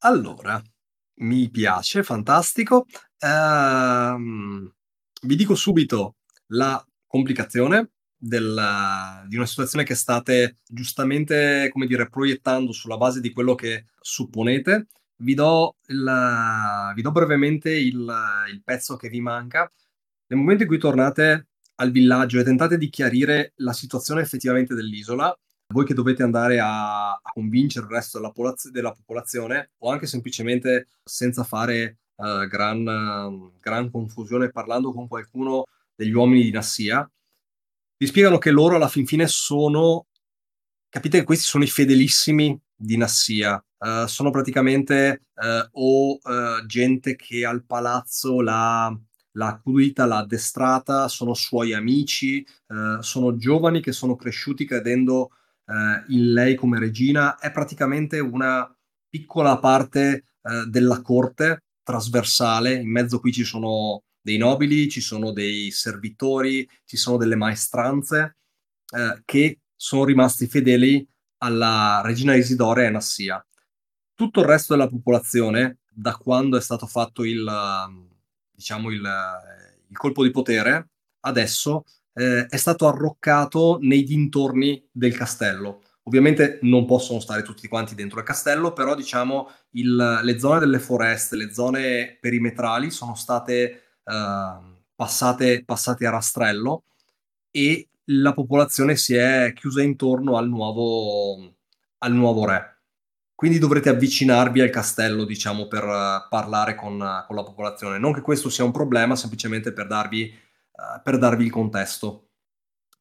Allora, 0.00 0.60
mi 1.20 1.50
piace, 1.50 2.02
fantastico. 2.02 2.86
Ehm, 3.18 4.72
vi 5.22 5.36
dico 5.36 5.54
subito 5.54 6.16
la 6.48 6.84
complicazione 7.06 7.90
della, 8.16 9.24
di 9.28 9.36
una 9.36 9.46
situazione 9.46 9.84
che 9.84 9.94
state 9.94 10.58
giustamente, 10.66 11.68
come 11.72 11.86
dire, 11.86 12.08
proiettando 12.08 12.72
sulla 12.72 12.96
base 12.96 13.20
di 13.20 13.32
quello 13.32 13.54
che 13.54 13.86
supponete. 14.00 14.86
Vi 15.16 15.34
do, 15.34 15.76
il, 15.86 16.92
vi 16.94 17.02
do 17.02 17.12
brevemente 17.12 17.70
il, 17.70 18.12
il 18.50 18.62
pezzo 18.64 18.96
che 18.96 19.08
vi 19.08 19.20
manca. 19.20 19.70
Nel 20.26 20.38
momento 20.38 20.62
in 20.62 20.68
cui 20.68 20.78
tornate 20.78 21.48
al 21.76 21.90
villaggio 21.90 22.38
e 22.40 22.44
tentate 22.44 22.78
di 22.78 22.88
chiarire 22.88 23.52
la 23.56 23.72
situazione 23.72 24.20
effettivamente 24.20 24.74
dell'isola, 24.74 25.36
voi 25.72 25.84
che 25.84 25.94
dovete 25.94 26.22
andare 26.22 26.60
a, 26.60 27.12
a 27.12 27.30
convincere 27.32 27.86
il 27.86 27.92
resto 27.92 28.18
della, 28.18 28.30
polaz- 28.30 28.70
della, 28.70 28.92
popolazione 28.92 29.72
o 29.78 29.90
anche 29.90 30.06
semplicemente 30.06 30.88
senza 31.02 31.42
fare 31.42 31.98
uh, 32.16 32.46
gran, 32.46 32.86
uh, 32.86 33.52
gran, 33.60 33.90
confusione 33.90 34.50
parlando 34.50 34.92
con 34.92 35.08
qualcuno 35.08 35.64
degli 35.94 36.12
uomini 36.12 36.42
di 36.42 36.50
Nassia, 36.50 37.08
vi 37.96 38.06
spiegano 38.06 38.38
che 38.38 38.50
loro 38.50 38.76
alla 38.76 38.88
fin 38.88 39.06
fine 39.06 39.26
sono, 39.26 40.06
capite 40.88 41.18
che 41.18 41.24
questi 41.24 41.44
sono 41.44 41.64
i 41.64 41.68
fedelissimi 41.68 42.58
di 42.74 42.96
Nassia, 42.96 43.64
uh, 43.78 44.06
sono 44.06 44.30
praticamente 44.30 45.24
o 45.72 46.20
gente 46.66 47.16
che 47.16 47.44
al 47.44 47.64
palazzo 47.64 48.40
la 48.40 48.96
l'ha 49.32 49.46
accudita, 49.46 50.06
l'ha 50.06 50.18
addestrata, 50.18 51.08
sono 51.08 51.34
suoi 51.34 51.72
amici, 51.72 52.42
eh, 52.42 52.98
sono 53.00 53.36
giovani 53.36 53.80
che 53.80 53.92
sono 53.92 54.16
cresciuti 54.16 54.64
credendo 54.64 55.30
eh, 55.66 56.04
in 56.08 56.32
lei 56.32 56.54
come 56.54 56.78
regina, 56.78 57.38
è 57.38 57.50
praticamente 57.50 58.18
una 58.18 58.70
piccola 59.08 59.58
parte 59.58 60.24
eh, 60.42 60.66
della 60.66 61.02
corte 61.02 61.64
trasversale, 61.82 62.74
in 62.74 62.90
mezzo 62.90 63.20
qui 63.20 63.32
ci 63.32 63.44
sono 63.44 64.02
dei 64.20 64.38
nobili, 64.38 64.88
ci 64.88 65.00
sono 65.00 65.32
dei 65.32 65.70
servitori, 65.70 66.68
ci 66.84 66.96
sono 66.96 67.16
delle 67.16 67.36
maestranze 67.36 68.36
eh, 68.94 69.22
che 69.24 69.60
sono 69.74 70.04
rimasti 70.04 70.46
fedeli 70.46 71.06
alla 71.38 72.00
regina 72.04 72.34
Isidore 72.34 72.86
e 72.86 72.90
Nassia. 72.90 73.44
Tutto 74.14 74.40
il 74.40 74.46
resto 74.46 74.74
della 74.74 74.88
popolazione, 74.88 75.78
da 75.90 76.16
quando 76.16 76.56
è 76.56 76.60
stato 76.60 76.86
fatto 76.86 77.24
il, 77.24 77.44
diciamo 78.52 78.90
il, 78.90 79.02
il 79.88 79.96
colpo 79.96 80.22
di 80.22 80.30
potere, 80.30 80.90
adesso 81.20 81.84
eh, 82.14 82.46
è 82.46 82.56
stato 82.56 82.86
arroccato 82.86 83.78
nei 83.80 84.04
dintorni 84.04 84.86
del 84.90 85.16
castello. 85.16 85.82
Ovviamente 86.04 86.58
non 86.62 86.84
possono 86.84 87.20
stare 87.20 87.42
tutti 87.42 87.68
quanti 87.68 87.94
dentro 87.94 88.18
il 88.18 88.24
castello, 88.24 88.72
però 88.72 88.94
diciamo 88.94 89.48
il, 89.72 90.20
le 90.22 90.38
zone 90.38 90.58
delle 90.58 90.80
foreste, 90.80 91.36
le 91.36 91.52
zone 91.52 92.18
perimetrali 92.20 92.90
sono 92.90 93.14
state 93.14 93.82
eh, 94.04 94.58
passate, 94.94 95.64
passate 95.64 96.06
a 96.06 96.10
rastrello 96.10 96.84
e 97.50 97.88
la 98.06 98.32
popolazione 98.32 98.96
si 98.96 99.14
è 99.14 99.52
chiusa 99.54 99.82
intorno 99.82 100.36
al 100.36 100.48
nuovo, 100.48 101.54
al 101.98 102.12
nuovo 102.12 102.46
re. 102.46 102.70
Quindi 103.34 103.58
dovrete 103.58 103.88
avvicinarvi 103.88 104.60
al 104.60 104.70
castello, 104.70 105.24
diciamo, 105.24 105.66
per 105.66 105.84
uh, 105.84 106.28
parlare 106.28 106.76
con, 106.76 106.98
con, 107.26 107.34
la 107.36 107.42
popolazione. 107.42 107.98
Non 107.98 108.12
che 108.12 108.20
questo 108.20 108.48
sia 108.48 108.62
un 108.64 108.70
problema, 108.70 109.16
semplicemente 109.16 109.72
per 109.72 109.88
darvi, 109.88 110.32
uh, 110.72 111.02
per 111.02 111.18
darvi 111.18 111.44
il 111.44 111.50
contesto. 111.50 112.30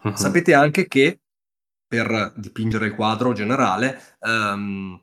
Uh-huh. 0.03 0.15
Sapete 0.15 0.53
anche 0.53 0.87
che, 0.87 1.21
per 1.87 2.33
dipingere 2.35 2.87
il 2.87 2.95
quadro 2.95 3.33
generale, 3.33 4.17
um, 4.19 5.01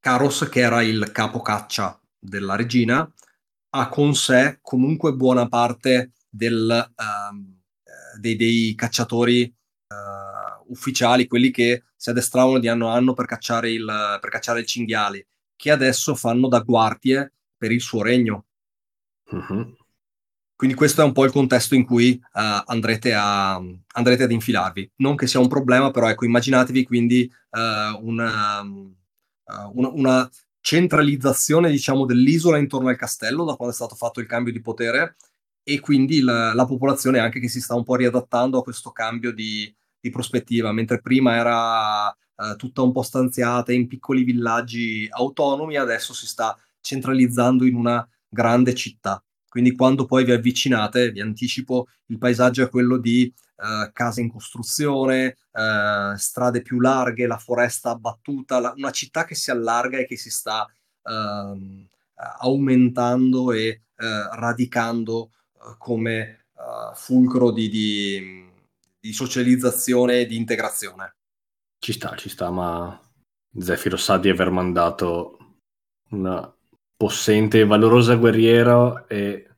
Caros, 0.00 0.48
che 0.48 0.60
era 0.60 0.82
il 0.82 1.12
capo 1.12 1.40
caccia 1.40 2.00
della 2.18 2.56
regina, 2.56 3.10
ha 3.74 3.88
con 3.88 4.14
sé 4.14 4.58
comunque 4.60 5.12
buona 5.14 5.48
parte 5.48 6.12
del, 6.28 6.92
um, 6.96 7.60
dei, 8.18 8.36
dei, 8.36 8.74
cacciatori 8.74 9.54
ufficiali, 10.72 11.26
quelli 11.26 11.50
che 11.50 11.84
si 11.94 12.10
addestravano 12.10 12.58
di 12.58 12.68
anno 12.68 12.88
a 12.88 12.94
anno 12.94 13.12
per 13.12 13.26
cacciare 13.26 13.70
il, 13.70 14.18
per 14.20 14.30
cacciare 14.30 14.60
il 14.60 14.66
cinghiale, 14.66 15.26
che 15.54 15.70
adesso 15.70 16.14
fanno 16.14 16.48
da 16.48 16.60
guardie 16.60 17.32
per 17.56 17.70
il 17.70 17.80
suo 17.80 18.02
regno. 18.02 18.46
Uh-huh. 19.30 19.76
Quindi 20.62 20.78
questo 20.78 21.02
è 21.02 21.04
un 21.04 21.10
po' 21.10 21.24
il 21.24 21.32
contesto 21.32 21.74
in 21.74 21.84
cui 21.84 22.12
uh, 22.22 22.62
andrete, 22.66 23.12
a, 23.14 23.56
andrete, 23.94 24.22
ad 24.22 24.30
infilarvi. 24.30 24.92
Non 24.98 25.16
che 25.16 25.26
sia 25.26 25.40
un 25.40 25.48
problema, 25.48 25.90
però 25.90 26.08
ecco, 26.08 26.24
immaginatevi 26.24 26.84
quindi 26.84 27.28
uh, 27.50 28.06
una, 28.06 28.60
uh, 28.60 29.72
una, 29.72 29.88
una, 29.88 30.30
centralizzazione, 30.60 31.68
diciamo, 31.68 32.06
dell'isola 32.06 32.58
intorno 32.58 32.90
al 32.90 32.96
castello 32.96 33.44
da 33.44 33.56
quando 33.56 33.74
è 33.74 33.76
stato 33.76 33.96
fatto 33.96 34.20
il 34.20 34.28
cambio 34.28 34.52
di 34.52 34.60
potere 34.60 35.16
e 35.64 35.80
quindi 35.80 36.20
la, 36.20 36.54
la 36.54 36.64
popolazione 36.64 37.18
anche 37.18 37.40
che 37.40 37.48
si 37.48 37.60
sta 37.60 37.74
un 37.74 37.82
po' 37.82 37.96
riadattando 37.96 38.58
a 38.58 38.62
questo 38.62 38.92
cambio 38.92 39.32
di, 39.32 39.74
di 39.98 40.10
prospettiva, 40.10 40.70
mentre 40.70 41.00
prima 41.00 41.34
era 41.34 42.16
tutta 42.56 42.82
un 42.82 42.92
po' 42.92 43.02
stanziata 43.02 43.72
in 43.72 43.88
piccoli 43.88 44.22
villaggi 44.22 45.08
autonomi, 45.10 45.76
adesso 45.76 46.14
si 46.14 46.28
sta 46.28 46.56
centralizzando 46.80 47.64
in 47.64 47.74
una 47.74 48.08
grande 48.28 48.74
città. 48.74 49.20
Quindi 49.52 49.74
quando 49.74 50.06
poi 50.06 50.24
vi 50.24 50.32
avvicinate, 50.32 51.10
vi 51.10 51.20
anticipo, 51.20 51.88
il 52.06 52.16
paesaggio 52.16 52.62
è 52.62 52.70
quello 52.70 52.96
di 52.96 53.32
eh, 53.56 53.90
case 53.92 54.22
in 54.22 54.30
costruzione, 54.30 55.36
eh, 55.52 56.14
strade 56.16 56.62
più 56.62 56.80
larghe, 56.80 57.26
la 57.26 57.36
foresta 57.36 57.90
abbattuta, 57.90 58.58
la, 58.60 58.72
una 58.74 58.90
città 58.90 59.24
che 59.24 59.34
si 59.34 59.50
allarga 59.50 59.98
e 59.98 60.06
che 60.06 60.16
si 60.16 60.30
sta 60.30 60.66
ehm, 61.02 61.86
aumentando 62.40 63.52
e 63.52 63.66
eh, 63.66 63.82
radicando 63.96 65.30
eh, 65.54 65.74
come 65.76 66.46
eh, 66.56 66.94
fulcro 66.94 67.50
di, 67.50 67.68
di 67.68 68.50
di 69.02 69.12
socializzazione 69.12 70.20
e 70.20 70.26
di 70.26 70.36
integrazione. 70.36 71.16
Ci 71.76 71.92
sta, 71.92 72.14
ci 72.14 72.28
sta, 72.28 72.50
ma 72.50 72.96
Zefiro 73.58 73.96
sa 73.96 74.16
di 74.16 74.28
aver 74.28 74.50
mandato 74.50 75.56
una 76.10 76.40
possente 77.02 77.64
valorosa 77.64 78.14
guerriera 78.14 79.06
e 79.08 79.56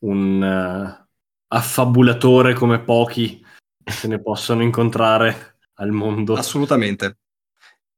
un 0.00 0.42
uh, 0.42 1.06
affabulatore 1.46 2.52
come 2.52 2.82
pochi 2.82 3.42
se 3.82 4.06
ne 4.08 4.20
possono 4.20 4.62
incontrare 4.62 5.56
al 5.76 5.90
mondo. 5.92 6.34
Assolutamente. 6.34 7.16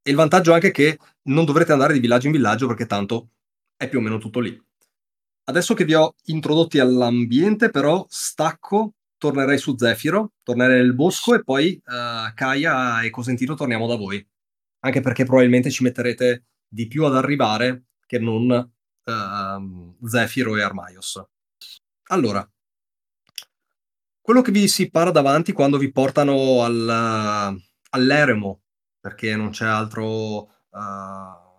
E 0.01 0.11
il 0.11 0.15
vantaggio 0.15 0.53
anche 0.53 0.69
è 0.69 0.71
che 0.71 0.97
non 1.23 1.45
dovrete 1.45 1.73
andare 1.73 1.93
di 1.93 1.99
villaggio 1.99 2.27
in 2.27 2.33
villaggio 2.35 2.69
perché 2.69 2.87
tanto 2.87 3.31
è 3.77 3.89
più 3.89 3.99
o 3.99 4.01
meno 4.01 4.19
tutto 4.19 4.39
lì. 4.39 4.57
Adesso 5.47 5.75
che 5.75 5.85
vi 5.85 5.95
ho 5.95 6.15
introdotti 6.27 6.79
all'ambiente, 6.79 7.71
però 7.71 8.07
stacco 8.09 8.93
tornerei 9.17 9.59
su 9.59 9.77
Zefiro, 9.77 10.35
tornerei 10.45 10.77
nel 10.77 10.95
bosco 10.95 11.35
e 11.35 11.43
poi 11.43 11.83
uh, 11.85 12.33
Kaya 12.33 13.03
e 13.03 13.11
Cosentino 13.11 13.57
torniamo 13.57 13.89
da 13.89 13.97
voi. 13.97 14.25
Anche 14.85 15.01
perché 15.01 15.25
probabilmente 15.25 15.69
ci 15.69 15.83
metterete 15.83 16.45
di 16.69 16.87
più 16.87 17.05
ad 17.07 17.17
arrivare 17.17 17.87
che 18.09 18.19
non 18.19 18.51
uh, 19.05 20.07
Zefiro 20.09 20.57
e 20.57 20.63
Armaios. 20.63 21.23
Allora, 22.11 22.51
quello 24.21 24.41
che 24.41 24.51
vi 24.51 24.67
si 24.67 24.91
para 24.91 25.11
davanti 25.11 25.53
quando 25.53 25.77
vi 25.77 25.93
portano 25.93 26.65
al, 26.65 27.61
all'eremo, 27.91 28.63
perché 28.99 29.37
non 29.37 29.51
c'è 29.51 29.67
altro 29.67 30.41
uh, 30.41 30.49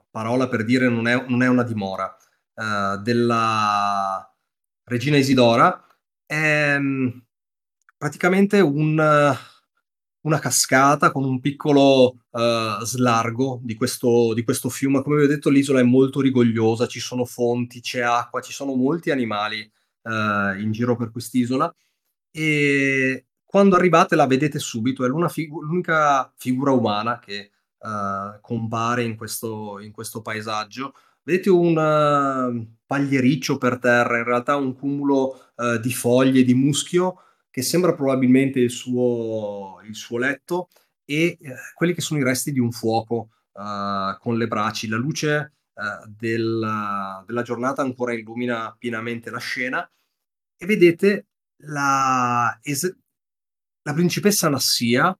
parola 0.09 0.47
per 0.49 0.65
dire, 0.65 0.89
non 0.89 1.07
è, 1.07 1.23
non 1.27 1.43
è 1.43 1.47
una 1.47 1.63
dimora, 1.63 2.17
uh, 2.55 2.97
della 2.97 4.35
regina 4.85 5.17
Isidora, 5.17 5.85
è, 6.25 6.79
praticamente 7.95 8.59
un, 8.59 8.97
una 10.21 10.39
cascata 10.39 11.11
con 11.11 11.23
un 11.23 11.39
piccolo 11.39 12.17
uh, 12.29 12.83
slargo 12.83 13.59
di 13.63 13.75
questo, 13.75 14.33
di 14.33 14.43
questo, 14.43 14.69
fiume. 14.69 15.01
Come 15.01 15.17
vi 15.17 15.23
ho 15.23 15.27
detto, 15.27 15.49
l'isola 15.49 15.79
è 15.79 15.83
molto 15.83 16.19
rigogliosa, 16.19 16.87
ci 16.87 16.99
sono 16.99 17.25
fonti, 17.25 17.79
c'è 17.79 18.01
acqua, 18.01 18.41
ci 18.41 18.51
sono 18.51 18.75
molti 18.75 19.11
animali 19.11 19.59
uh, 20.03 20.59
in 20.59 20.71
giro 20.71 20.95
per 20.95 21.11
quest'isola. 21.11 21.73
E 22.31 23.27
quando 23.45 23.75
arrivate 23.75 24.15
la 24.15 24.27
vedete 24.27 24.59
subito, 24.59 25.05
è 25.05 25.29
figu- 25.29 25.63
l'unica 25.63 26.31
figura 26.35 26.71
umana 26.71 27.19
che 27.19 27.51
uh, 27.77 28.39
compare 28.41 29.03
in 29.03 29.15
questo, 29.15 29.79
in 29.79 29.91
questo, 29.91 30.21
paesaggio. 30.21 30.93
Vedete 31.23 31.49
un 31.49 32.67
pagliericcio 32.85 33.57
per 33.57 33.77
terra, 33.77 34.17
in 34.17 34.23
realtà 34.23 34.55
un 34.55 34.73
cumulo 34.73 35.51
di 35.79 35.91
foglie, 35.91 36.43
di 36.43 36.53
muschio, 36.55 37.17
che 37.59 37.65
sembra 37.65 37.93
probabilmente 37.93 38.61
il 38.61 38.69
suo, 38.69 39.81
il 39.83 39.93
suo 39.93 40.17
letto, 40.17 40.69
e 41.03 41.37
eh, 41.41 41.55
quelli 41.73 41.93
che 41.93 41.99
sono 41.99 42.21
i 42.21 42.23
resti 42.23 42.53
di 42.53 42.59
un 42.59 42.71
fuoco 42.71 43.31
uh, 43.51 44.17
con 44.17 44.37
le 44.37 44.47
braci. 44.47 44.87
La 44.87 44.95
luce 44.95 45.55
uh, 45.73 46.07
della, 46.07 47.21
della, 47.27 47.41
giornata 47.41 47.81
ancora 47.81 48.13
illumina 48.13 48.73
pienamente 48.79 49.29
la 49.29 49.39
scena 49.39 49.89
e 50.55 50.65
vedete 50.65 51.27
la, 51.63 52.57
es- 52.61 52.95
la 53.81 53.93
principessa 53.93 54.47
Nassia, 54.47 55.17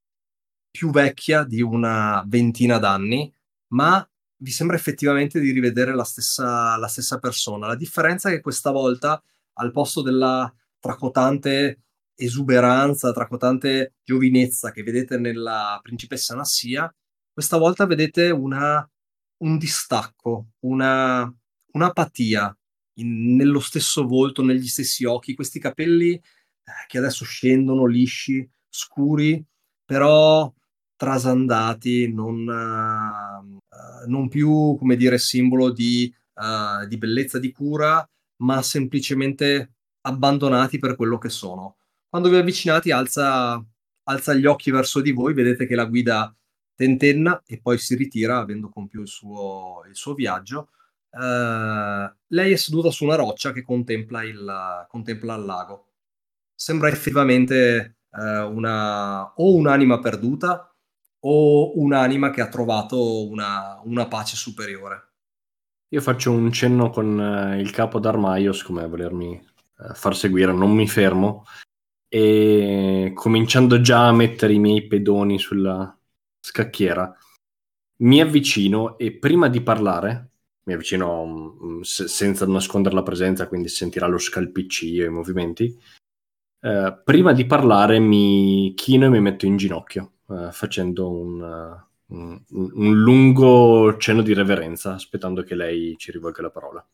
più 0.72 0.92
vecchia 0.92 1.44
di 1.44 1.62
una 1.62 2.24
ventina 2.26 2.78
d'anni, 2.78 3.34
ma 3.74 4.08
vi 4.38 4.52
sembra 4.52 4.78
effettivamente 4.78 5.42
di 5.42 5.52
rivedere 5.52 5.94
la 5.94 6.06
stessa, 6.06 6.78
la 6.78 6.88
stessa 6.88 7.20
persona. 7.20 7.68
La 7.68 7.76
differenza 7.76 8.30
è 8.30 8.36
che 8.36 8.42
questa 8.42 8.72
volta, 8.72 9.22
al 9.56 9.72
posto 9.74 10.02
della 10.02 10.50
tracotante 10.80 11.82
esuberanza, 12.20 13.14
tracotante 13.14 13.96
giovinezza 14.04 14.72
che 14.72 14.84
vedete 14.84 15.18
nella 15.18 15.80
principessa 15.82 16.36
Nassia, 16.36 16.94
questa 17.32 17.58
volta 17.58 17.86
vedete 17.86 18.30
una, 18.30 18.88
un 19.44 19.58
distacco, 19.58 20.50
una, 20.66 21.34
un'apatia 21.72 22.58
in, 22.96 23.36
nello 23.36 23.62
stesso 23.62 24.06
volto, 24.06 24.44
negli 24.44 24.68
stessi 24.68 25.06
occhi, 25.06 25.36
questi 25.36 25.60
capelli 25.60 26.14
eh, 26.14 26.22
che 26.88 26.98
adesso 26.98 27.24
scendono 27.24 27.86
lisci, 27.86 28.48
scuri, 28.68 29.44
però 29.86 30.54
trasandati, 30.98 32.12
non, 32.14 32.46
uh, 32.46 34.10
non 34.10 34.28
più, 34.28 34.76
come 34.78 34.98
dire, 34.98 35.18
simbolo 35.18 35.72
di, 35.72 36.14
uh, 36.34 36.86
di 36.86 36.98
bellezza, 36.98 37.40
di 37.40 37.54
cura, 37.54 38.06
ma 38.44 38.62
semplicemente 38.62 39.76
abbandonati 40.02 40.78
per 40.78 40.98
quello 40.98 41.18
che 41.18 41.30
sono. 41.30 41.78
Quando 42.10 42.30
vi 42.30 42.38
avvicinate 42.38 42.92
alza, 42.92 43.64
alza 44.06 44.34
gli 44.34 44.48
occhi 44.48 44.72
verso 44.72 45.00
di 45.00 45.12
voi, 45.12 45.36
vedete 45.36 45.68
che 45.68 45.76
la 45.76 45.86
guida 45.86 46.36
tentenna 46.74 47.44
e 47.46 47.60
poi 47.62 47.78
si 47.78 47.94
ritira 47.94 48.40
avendo 48.40 48.70
compiuto 48.70 49.04
il 49.04 49.08
suo, 49.08 49.84
il 49.88 49.96
suo 49.96 50.16
viaggio. 50.16 50.70
Uh, 51.12 52.12
lei 52.28 52.54
è 52.54 52.56
seduta 52.56 52.90
su 52.90 53.04
una 53.04 53.16
roccia 53.16 53.52
che 53.52 53.64
contempla 53.64 54.24
il, 54.24 54.86
contempla 54.88 55.36
il 55.36 55.46
lago. 55.46 55.88
Sembra 56.56 56.90
effettivamente 56.90 57.98
uh, 58.10 58.52
una, 58.52 59.32
o 59.36 59.54
un'anima 59.54 60.00
perduta 60.00 60.74
o 61.20 61.80
un'anima 61.80 62.32
che 62.32 62.42
ha 62.42 62.48
trovato 62.48 63.28
una, 63.28 63.80
una 63.84 64.08
pace 64.08 64.36
superiore. 64.36 65.10
Io 65.90 66.02
faccio 66.02 66.32
un 66.32 66.52
cenno 66.52 66.90
con 66.90 67.20
uh, 67.20 67.60
il 67.60 67.70
capo 67.70 68.00
d'Armaios 68.00 68.64
come 68.64 68.82
a 68.82 68.88
volermi 68.88 69.48
far 69.94 70.16
seguire, 70.16 70.52
non 70.52 70.72
mi 70.72 70.88
fermo 70.88 71.46
e 72.10 73.12
cominciando 73.14 73.80
già 73.80 74.08
a 74.08 74.14
mettere 74.14 74.54
i 74.54 74.60
miei 74.60 74.88
pedoni 74.88 75.40
sulla 75.40 75.98
scacchiera, 76.42 77.16
mi 77.98 78.22
avvicino 78.22 78.98
e 78.98 79.12
prima 79.14 79.48
di 79.48 79.62
parlare 79.62 80.30
mi 80.70 80.76
avvicino 80.76 81.22
um, 81.22 81.82
se- 81.82 82.08
senza 82.08 82.46
nascondere 82.46 82.94
la 82.94 83.02
presenza, 83.02 83.48
quindi 83.48 83.70
sentirà 83.70 84.06
lo 84.06 84.20
scalpiccio 84.20 84.86
e 84.86 85.06
i 85.06 85.10
movimenti. 85.10 85.76
Uh, 86.62 87.02
prima 87.04 87.34
di 87.34 87.46
parlare 87.46 88.00
mi 88.00 88.74
chino 88.76 89.06
e 89.06 89.10
mi 89.10 89.20
metto 89.20 89.48
in 89.48 89.58
ginocchio, 89.58 90.12
uh, 90.28 90.52
facendo 90.52 91.10
un, 91.10 91.42
uh, 91.42 92.14
un, 92.16 92.44
un, 92.50 93.00
lungo 93.00 93.98
cenno 93.98 94.22
di 94.22 94.34
reverenza, 94.34 94.94
aspettando 94.94 95.42
che 95.42 95.56
lei 95.56 95.96
ci 95.98 96.12
rivolga 96.12 96.44
la 96.44 96.52
parola. 96.52 96.88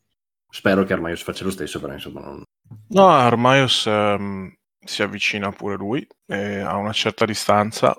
Spero 0.48 0.84
che 0.84 0.94
Armaios 0.94 1.22
faccia 1.22 1.44
lo 1.44 1.50
stesso, 1.50 1.78
però 1.78 1.92
insomma 1.92 2.20
non... 2.20 2.42
No, 2.88 3.08
Armaios 3.08 3.84
um, 3.84 4.50
si 4.86 5.02
avvicina 5.02 5.50
pure 5.52 5.76
lui 5.76 6.06
e 6.26 6.60
a 6.60 6.76
una 6.76 6.92
certa 6.92 7.24
distanza 7.24 7.98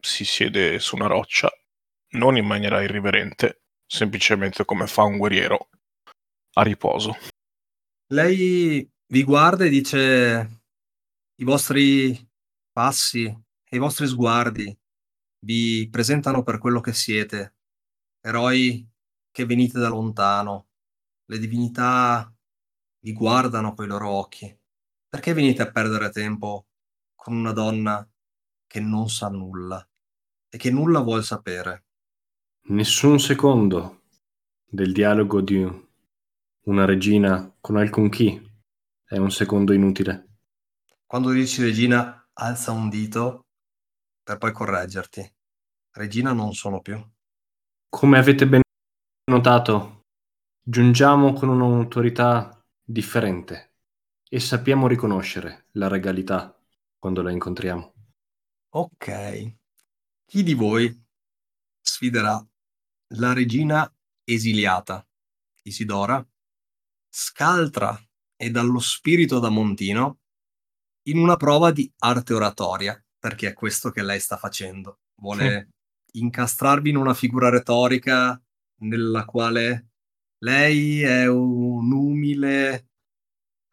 si 0.00 0.24
siede 0.24 0.78
su 0.78 0.96
una 0.96 1.06
roccia, 1.06 1.50
non 2.10 2.36
in 2.36 2.46
maniera 2.46 2.82
irriverente, 2.82 3.62
semplicemente 3.86 4.64
come 4.64 4.86
fa 4.86 5.02
un 5.02 5.18
guerriero 5.18 5.68
a 6.54 6.62
riposo. 6.62 7.16
Lei 8.08 8.88
vi 9.08 9.24
guarda 9.24 9.64
e 9.64 9.68
dice 9.68 10.62
i 11.36 11.44
vostri 11.44 12.16
passi 12.72 13.24
e 13.24 13.76
i 13.76 13.78
vostri 13.78 14.06
sguardi 14.06 14.76
vi 15.40 15.88
presentano 15.90 16.42
per 16.42 16.58
quello 16.58 16.80
che 16.80 16.92
siete, 16.92 17.56
eroi 18.20 18.88
che 19.30 19.44
venite 19.44 19.78
da 19.78 19.88
lontano. 19.88 20.68
Le 21.26 21.38
divinità 21.38 22.32
vi 23.00 23.12
guardano 23.12 23.74
coi 23.74 23.86
loro 23.86 24.08
occhi. 24.08 24.56
Perché 25.08 25.32
venite 25.32 25.62
a 25.62 25.70
perdere 25.70 26.10
tempo 26.10 26.66
con 27.14 27.34
una 27.34 27.52
donna 27.52 28.06
che 28.66 28.80
non 28.80 29.08
sa 29.08 29.28
nulla 29.28 29.86
e 30.48 30.58
che 30.58 30.70
nulla 30.70 31.00
vuol 31.00 31.22
sapere? 31.22 31.84
Nessun 32.68 33.20
secondo 33.20 34.02
del 34.64 34.92
dialogo 34.92 35.40
di 35.40 35.64
una 36.64 36.84
regina 36.84 37.54
con 37.60 37.76
alcun 37.76 38.08
chi 38.08 38.40
è 39.04 39.16
un 39.16 39.30
secondo 39.30 39.72
inutile. 39.72 40.38
Quando 41.06 41.30
dici 41.30 41.62
regina, 41.62 42.28
alza 42.32 42.72
un 42.72 42.88
dito 42.88 43.46
per 44.24 44.38
poi 44.38 44.50
correggerti. 44.50 45.34
Regina 45.92 46.32
non 46.32 46.52
sono 46.52 46.80
più. 46.80 47.00
Come 47.88 48.18
avete 48.18 48.48
ben 48.48 48.62
notato, 49.30 50.06
giungiamo 50.60 51.32
con 51.32 51.48
un'autorità 51.48 52.60
differente 52.82 53.65
e 54.28 54.40
sappiamo 54.40 54.88
riconoscere 54.88 55.66
la 55.72 55.88
regalità 55.88 56.58
quando 56.98 57.22
la 57.22 57.30
incontriamo. 57.30 57.94
Ok. 58.70 59.56
Chi 60.24 60.42
di 60.42 60.54
voi 60.54 61.04
sfiderà 61.80 62.44
la 63.14 63.32
regina 63.32 63.90
esiliata, 64.24 65.06
Isidora, 65.62 66.26
scaltra 67.08 67.98
e 68.36 68.50
dallo 68.50 68.80
spirito 68.80 69.38
da 69.38 69.48
Montino 69.48 70.20
in 71.04 71.18
una 71.18 71.36
prova 71.36 71.70
di 71.70 71.90
arte 71.98 72.34
oratoria, 72.34 73.02
perché 73.18 73.48
è 73.48 73.52
questo 73.52 73.90
che 73.90 74.02
lei 74.02 74.18
sta 74.18 74.36
facendo. 74.36 75.00
Vuole 75.20 75.70
sì. 76.10 76.18
incastrarvi 76.18 76.90
in 76.90 76.96
una 76.96 77.14
figura 77.14 77.48
retorica 77.48 78.40
nella 78.80 79.24
quale 79.24 79.90
lei 80.38 81.02
è 81.02 81.26
un'umile 81.26 82.88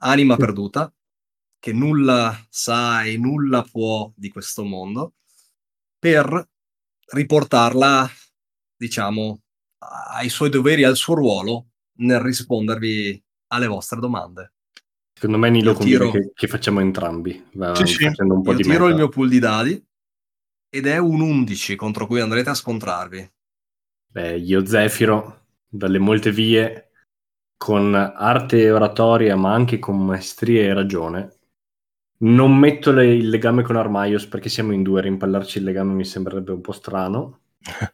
anima 0.04 0.36
perduta 0.36 0.93
che 1.60 1.74
nulla 1.74 2.45
sa 2.49 3.04
e 3.04 3.18
nulla 3.18 3.64
può 3.64 4.12
di 4.16 4.30
questo 4.30 4.64
mondo 4.64 5.14
per 5.97 6.49
riportarla 7.06 8.10
diciamo, 8.76 9.41
ai 10.14 10.30
suoi 10.30 10.49
doveri, 10.49 10.84
al 10.84 10.97
suo 10.97 11.16
ruolo 11.16 11.68
nel 11.99 12.20
rispondervi 12.20 13.24
alle 13.47 13.68
vostre 13.68 13.99
domande. 13.99 14.54
Secondo 15.14 15.38
me 15.38 15.49
Nilo 15.49 15.76
tiro... 15.76 16.12
che, 16.12 16.32
che, 16.34 16.47
facciamo 16.47 16.82
entrambi. 16.82 17.49
Va, 17.54 17.74
sì, 17.76 17.86
sì. 17.86 18.06
Un 18.18 18.41
po 18.41 18.51
Io 18.51 18.58
di 18.58 18.64
tiro 18.64 18.80
meta. 18.80 18.89
il 18.89 18.95
mio 18.95 19.10
pool 19.10 19.30
di 19.30 19.39
dadi 19.39 19.86
ed 20.70 20.88
è 20.88 20.97
un 20.97 21.22
11 21.22 21.76
contro 21.76 22.08
cui 22.08 22.20
andrete 22.20 22.49
a 22.49 22.56
scontrarvi. 22.56 23.32
Beh, 24.08 24.38
io 24.38 24.66
Zefiro, 24.66 25.45
dalle 25.68 25.99
molte 25.99 26.32
vie, 26.32 26.91
con 27.58 27.93
arte 27.95 28.62
e 28.62 28.72
oratoria, 28.72 29.36
ma 29.36 29.54
anche 29.54 29.80
con 29.80 30.06
maestria 30.06 30.64
e 30.64 30.74
ragione, 30.74 31.38
non 32.20 32.58
metto 32.58 32.91
le, 32.91 33.14
il 33.16 33.30
legame 33.30 33.64
con 33.64 33.76
Armaios 33.76 34.28
perché 34.28 34.49
siamo 34.49 34.72
in 34.74 34.84
due, 34.84 35.01
rimpallarci 35.01 35.58
il 35.58 35.64
legame 35.66 35.93
mi 35.93 36.06
sembrerebbe 36.06 36.51
un 36.51 36.62
po' 36.62 36.72
strano. 36.72 37.41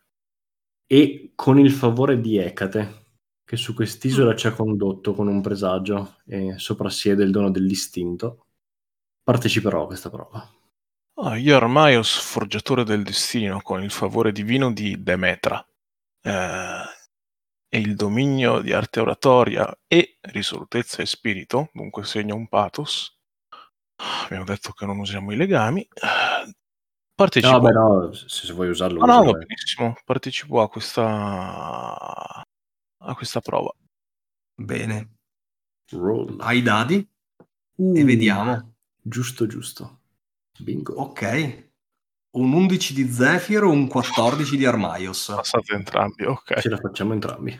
e 0.88 1.32
con 1.36 1.60
il 1.60 1.72
favore 1.72 2.20
di 2.20 2.38
Ecate, 2.38 3.06
che 3.46 3.58
su 3.58 3.74
quest'isola 3.74 4.36
ci 4.36 4.48
ha 4.48 4.54
condotto 4.54 5.14
con 5.14 5.28
un 5.28 5.42
presagio 5.42 6.18
e 6.26 6.58
soprassiede 6.58 7.24
il 7.24 7.32
dono 7.32 7.52
dell'istinto, 7.52 8.46
parteciperò 9.24 9.84
a 9.84 9.88
questa 9.88 10.10
prova. 10.10 10.48
Oh, 11.22 11.36
io 11.36 11.56
Armaios, 11.56 12.18
forgiatore 12.18 12.84
del 12.84 13.04
destino, 13.04 13.62
con 13.62 13.84
il 13.84 13.92
favore 13.92 14.32
divino 14.32 14.72
di 14.72 15.04
Demetra 15.04 15.64
eh, 16.22 16.84
e 17.70 17.78
il 17.78 17.96
dominio 17.96 18.62
di 18.62 18.74
arte 18.74 19.00
oratoria 19.00 19.72
e 19.88 20.18
risolutezza 20.22 21.04
e 21.04 21.06
spirito, 21.06 21.70
dunque 21.72 22.04
segna 22.04 22.34
un 22.34 22.48
pathos. 22.48 23.16
Abbiamo 24.24 24.46
detto 24.46 24.72
che 24.72 24.86
non 24.86 24.98
usiamo 24.98 25.32
i 25.32 25.36
legami. 25.36 25.88
Partecipo. 27.14 27.52
No, 27.52 27.60
beh, 27.60 27.72
no, 27.72 28.14
se, 28.14 28.28
se 28.28 28.54
vuoi 28.54 28.70
usarlo. 28.70 29.06
No, 29.06 29.24
no, 29.24 29.34
benissimo. 29.34 29.96
Partecipo 30.04 30.62
a 30.62 30.70
questa, 30.70 31.04
a 31.04 33.16
questa 33.16 33.42
prova. 33.42 33.72
Bene. 34.56 35.16
Roll. 35.92 36.40
Hai 36.40 36.60
i 36.60 36.62
dadi? 36.62 37.08
Uh, 37.76 37.98
e 37.98 38.04
vediamo. 38.04 38.76
Giusto, 39.02 39.48
giusto. 39.48 40.02
Bingo. 40.60 40.94
Ok. 40.94 41.69
Un 42.32 42.54
11 42.54 42.94
di 42.94 43.10
Zefiro, 43.10 43.72
un 43.72 43.88
14 43.88 44.56
di 44.56 44.66
Armaios. 44.66 45.34
Passate 45.36 45.74
entrambi, 45.74 46.26
ok. 46.26 46.60
Ce 46.60 46.70
la 46.70 46.78
facciamo 46.78 47.14
entrambi. 47.14 47.60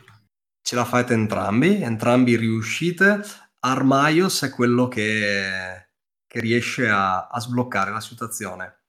Ce 0.62 0.76
la 0.76 0.84
fate 0.84 1.12
entrambi, 1.12 1.82
entrambi 1.82 2.36
riuscite. 2.36 3.20
Armaios 3.60 4.42
è 4.42 4.50
quello 4.50 4.86
che, 4.86 5.88
che 6.24 6.40
riesce 6.40 6.88
a, 6.88 7.26
a 7.26 7.40
sbloccare 7.40 7.90
la 7.90 8.00
situazione. 8.00 8.82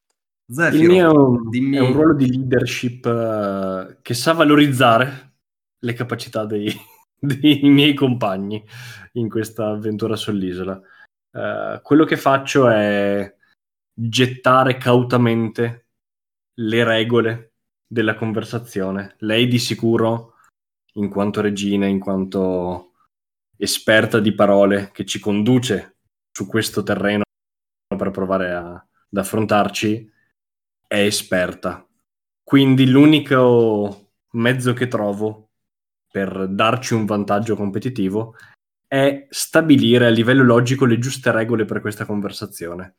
Zefiro, 0.51 0.83
il 0.83 0.89
mio 0.89 1.49
dimmi... 1.49 1.77
è 1.77 1.79
un 1.79 1.93
ruolo 1.93 2.13
di 2.13 2.29
leadership 2.29 3.05
uh, 3.05 3.95
che 4.03 4.13
sa 4.13 4.33
valorizzare 4.33 5.33
le 5.79 5.93
capacità 5.93 6.45
dei, 6.45 6.71
dei, 7.17 7.61
miei 7.63 7.95
compagni 7.95 8.63
in 9.13 9.29
questa 9.29 9.69
avventura 9.69 10.15
sull'isola. 10.15 10.79
Uh, 11.31 11.81
quello 11.81 12.03
che 12.03 12.17
faccio 12.17 12.67
è 12.67 13.33
gettare 13.93 14.77
cautamente 14.77 15.87
le 16.55 16.83
regole 16.83 17.53
della 17.87 18.15
conversazione. 18.15 19.15
Lei 19.19 19.47
di 19.47 19.59
sicuro, 19.59 20.35
in 20.93 21.09
quanto 21.09 21.41
regina, 21.41 21.85
in 21.85 21.99
quanto 21.99 22.93
esperta 23.57 24.19
di 24.19 24.33
parole 24.33 24.91
che 24.91 25.05
ci 25.05 25.19
conduce 25.19 25.97
su 26.31 26.47
questo 26.47 26.83
terreno 26.83 27.23
per 27.95 28.11
provare 28.11 28.51
a, 28.53 28.73
ad 28.73 29.17
affrontarci, 29.17 30.11
è 30.87 30.99
esperta. 30.99 31.85
Quindi 32.43 32.89
l'unico 32.89 34.13
mezzo 34.31 34.73
che 34.73 34.87
trovo 34.87 35.51
per 36.09 36.47
darci 36.47 36.93
un 36.93 37.05
vantaggio 37.05 37.55
competitivo 37.55 38.35
è 38.87 39.27
stabilire 39.29 40.07
a 40.07 40.09
livello 40.09 40.43
logico 40.43 40.85
le 40.85 40.97
giuste 40.99 41.31
regole 41.31 41.63
per 41.63 41.79
questa 41.79 42.05
conversazione. 42.05 42.95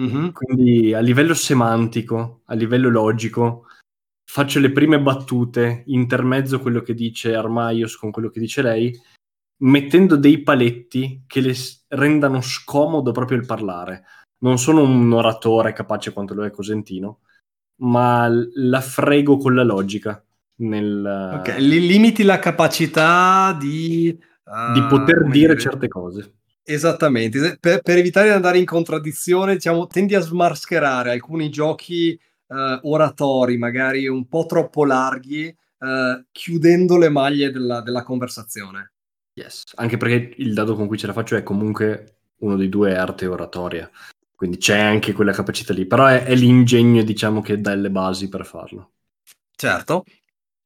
Mm-hmm. 0.00 0.28
Quindi 0.30 0.92
a 0.92 1.00
livello 1.00 1.34
semantico, 1.34 2.42
a 2.46 2.54
livello 2.54 2.88
logico, 2.88 3.66
faccio 4.24 4.60
le 4.60 4.70
prime 4.70 5.00
battute, 5.00 5.84
intermezzo 5.86 6.60
quello 6.60 6.82
che 6.82 6.94
dice 6.94 7.34
Armaios 7.34 7.96
con 7.96 8.10
quello 8.10 8.28
che 8.28 8.40
dice 8.40 8.62
lei, 8.62 8.98
mettendo 9.62 10.16
dei 10.16 10.42
paletti 10.42 11.24
che 11.26 11.40
le 11.40 11.54
rendano 11.88 12.40
scomodo 12.42 13.12
proprio 13.12 13.38
il 13.38 13.46
parlare 13.46 14.04
non 14.38 14.58
sono 14.58 14.82
un 14.82 15.12
oratore 15.12 15.72
capace 15.72 16.12
quanto 16.12 16.34
lo 16.34 16.44
è 16.44 16.50
Cosentino, 16.50 17.20
ma 17.76 18.28
la 18.28 18.80
frego 18.80 19.38
con 19.38 19.54
la 19.54 19.62
logica 19.62 20.22
nel... 20.56 21.38
Ok, 21.38 21.56
li 21.58 21.86
limiti 21.86 22.22
la 22.22 22.38
capacità 22.38 23.56
di... 23.58 24.18
uh, 24.44 24.72
di 24.72 24.82
poter 24.82 25.20
come 25.20 25.32
dire 25.32 25.54
dire? 25.54 25.58
certe 25.58 25.88
cose. 25.88 26.34
Esattamente, 26.68 27.58
per, 27.60 27.80
per 27.80 27.98
evitare 27.98 28.26
di 28.26 28.34
andare 28.34 28.58
in 28.58 28.64
contraddizione, 28.64 29.54
diciamo, 29.54 29.86
tendi 29.86 30.16
a 30.16 30.20
smascherare 30.20 31.12
alcuni 31.12 31.48
giochi 31.48 32.10
eh, 32.12 32.78
oratori, 32.82 33.56
magari 33.56 34.08
un 34.08 34.26
po' 34.26 34.46
troppo 34.46 34.84
larghi, 34.84 35.46
eh, 35.46 36.24
chiudendo 36.32 36.98
le 36.98 37.08
maglie 37.08 37.52
della, 37.52 37.82
della 37.82 38.02
conversazione. 38.02 38.94
Yes. 39.34 39.62
Anche 39.76 39.96
perché 39.96 40.34
il 40.38 40.54
dado 40.54 40.74
con 40.74 40.88
cui 40.88 40.98
ce 40.98 41.06
la 41.06 41.12
faccio 41.12 41.36
è 41.36 41.44
comunque 41.44 42.16
uno 42.38 42.56
dei 42.56 42.68
due 42.68 42.96
arte 42.96 43.26
oratoria. 43.26 43.88
Quindi 44.34 44.56
c'è 44.56 44.78
anche 44.78 45.12
quella 45.12 45.32
capacità 45.32 45.72
lì. 45.72 45.86
Però 45.86 46.06
è, 46.06 46.24
è 46.24 46.34
l'ingegno, 46.34 47.04
diciamo, 47.04 47.42
che 47.42 47.60
dà 47.60 47.76
le 47.76 47.90
basi 47.90 48.28
per 48.28 48.44
farlo. 48.44 48.94
Certo. 49.54 50.04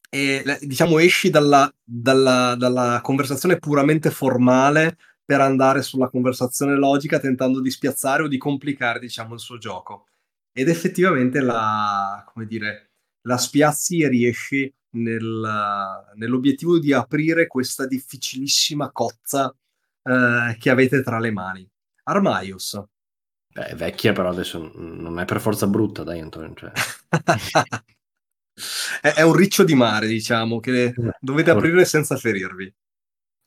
E 0.09 0.42
diciamo 0.62 0.98
esci 0.98 1.28
dalla, 1.28 1.70
dalla- 1.84 2.55
dalla 2.57 3.01
conversazione 3.03 3.59
puramente 3.59 4.11
formale 4.11 4.96
per 5.31 5.41
andare 5.41 5.81
sulla 5.83 6.09
conversazione 6.09 6.74
logica, 6.74 7.20
tentando 7.20 7.61
di 7.61 7.70
spiazzare 7.70 8.24
o 8.24 8.26
di 8.26 8.37
complicare, 8.37 8.99
diciamo, 8.99 9.35
il 9.35 9.39
suo 9.39 9.59
gioco. 9.59 10.09
Ed 10.51 10.68
effettivamente 10.68 11.39
la, 11.39 12.24
come 12.26 12.47
dire, 12.47 12.95
la 13.28 13.37
spiazzi 13.37 14.01
e 14.01 14.09
riesci 14.09 14.74
nel- 14.97 16.11
nell'obiettivo 16.16 16.81
di 16.81 16.93
aprire 16.93 17.47
questa 17.47 17.87
difficilissima 17.87 18.91
cozza 18.91 19.55
eh, 20.03 20.57
che 20.59 20.68
avete 20.68 21.01
tra 21.05 21.20
le 21.20 21.31
mani. 21.31 21.64
Armaius. 22.03 22.83
Beh, 23.53 23.66
è 23.66 23.76
vecchia, 23.76 24.12
però 24.12 24.31
adesso 24.31 24.72
non 24.74 25.20
è 25.20 25.24
per 25.26 25.41
forza 25.41 25.68
brutta, 25.68 26.03
dai, 26.03 26.18
Antonio. 26.18 26.55
Cioè. 26.55 26.72
è, 29.01 29.12
è 29.14 29.22
un 29.22 29.35
riccio 29.35 29.62
di 29.62 29.76
mare, 29.76 30.09
diciamo, 30.09 30.59
che 30.59 30.93
dovete 31.20 31.53
aprire 31.53 31.85
senza 31.85 32.16
ferirvi. 32.16 32.74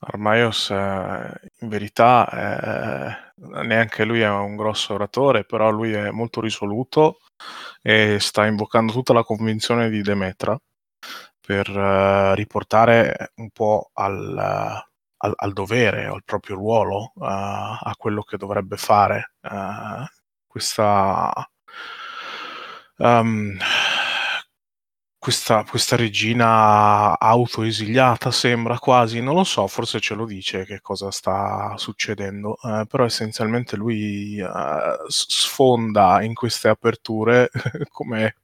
Armaios 0.06 0.70
eh, 0.70 1.32
in 1.60 1.68
verità 1.70 2.30
eh, 2.30 3.66
neanche 3.66 4.04
lui 4.06 4.22
è 4.22 4.30
un 4.30 4.56
grosso 4.56 4.94
oratore, 4.94 5.46
però 5.46 5.70
lui 5.72 5.94
è 5.94 6.10
molto 6.12 6.42
risoluto 6.42 7.20
e 7.82 8.18
sta 8.20 8.46
invocando 8.46 8.92
tutta 8.94 9.14
la 9.14 9.24
convinzione 9.24 9.90
di 9.90 10.02
Demetra 10.02 10.58
per 11.46 11.70
eh, 11.70 12.36
riportare 12.36 13.32
un 13.36 13.50
po' 13.52 13.90
al, 13.94 14.38
al- 14.38 15.34
al 15.36 15.54
dovere, 15.54 16.06
al 16.06 16.24
proprio 16.26 16.56
ruolo, 16.56 17.14
eh, 17.16 17.24
a 17.26 17.94
quello 17.98 18.24
che 18.24 18.38
dovrebbe 18.38 18.78
fare 18.78 19.34
eh, 19.42 20.06
questa, 20.48 21.32
um, 23.00 23.58
questa, 25.24 25.64
questa 25.64 25.96
regina 25.96 27.18
autoesiliata 27.18 28.30
sembra 28.30 28.78
quasi, 28.78 29.22
non 29.22 29.36
lo 29.36 29.44
so, 29.46 29.68
forse 29.68 30.00
ce 30.02 30.16
lo 30.16 30.26
dice 30.26 30.66
che 30.66 30.82
cosa 30.82 31.12
sta 31.12 31.76
succedendo, 31.78 32.58
eh, 32.62 32.86
però 32.88 33.06
essenzialmente 33.06 33.78
lui 33.78 34.38
eh, 34.40 34.48
sfonda 35.08 36.22
in 36.24 36.34
queste 36.34 36.68
aperture 36.68 37.50
come, 37.90 38.36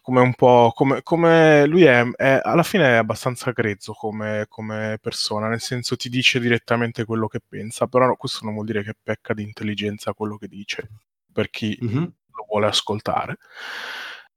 come 0.00 0.20
un 0.20 0.34
po' 0.34 0.70
come, 0.74 1.02
come 1.02 1.66
lui 1.66 1.82
è, 1.84 2.04
è- 2.12 2.40
alla 2.42 2.62
fine 2.62 2.84
è 2.86 2.96
abbastanza 2.96 3.50
grezzo 3.50 3.92
come, 3.92 4.46
come 4.48 4.98
persona, 5.00 5.48
nel 5.48 5.60
senso 5.60 5.96
ti 5.96 6.08
dice 6.08 6.38
direttamente 6.40 7.04
quello 7.04 7.26
che 7.26 7.40
pensa, 7.46 7.86
però 7.88 8.14
questo 8.16 8.44
non 8.44 8.54
vuol 8.54 8.66
dire 8.66 8.82
che 8.84 8.94
pecca 9.02 9.34
di 9.34 9.42
intelligenza 9.42 10.12
quello 10.14 10.36
che 10.36 10.46
dice, 10.48 10.88
per 11.32 11.50
chi 11.50 11.76
Mhm. 11.80 12.12
lo 12.36 12.44
vuole 12.48 12.66
ascoltare. 12.66 13.38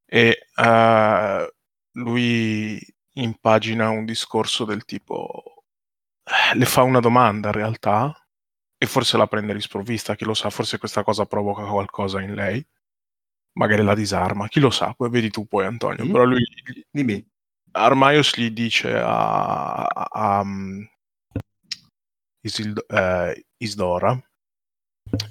E 0.05 0.47
eh, 0.55 1.53
lui 1.99 2.79
impagina 3.13 3.89
un 3.89 4.05
discorso 4.05 4.65
del 4.65 4.85
tipo: 4.85 5.63
eh, 6.23 6.55
le 6.57 6.65
fa 6.65 6.83
una 6.83 6.99
domanda 6.99 7.47
in 7.49 7.53
realtà, 7.53 8.13
e 8.77 8.85
forse 8.85 9.17
la 9.17 9.27
prende 9.27 9.53
risprovvista, 9.53 10.15
chi 10.15 10.25
lo 10.25 10.33
sa, 10.33 10.49
forse 10.49 10.77
questa 10.77 11.03
cosa 11.03 11.25
provoca 11.25 11.63
qualcosa 11.65 12.21
in 12.21 12.33
lei, 12.33 12.65
magari 13.57 13.83
la 13.83 13.95
disarma, 13.95 14.47
chi 14.47 14.59
lo 14.59 14.69
sa, 14.69 14.93
poi 14.93 15.09
vedi 15.09 15.29
tu 15.29 15.45
poi 15.47 15.65
Antonio, 15.65 16.05
Mhm. 16.05 16.11
però 16.11 16.23
lui 16.23 16.43
Dimmi. 16.91 17.25
Armaios 17.71 18.35
gli 18.35 18.49
dice 18.49 18.95
a, 18.97 19.83
a- 19.85 20.07
a, 20.09 20.39
um, 20.39 20.87
Isildo- 22.41 22.87
eh, 22.87 23.45
Isdora, 23.57 24.17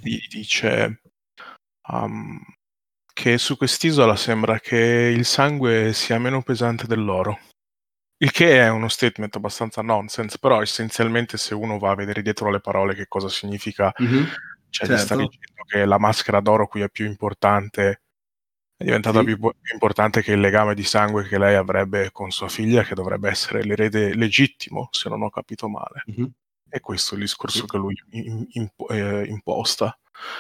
gli 0.01 0.19
dice 0.29 1.01
um, 1.89 2.39
che 3.21 3.37
su 3.37 3.57
quest'isola 3.57 4.15
sembra 4.15 4.61
che 4.61 4.77
il 4.77 5.25
sangue 5.25 5.93
sia 5.93 6.21
meno 6.21 6.41
pesante 6.43 6.87
dell'oro. 6.87 7.41
Il 8.19 8.31
che 8.31 8.61
è 8.61 8.69
uno 8.71 8.87
statement 8.89 9.35
abbastanza 9.35 9.83
nonsense, 9.83 10.39
però 10.39 10.63
essenzialmente 10.63 11.37
se 11.37 11.53
uno 11.55 11.79
va 11.79 11.91
a 11.91 11.95
vedere 11.97 12.23
dietro 12.23 12.49
le 12.49 12.61
parole 12.61 12.95
che 12.95 13.09
cosa 13.09 13.29
significa, 13.29 13.93
Mhm. 13.97 14.25
cioè 14.71 14.87
gli 14.89 14.97
sta 14.99 15.17
Certo. 15.17 15.31
dicendo 15.31 15.63
che 15.67 15.85
la 15.85 15.99
maschera 15.99 16.39
d'oro 16.41 16.69
qui 16.69 16.83
è 16.83 16.89
più 16.91 17.07
importante, 17.07 18.03
è 18.77 18.85
diventata 18.85 19.19
Sì. 19.19 19.25
più, 19.25 19.37
più 19.39 19.73
importante 19.73 20.23
che 20.23 20.31
il 20.33 20.41
legame 20.41 20.77
di 20.77 20.85
sangue 20.85 21.27
che 21.27 21.39
lei 21.39 21.57
avrebbe 21.57 22.13
con 22.13 22.31
sua 22.31 22.49
figlia, 22.49 22.85
che 22.85 22.95
dovrebbe 22.95 23.29
essere 23.31 23.65
l'erede 23.65 24.15
legittimo, 24.15 24.91
se 24.93 25.09
non 25.09 25.23
ho 25.23 25.31
capito 25.31 25.69
male. 25.69 26.05
Mhm. 26.07 26.31
E 26.71 26.79
questo 26.79 27.15
è 27.15 27.17
il 27.17 27.25
discorso 27.25 27.59
Sì. 27.63 27.67
che 27.67 27.77
lui 27.79 28.01
in- 28.11 28.47
impo- 28.53 28.89
eh, 28.91 29.27
imposta. 29.27 29.99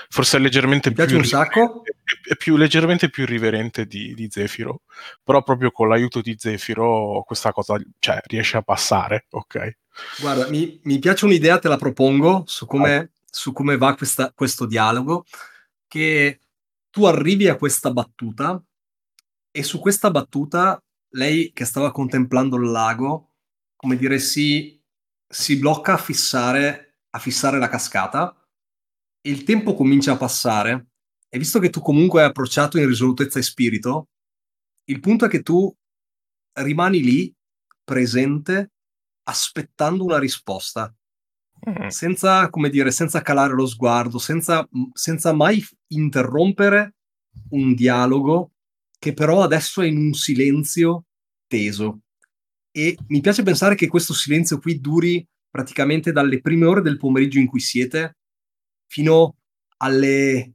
Forse 0.09 0.37
è 0.37 0.41
leggermente 0.41 0.93
più, 0.93 1.22
sacco. 1.22 1.83
è- 1.85 2.37
più 2.37 2.57
leggermente 2.57 3.11
più 3.11 3.24
irriverente 3.24 3.87
di, 3.87 4.14
di 4.14 4.29
Zefiro, 4.31 4.83
però 5.22 5.43
proprio 5.43 5.70
con 5.70 5.89
l'aiuto 5.89 6.20
di 6.20 6.35
Zefiro 6.39 7.22
questa 7.26 7.53
cosa 7.53 7.79
cioè, 7.99 8.20
riesce 8.26 8.57
a 8.57 8.62
passare, 8.62 9.26
ok? 9.31 9.79
Guarda, 10.20 10.49
mi, 10.49 10.81
mi 10.85 10.99
piace 10.99 11.24
un'idea, 11.24 11.59
te 11.59 11.68
la 11.68 11.76
propongo 11.76 12.45
su 12.47 12.66
come, 12.66 13.12
su 13.24 13.53
come 13.53 13.76
va 13.76 13.95
questa- 13.95 14.33
questo 14.35 14.66
dialogo, 14.66 15.24
che 15.87 16.41
tu 16.91 17.05
arrivi 17.05 17.49
a 17.49 17.57
questa 17.57 17.91
battuta 17.93 18.62
e 19.51 19.62
su 19.62 19.79
questa 19.79 20.11
battuta 20.11 20.83
lei 21.12 21.53
che 21.53 21.64
stava 21.64 21.91
contemplando 21.91 22.57
il 22.57 22.70
lago, 22.70 23.33
come 23.76 23.97
dire, 23.97 24.18
si, 24.18 24.81
si 25.26 25.59
blocca 25.59 25.95
a 25.95 25.99
fissare, 25.99 26.97
a 27.11 27.18
fissare 27.18 27.59
la 27.59 27.68
cascata 27.68 28.33
il 29.23 29.45
tempo 29.45 29.75
comincia 29.75 30.12
a 30.12 30.16
passare 30.16 30.89
e 31.29 31.39
visto 31.39 31.59
che 31.59 31.71
tu 31.71 31.81
comunque 31.81 32.23
hai 32.23 32.29
approcciato 32.29 32.79
in 32.79 32.87
risolutezza 32.87 33.39
e 33.39 33.43
spirito, 33.43 34.09
il 34.85 35.01
punto 35.01 35.27
è 35.27 35.29
che 35.29 35.43
tu 35.43 35.73
rimani 36.55 37.03
lì 37.03 37.35
presente 37.85 38.73
aspettando 39.25 40.05
una 40.05 40.19
risposta 40.19 40.93
Mm. 41.66 41.89
senza, 41.89 42.49
come 42.51 42.71
dire, 42.71 42.91
senza 42.91 43.21
calare 43.21 43.53
lo 43.53 43.66
sguardo, 43.66 44.19
senza, 44.19 44.66
senza 44.93 45.33
mai 45.33 45.64
interrompere 45.89 46.95
un 47.51 47.75
dialogo 47.75 48.53
che 48.99 49.12
però 49.12 49.43
adesso 49.43 49.83
è 49.83 49.87
in 49.87 49.97
un 49.97 50.12
silenzio 50.12 51.07
teso. 51.47 52.01
E 52.71 52.97
mi 53.09 53.21
piace 53.21 53.43
pensare 53.43 53.75
che 53.75 53.89
questo 53.89 54.12
silenzio 54.14 54.59
qui 54.59 54.79
duri 54.79 55.27
praticamente 55.51 56.12
dalle 56.12 56.41
prime 56.41 56.66
ore 56.66 56.83
del 56.83 56.99
pomeriggio 56.99 57.39
in 57.39 57.47
cui 57.47 57.61
siete 57.61 58.19
fino 58.89 59.36
alle, 59.78 60.34
eh, 60.36 60.53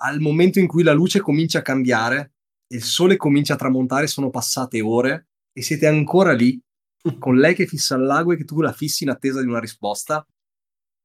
al 0.00 0.20
momento 0.20 0.58
in 0.58 0.66
cui 0.66 0.82
la 0.82 0.92
luce 0.92 1.20
comincia 1.20 1.60
a 1.60 1.62
cambiare, 1.62 2.32
il 2.68 2.82
sole 2.82 3.16
comincia 3.16 3.54
a 3.54 3.56
tramontare, 3.56 4.06
sono 4.06 4.28
passate 4.30 4.80
ore 4.80 5.28
e 5.52 5.62
siete 5.62 5.86
ancora 5.86 6.32
lì 6.32 6.60
con 7.18 7.36
lei 7.36 7.54
che 7.54 7.66
fissa 7.66 7.94
il 7.94 8.02
lago 8.02 8.32
e 8.32 8.36
che 8.36 8.44
tu 8.44 8.60
la 8.60 8.72
fissi 8.72 9.04
in 9.04 9.10
attesa 9.10 9.40
di 9.40 9.46
una 9.46 9.60
risposta 9.60 10.26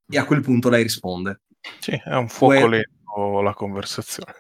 e 0.09 0.17
a 0.17 0.25
quel 0.25 0.41
punto 0.41 0.69
lei 0.69 0.81
risponde. 0.83 1.41
Sì, 1.79 1.91
è 1.91 2.15
un 2.15 2.27
fuoco 2.27 2.59
Poi- 2.59 2.69
lento 2.69 3.41
la 3.41 3.53
conversazione. 3.53 4.37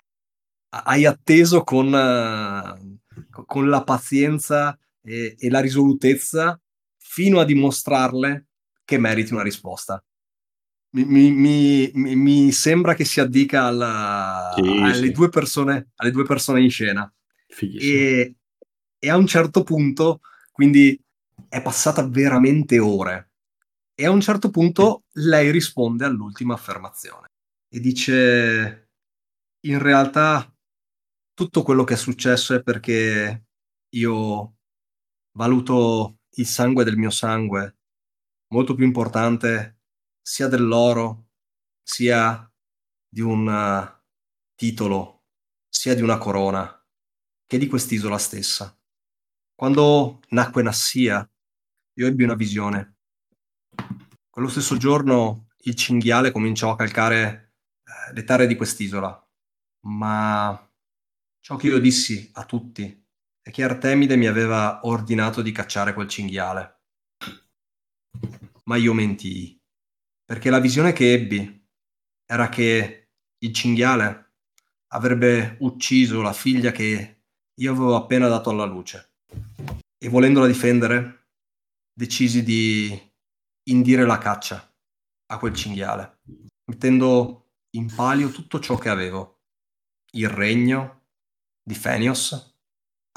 Ha- 0.73 0.83
Hai 0.85 1.05
atteso 1.05 1.63
con, 1.63 1.93
eh, 1.93 2.99
con 3.45 3.69
la 3.69 3.83
pazienza 3.83 4.77
e, 5.03 5.35
e 5.37 5.49
la 5.49 5.59
risolutezza 5.59 6.59
fino 6.97 7.39
a 7.39 7.45
dimostrarle 7.45 8.47
che 8.83 8.97
meriti 8.97 9.33
una 9.33 9.43
risposta. 9.43 10.03
Mi, 10.93 11.31
mi- 11.31 11.91
mi- 11.93 12.51
sembra 12.51 12.93
che 12.95 13.05
si 13.05 13.19
addica 13.21 13.63
alla- 13.63 14.51
Sì, 14.55 14.61
alle, 14.61 15.07
sì. 15.07 15.11
Due 15.11 15.29
persone, 15.29 15.91
alle 15.95 16.11
due 16.11 16.25
persone 16.25 16.61
in 16.61 16.69
scena. 16.69 17.11
E, 17.79 18.35
e 18.99 19.09
a 19.09 19.15
un 19.15 19.25
certo 19.27 19.63
punto, 19.63 20.19
quindi 20.51 20.99
è 21.47 21.61
passata 21.61 22.05
veramente 22.07 22.77
ore, 22.79 23.31
e 23.95 24.05
a 24.05 24.11
un 24.11 24.21
certo 24.21 24.49
punto 24.49 25.03
lei 25.13 25.49
risponde 25.51 26.05
all'ultima 26.05 26.53
affermazione 26.55 27.27
e 27.69 27.79
dice, 27.79 28.89
in 29.65 29.79
realtà 29.79 30.51
tutto 31.33 31.63
quello 31.63 31.83
che 31.83 31.93
è 31.93 31.97
successo 31.97 32.53
è 32.53 32.61
perché 32.63 33.45
io 33.89 34.55
valuto 35.37 36.19
il 36.35 36.45
sangue 36.45 36.83
del 36.83 36.97
mio 36.97 37.09
sangue 37.09 37.77
molto 38.53 38.75
più 38.75 38.85
importante 38.85 39.80
sia 40.21 40.47
dell'oro, 40.47 41.29
sia 41.81 42.49
di 43.07 43.21
un 43.21 43.47
eh, 43.49 44.03
titolo, 44.55 45.25
sia 45.67 45.95
di 45.95 46.01
una 46.01 46.17
corona 46.17 46.77
che 47.45 47.57
di 47.57 47.67
quest'isola 47.67 48.17
stessa. 48.17 48.77
Quando 49.53 50.21
nacque 50.29 50.63
Nassia, 50.63 51.29
io 51.93 52.07
ebbi 52.07 52.23
una 52.23 52.35
visione. 52.35 52.97
Quello 54.29 54.47
stesso 54.47 54.77
giorno 54.77 55.49
il 55.63 55.75
cinghiale 55.75 56.31
cominciò 56.31 56.71
a 56.71 56.75
calcare 56.75 57.53
eh, 57.83 58.13
le 58.13 58.23
terre 58.23 58.47
di 58.47 58.55
quest'isola, 58.55 59.29
ma 59.87 60.71
ciò 61.39 61.55
che 61.57 61.67
io 61.67 61.79
dissi 61.79 62.29
a 62.33 62.45
tutti 62.45 63.05
è 63.41 63.51
che 63.51 63.63
Artemide 63.63 64.15
mi 64.15 64.27
aveva 64.27 64.79
ordinato 64.83 65.41
di 65.41 65.51
cacciare 65.51 65.93
quel 65.93 66.07
cinghiale. 66.07 66.79
Ma 68.65 68.77
io 68.77 68.93
mentii, 68.93 69.60
perché 70.31 70.49
la 70.49 70.61
visione 70.61 70.93
che 70.93 71.11
ebbi 71.11 71.69
era 72.25 72.47
che 72.47 73.09
il 73.37 73.53
cinghiale 73.53 74.35
avrebbe 74.93 75.57
ucciso 75.59 76.21
la 76.21 76.31
figlia 76.31 76.71
che 76.71 77.23
io 77.53 77.71
avevo 77.73 77.97
appena 77.97 78.29
dato 78.29 78.49
alla 78.49 78.63
luce 78.63 79.15
e 79.97 80.07
volendola 80.07 80.47
difendere, 80.47 81.31
decisi 81.91 82.43
di 82.43 82.97
indire 83.63 84.05
la 84.05 84.19
caccia 84.19 84.73
a 85.33 85.37
quel 85.37 85.53
cinghiale, 85.53 86.21
mettendo 86.71 87.55
in 87.71 87.93
palio 87.93 88.29
tutto 88.29 88.61
ciò 88.61 88.77
che 88.77 88.87
avevo, 88.87 89.41
il 90.11 90.29
regno 90.29 91.07
di 91.61 91.75
Fenios, 91.75 92.55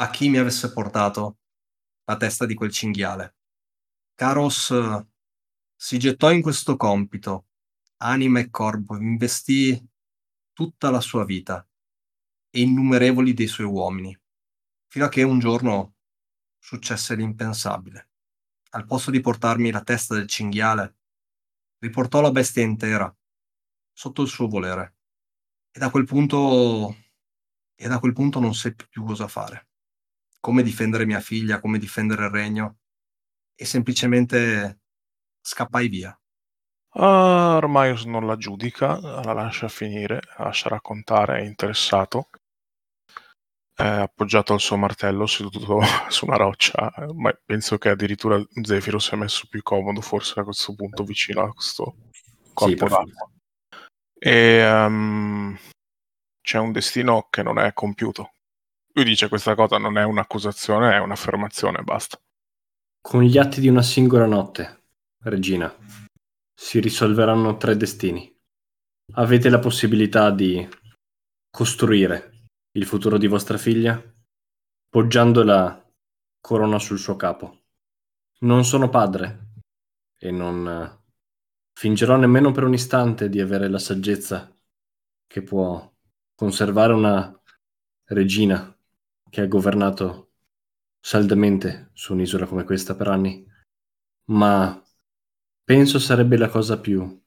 a 0.00 0.10
chi 0.10 0.28
mi 0.28 0.38
avesse 0.38 0.72
portato 0.72 1.38
la 2.06 2.16
testa 2.16 2.44
di 2.44 2.54
quel 2.54 2.72
cinghiale. 2.72 3.36
Caros 4.16 5.12
si 5.84 5.98
gettò 5.98 6.32
in 6.32 6.40
questo 6.40 6.78
compito, 6.78 7.48
anima 7.98 8.40
e 8.40 8.48
corpo, 8.48 8.96
investì 8.96 9.86
tutta 10.54 10.88
la 10.88 11.02
sua 11.02 11.26
vita 11.26 11.68
e 12.48 12.62
innumerevoli 12.62 13.34
dei 13.34 13.46
suoi 13.46 13.66
uomini, 13.66 14.18
fino 14.88 15.04
a 15.04 15.10
che 15.10 15.22
un 15.24 15.38
giorno 15.38 15.96
successe 16.58 17.14
l'impensabile. 17.14 18.08
Al 18.70 18.86
posto 18.86 19.10
di 19.10 19.20
portarmi 19.20 19.70
la 19.70 19.82
testa 19.82 20.14
del 20.14 20.26
cinghiale, 20.26 20.96
riportò 21.80 22.22
la 22.22 22.32
bestia 22.32 22.62
intera, 22.62 23.14
sotto 23.92 24.22
il 24.22 24.28
suo 24.28 24.48
volere. 24.48 24.96
E 25.70 25.78
da 25.78 25.90
quel 25.90 26.06
punto, 26.06 26.96
e 27.74 27.88
da 27.88 27.98
quel 27.98 28.14
punto 28.14 28.40
non 28.40 28.54
seppi 28.54 28.88
più 28.88 29.04
cosa 29.04 29.28
fare. 29.28 29.68
Come 30.40 30.62
difendere 30.62 31.04
mia 31.04 31.20
figlia, 31.20 31.60
come 31.60 31.76
difendere 31.76 32.24
il 32.24 32.30
regno. 32.30 32.78
E 33.54 33.66
semplicemente 33.66 34.78
scappai 35.44 35.88
via. 35.88 36.18
Uh, 36.94 37.58
ormai 37.58 38.00
non 38.06 38.26
la 38.26 38.36
giudica, 38.36 38.98
la 39.00 39.32
lascia 39.32 39.68
finire, 39.68 40.20
la 40.38 40.44
lascia 40.44 40.68
raccontare, 40.68 41.40
è 41.40 41.42
interessato 41.42 42.28
è 43.76 43.82
appoggiato 43.82 44.52
al 44.52 44.60
suo 44.60 44.76
martello 44.76 45.26
seduto 45.26 45.80
su 46.08 46.26
una 46.26 46.36
roccia, 46.36 46.92
ma 47.14 47.36
penso 47.44 47.76
che 47.76 47.88
addirittura 47.88 48.40
Zefiro 48.62 48.98
si 48.98 49.14
è 49.14 49.16
messo 49.16 49.46
più 49.48 49.62
comodo 49.62 50.00
forse 50.00 50.40
a 50.40 50.44
questo 50.44 50.74
punto 50.74 51.02
vicino 51.02 51.42
a 51.42 51.52
questo 51.52 51.96
corpo 52.52 52.86
sì, 52.86 52.92
d'acqua. 52.92 53.30
E 54.16 54.84
um, 54.84 55.58
c'è 56.40 56.58
un 56.58 56.72
destino 56.72 57.26
che 57.30 57.42
non 57.42 57.58
è 57.58 57.72
compiuto. 57.72 58.34
Lui 58.92 59.04
dice 59.04 59.28
questa 59.28 59.56
cosa 59.56 59.76
non 59.76 59.98
è 59.98 60.04
un'accusazione, 60.04 60.94
è 60.94 61.00
un'affermazione, 61.00 61.82
basta. 61.82 62.16
Con 63.00 63.22
gli 63.22 63.38
atti 63.38 63.60
di 63.60 63.68
una 63.68 63.82
singola 63.82 64.26
notte, 64.26 64.83
regina, 65.24 65.74
si 66.54 66.80
risolveranno 66.80 67.56
tre 67.56 67.76
destini. 67.76 68.30
Avete 69.14 69.48
la 69.50 69.58
possibilità 69.58 70.30
di 70.30 70.66
costruire 71.50 72.48
il 72.72 72.86
futuro 72.86 73.18
di 73.18 73.26
vostra 73.26 73.58
figlia, 73.58 74.02
poggiando 74.88 75.42
la 75.42 75.80
corona 76.40 76.78
sul 76.78 76.98
suo 76.98 77.16
capo. 77.16 77.62
Non 78.40 78.64
sono 78.64 78.88
padre 78.88 79.52
e 80.18 80.30
non 80.30 80.66
eh, 80.68 81.02
fingerò 81.72 82.16
nemmeno 82.16 82.50
per 82.50 82.64
un 82.64 82.72
istante 82.72 83.28
di 83.28 83.40
avere 83.40 83.68
la 83.68 83.78
saggezza 83.78 84.54
che 85.26 85.42
può 85.42 85.92
conservare 86.34 86.92
una 86.92 87.40
regina 88.06 88.76
che 89.30 89.40
ha 89.40 89.46
governato 89.46 90.32
saldamente 91.00 91.90
su 91.92 92.12
un'isola 92.12 92.46
come 92.46 92.64
questa 92.64 92.94
per 92.94 93.08
anni, 93.08 93.46
ma 94.30 94.83
penso 95.64 95.98
sarebbe 95.98 96.36
la 96.36 96.50
cosa 96.50 96.78
più 96.78 97.22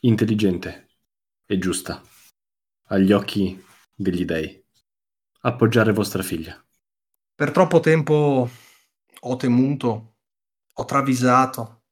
intelligente 0.00 0.88
e 1.44 1.58
giusta 1.58 2.00
agli 2.88 3.10
occhi 3.10 3.60
degli 3.92 4.24
dei 4.24 4.64
appoggiare 5.40 5.92
vostra 5.92 6.22
figlia. 6.22 6.64
Per 7.34 7.50
troppo 7.50 7.80
tempo 7.80 8.48
ho 9.20 9.36
temuto, 9.36 10.16
ho 10.72 10.84
travisato 10.84 11.82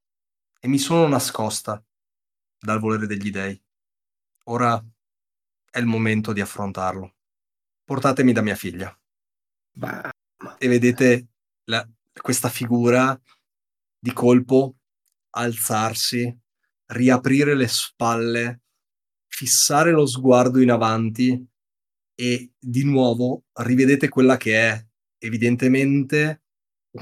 e 0.60 0.68
mi 0.68 0.78
sono 0.78 1.08
nascosta 1.08 1.84
dal 2.58 2.78
volere 2.78 3.06
degli 3.06 3.30
dei. 3.30 3.60
Ora 4.44 4.82
è 5.70 5.78
il 5.78 5.86
momento 5.86 6.32
di 6.32 6.40
affrontarlo. 6.40 7.16
Portatemi 7.84 8.32
da 8.32 8.42
mia 8.42 8.54
figlia. 8.54 8.96
Bah. 9.72 10.10
E 10.58 10.68
vedete 10.68 11.28
la, 11.64 11.86
questa 12.12 12.48
figura 12.48 13.20
di 13.98 14.12
colpo 14.12 14.76
alzarsi, 15.34 16.36
riaprire 16.86 17.54
le 17.54 17.68
spalle, 17.68 18.62
fissare 19.26 19.90
lo 19.90 20.06
sguardo 20.06 20.60
in 20.60 20.70
avanti 20.70 21.46
e 22.14 22.52
di 22.58 22.84
nuovo 22.84 23.44
rivedete 23.54 24.08
quella 24.08 24.36
che 24.36 24.70
è 24.70 24.86
evidentemente 25.18 26.44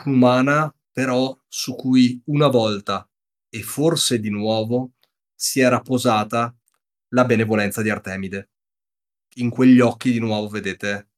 umana, 0.04 0.74
però 0.90 1.38
su 1.46 1.74
cui 1.74 2.20
una 2.26 2.48
volta 2.48 3.08
e 3.48 3.62
forse 3.62 4.18
di 4.18 4.30
nuovo 4.30 4.92
si 5.34 5.60
era 5.60 5.80
posata 5.80 6.54
la 7.08 7.24
benevolenza 7.24 7.82
di 7.82 7.90
Artemide. 7.90 8.50
In 9.36 9.50
quegli 9.50 9.80
occhi 9.80 10.10
di 10.10 10.18
nuovo 10.18 10.48
vedete 10.48 11.10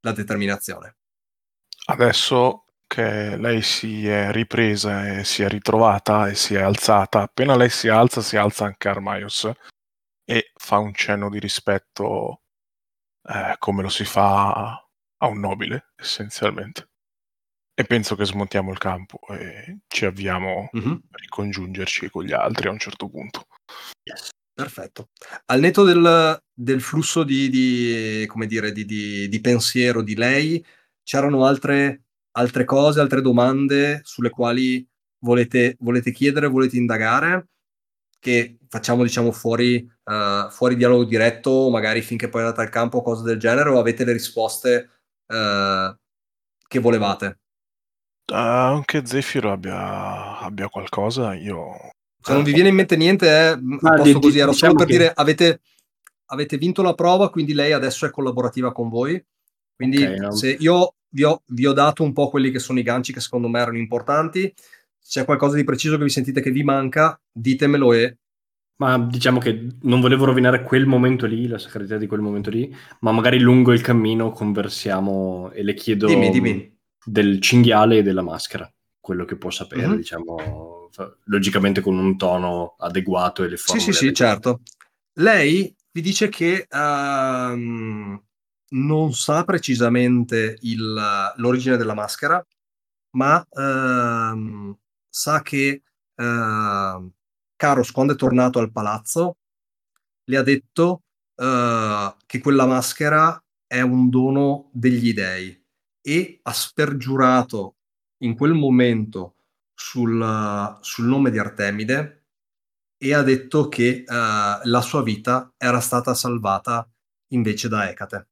la 0.00 0.12
determinazione. 0.12 0.96
Adesso 1.86 2.67
che 2.88 3.36
lei 3.36 3.62
si 3.62 4.08
è 4.08 4.32
ripresa 4.32 5.18
e 5.18 5.24
si 5.24 5.42
è 5.42 5.48
ritrovata 5.48 6.28
e 6.28 6.34
si 6.34 6.54
è 6.54 6.60
alzata, 6.60 7.22
appena 7.22 7.54
lei 7.54 7.70
si 7.70 7.88
alza, 7.88 8.22
si 8.22 8.36
alza 8.36 8.64
anche 8.64 8.88
Armaios 8.88 9.48
e 10.24 10.50
fa 10.56 10.78
un 10.78 10.92
cenno 10.94 11.30
di 11.30 11.38
rispetto 11.38 12.42
eh, 13.28 13.54
come 13.58 13.82
lo 13.82 13.88
si 13.88 14.04
fa 14.04 14.70
a 14.72 15.26
un 15.26 15.38
nobile, 15.38 15.92
essenzialmente. 15.96 16.88
E 17.74 17.84
penso 17.84 18.16
che 18.16 18.24
smontiamo 18.24 18.72
il 18.72 18.78
campo 18.78 19.20
e 19.28 19.78
ci 19.86 20.04
avviamo 20.04 20.68
mm-hmm. 20.76 20.90
a 20.90 21.16
ricongiungerci 21.20 22.10
con 22.10 22.24
gli 22.24 22.32
altri 22.32 22.66
a 22.66 22.72
un 22.72 22.78
certo 22.78 23.08
punto. 23.08 23.46
Yes. 24.02 24.30
Perfetto. 24.52 25.10
Al 25.46 25.60
netto 25.60 25.84
del, 25.84 26.42
del 26.52 26.80
flusso 26.80 27.22
di, 27.22 27.48
di, 27.48 28.26
come 28.26 28.46
dire, 28.46 28.72
di, 28.72 28.84
di, 28.84 29.28
di 29.28 29.40
pensiero 29.40 30.02
di 30.02 30.16
lei, 30.16 30.64
c'erano 31.04 31.44
altre, 31.44 32.06
altre 32.38 32.64
cose, 32.64 33.00
altre 33.00 33.20
domande 33.20 34.00
sulle 34.04 34.30
quali 34.30 34.86
volete, 35.18 35.76
volete 35.80 36.12
chiedere, 36.12 36.46
volete 36.46 36.76
indagare? 36.76 37.48
che 38.18 38.58
facciamo 38.68 39.02
diciamo 39.02 39.32
fuori, 39.32 39.88
uh, 40.04 40.50
fuori 40.50 40.76
dialogo 40.76 41.04
diretto, 41.04 41.70
magari 41.70 42.02
finché 42.02 42.28
poi 42.28 42.42
andate 42.42 42.60
al 42.60 42.68
campo 42.68 42.98
o 42.98 43.02
cose 43.02 43.22
del 43.22 43.38
genere, 43.38 43.70
o 43.70 43.78
avete 43.78 44.04
le 44.04 44.12
risposte 44.12 44.90
uh, 45.26 45.94
che 46.66 46.78
volevate? 46.78 47.38
Uh, 48.30 48.34
anche 48.34 49.06
Zefiro 49.06 49.52
abbia, 49.52 50.38
abbia 50.38 50.68
qualcosa, 50.68 51.34
io... 51.34 51.92
Se 52.20 52.32
non 52.32 52.42
vi 52.42 52.52
viene 52.52 52.68
in 52.68 52.74
mente 52.74 52.96
niente, 52.96 53.28
è 53.28 53.48
ah, 53.52 53.58
posto 53.94 54.02
di, 54.02 54.12
così, 54.12 54.38
era 54.38 54.50
diciamo 54.50 54.72
solo 54.72 54.74
per 54.74 54.86
che... 54.86 54.92
dire 54.92 55.12
avete, 55.14 55.60
avete 56.26 56.58
vinto 56.58 56.82
la 56.82 56.94
prova, 56.94 57.30
quindi 57.30 57.54
lei 57.54 57.72
adesso 57.72 58.04
è 58.04 58.10
collaborativa 58.10 58.72
con 58.72 58.88
voi. 58.90 59.24
Quindi 59.74 60.04
okay, 60.04 60.36
se 60.36 60.56
io 60.58 60.96
vi 61.10 61.24
ho, 61.24 61.42
vi 61.46 61.66
ho 61.66 61.72
dato 61.72 62.02
un 62.02 62.12
po' 62.12 62.28
quelli 62.28 62.50
che 62.50 62.58
sono 62.58 62.78
i 62.78 62.82
ganci 62.82 63.12
che 63.12 63.20
secondo 63.20 63.48
me 63.48 63.60
erano 63.60 63.78
importanti, 63.78 64.52
se 64.98 65.20
c'è 65.20 65.24
qualcosa 65.24 65.56
di 65.56 65.64
preciso 65.64 65.96
che 65.96 66.04
vi 66.04 66.10
sentite 66.10 66.40
che 66.40 66.50
vi 66.50 66.62
manca, 66.62 67.20
ditemelo 67.32 67.92
e... 67.92 68.16
Ma 68.76 68.98
diciamo 68.98 69.40
che 69.40 69.66
non 69.82 70.00
volevo 70.00 70.24
rovinare 70.24 70.62
quel 70.62 70.86
momento 70.86 71.26
lì, 71.26 71.48
la 71.48 71.58
sacralità 71.58 71.96
di 71.96 72.06
quel 72.06 72.20
momento 72.20 72.50
lì, 72.50 72.72
ma 73.00 73.10
magari 73.10 73.40
lungo 73.40 73.72
il 73.72 73.80
cammino 73.80 74.30
conversiamo 74.30 75.50
e 75.52 75.64
le 75.64 75.74
chiedo 75.74 76.06
dimmi, 76.06 76.30
dimmi. 76.30 76.78
del 77.04 77.40
cinghiale 77.40 77.98
e 77.98 78.02
della 78.02 78.22
maschera, 78.22 78.72
quello 79.00 79.24
che 79.24 79.36
può 79.36 79.50
sapere, 79.50 79.88
mm-hmm. 79.88 79.96
diciamo, 79.96 80.90
logicamente 81.24 81.80
con 81.80 81.98
un 81.98 82.16
tono 82.16 82.76
adeguato 82.78 83.42
e 83.42 83.48
le 83.48 83.56
formule. 83.56 83.84
Sì, 83.84 83.92
sì, 83.92 84.06
sì, 84.06 84.14
certo. 84.14 84.60
Lei 85.14 85.74
vi 85.90 86.00
dice 86.00 86.28
che 86.28 86.68
uh, 86.70 88.22
non 88.70 89.12
sa 89.14 89.44
precisamente 89.44 90.58
il, 90.62 91.32
l'origine 91.36 91.76
della 91.76 91.94
maschera, 91.94 92.44
ma 93.16 93.44
uh, 93.48 94.78
sa 95.08 95.42
che 95.42 95.82
uh, 96.14 97.12
Caros, 97.56 97.90
quando 97.90 98.12
è 98.12 98.16
tornato 98.16 98.58
al 98.58 98.70
palazzo, 98.70 99.38
le 100.24 100.36
ha 100.36 100.42
detto 100.42 101.02
uh, 101.36 102.14
che 102.26 102.40
quella 102.40 102.66
maschera 102.66 103.42
è 103.66 103.80
un 103.80 104.08
dono 104.08 104.70
degli 104.72 105.12
dei 105.12 105.60
e 106.00 106.40
ha 106.42 106.52
spergiurato 106.52 107.76
in 108.22 108.36
quel 108.36 108.52
momento 108.52 109.36
sul, 109.74 110.78
sul 110.80 111.06
nome 111.06 111.30
di 111.30 111.38
Artemide 111.38 112.26
e 112.96 113.14
ha 113.14 113.22
detto 113.22 113.68
che 113.68 114.04
uh, 114.06 114.12
la 114.12 114.80
sua 114.80 115.02
vita 115.02 115.52
era 115.56 115.80
stata 115.80 116.14
salvata 116.14 116.88
invece 117.28 117.68
da 117.68 117.88
Ecate. 117.88 118.28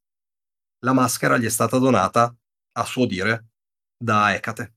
La 0.85 0.93
maschera 0.93 1.39
gli 1.39 1.47
è 1.47 1.51
stata 1.51 1.79
donata, 1.79 2.35
a 2.73 2.85
suo 2.85 3.07
dire, 3.07 3.47
da 3.97 4.35
Ecate, 4.35 4.75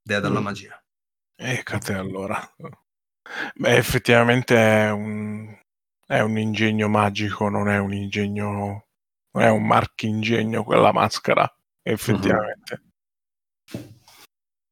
dea 0.00 0.20
della 0.20 0.40
mm. 0.40 0.44
magia. 0.44 0.82
Ecate 1.36 1.94
allora. 1.94 2.40
Beh, 3.54 3.76
effettivamente 3.76 4.56
è 4.56 4.90
un, 4.90 5.58
è 6.06 6.20
un 6.20 6.38
ingegno 6.38 6.88
magico, 6.88 7.48
non 7.48 7.68
è 7.68 7.78
un 7.78 7.92
ingegno, 7.92 8.86
non 9.32 9.44
è 9.44 9.48
un 9.50 9.66
marchingegno 9.66 10.62
quella 10.62 10.92
maschera, 10.92 11.52
effettivamente. 11.82 12.82
Mm-hmm. 13.76 13.88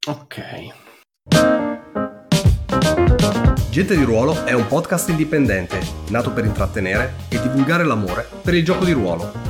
Ok. 0.06 0.88
Gente 3.70 3.96
di 3.96 4.02
Ruolo 4.02 4.44
è 4.44 4.52
un 4.52 4.66
podcast 4.66 5.08
indipendente, 5.10 5.80
nato 6.10 6.32
per 6.32 6.44
intrattenere 6.44 7.14
e 7.28 7.40
divulgare 7.40 7.84
l'amore 7.84 8.28
per 8.42 8.54
il 8.54 8.64
gioco 8.64 8.84
di 8.84 8.92
ruolo, 8.92 9.49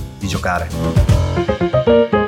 di 0.21 0.27
giocare. 0.27 2.20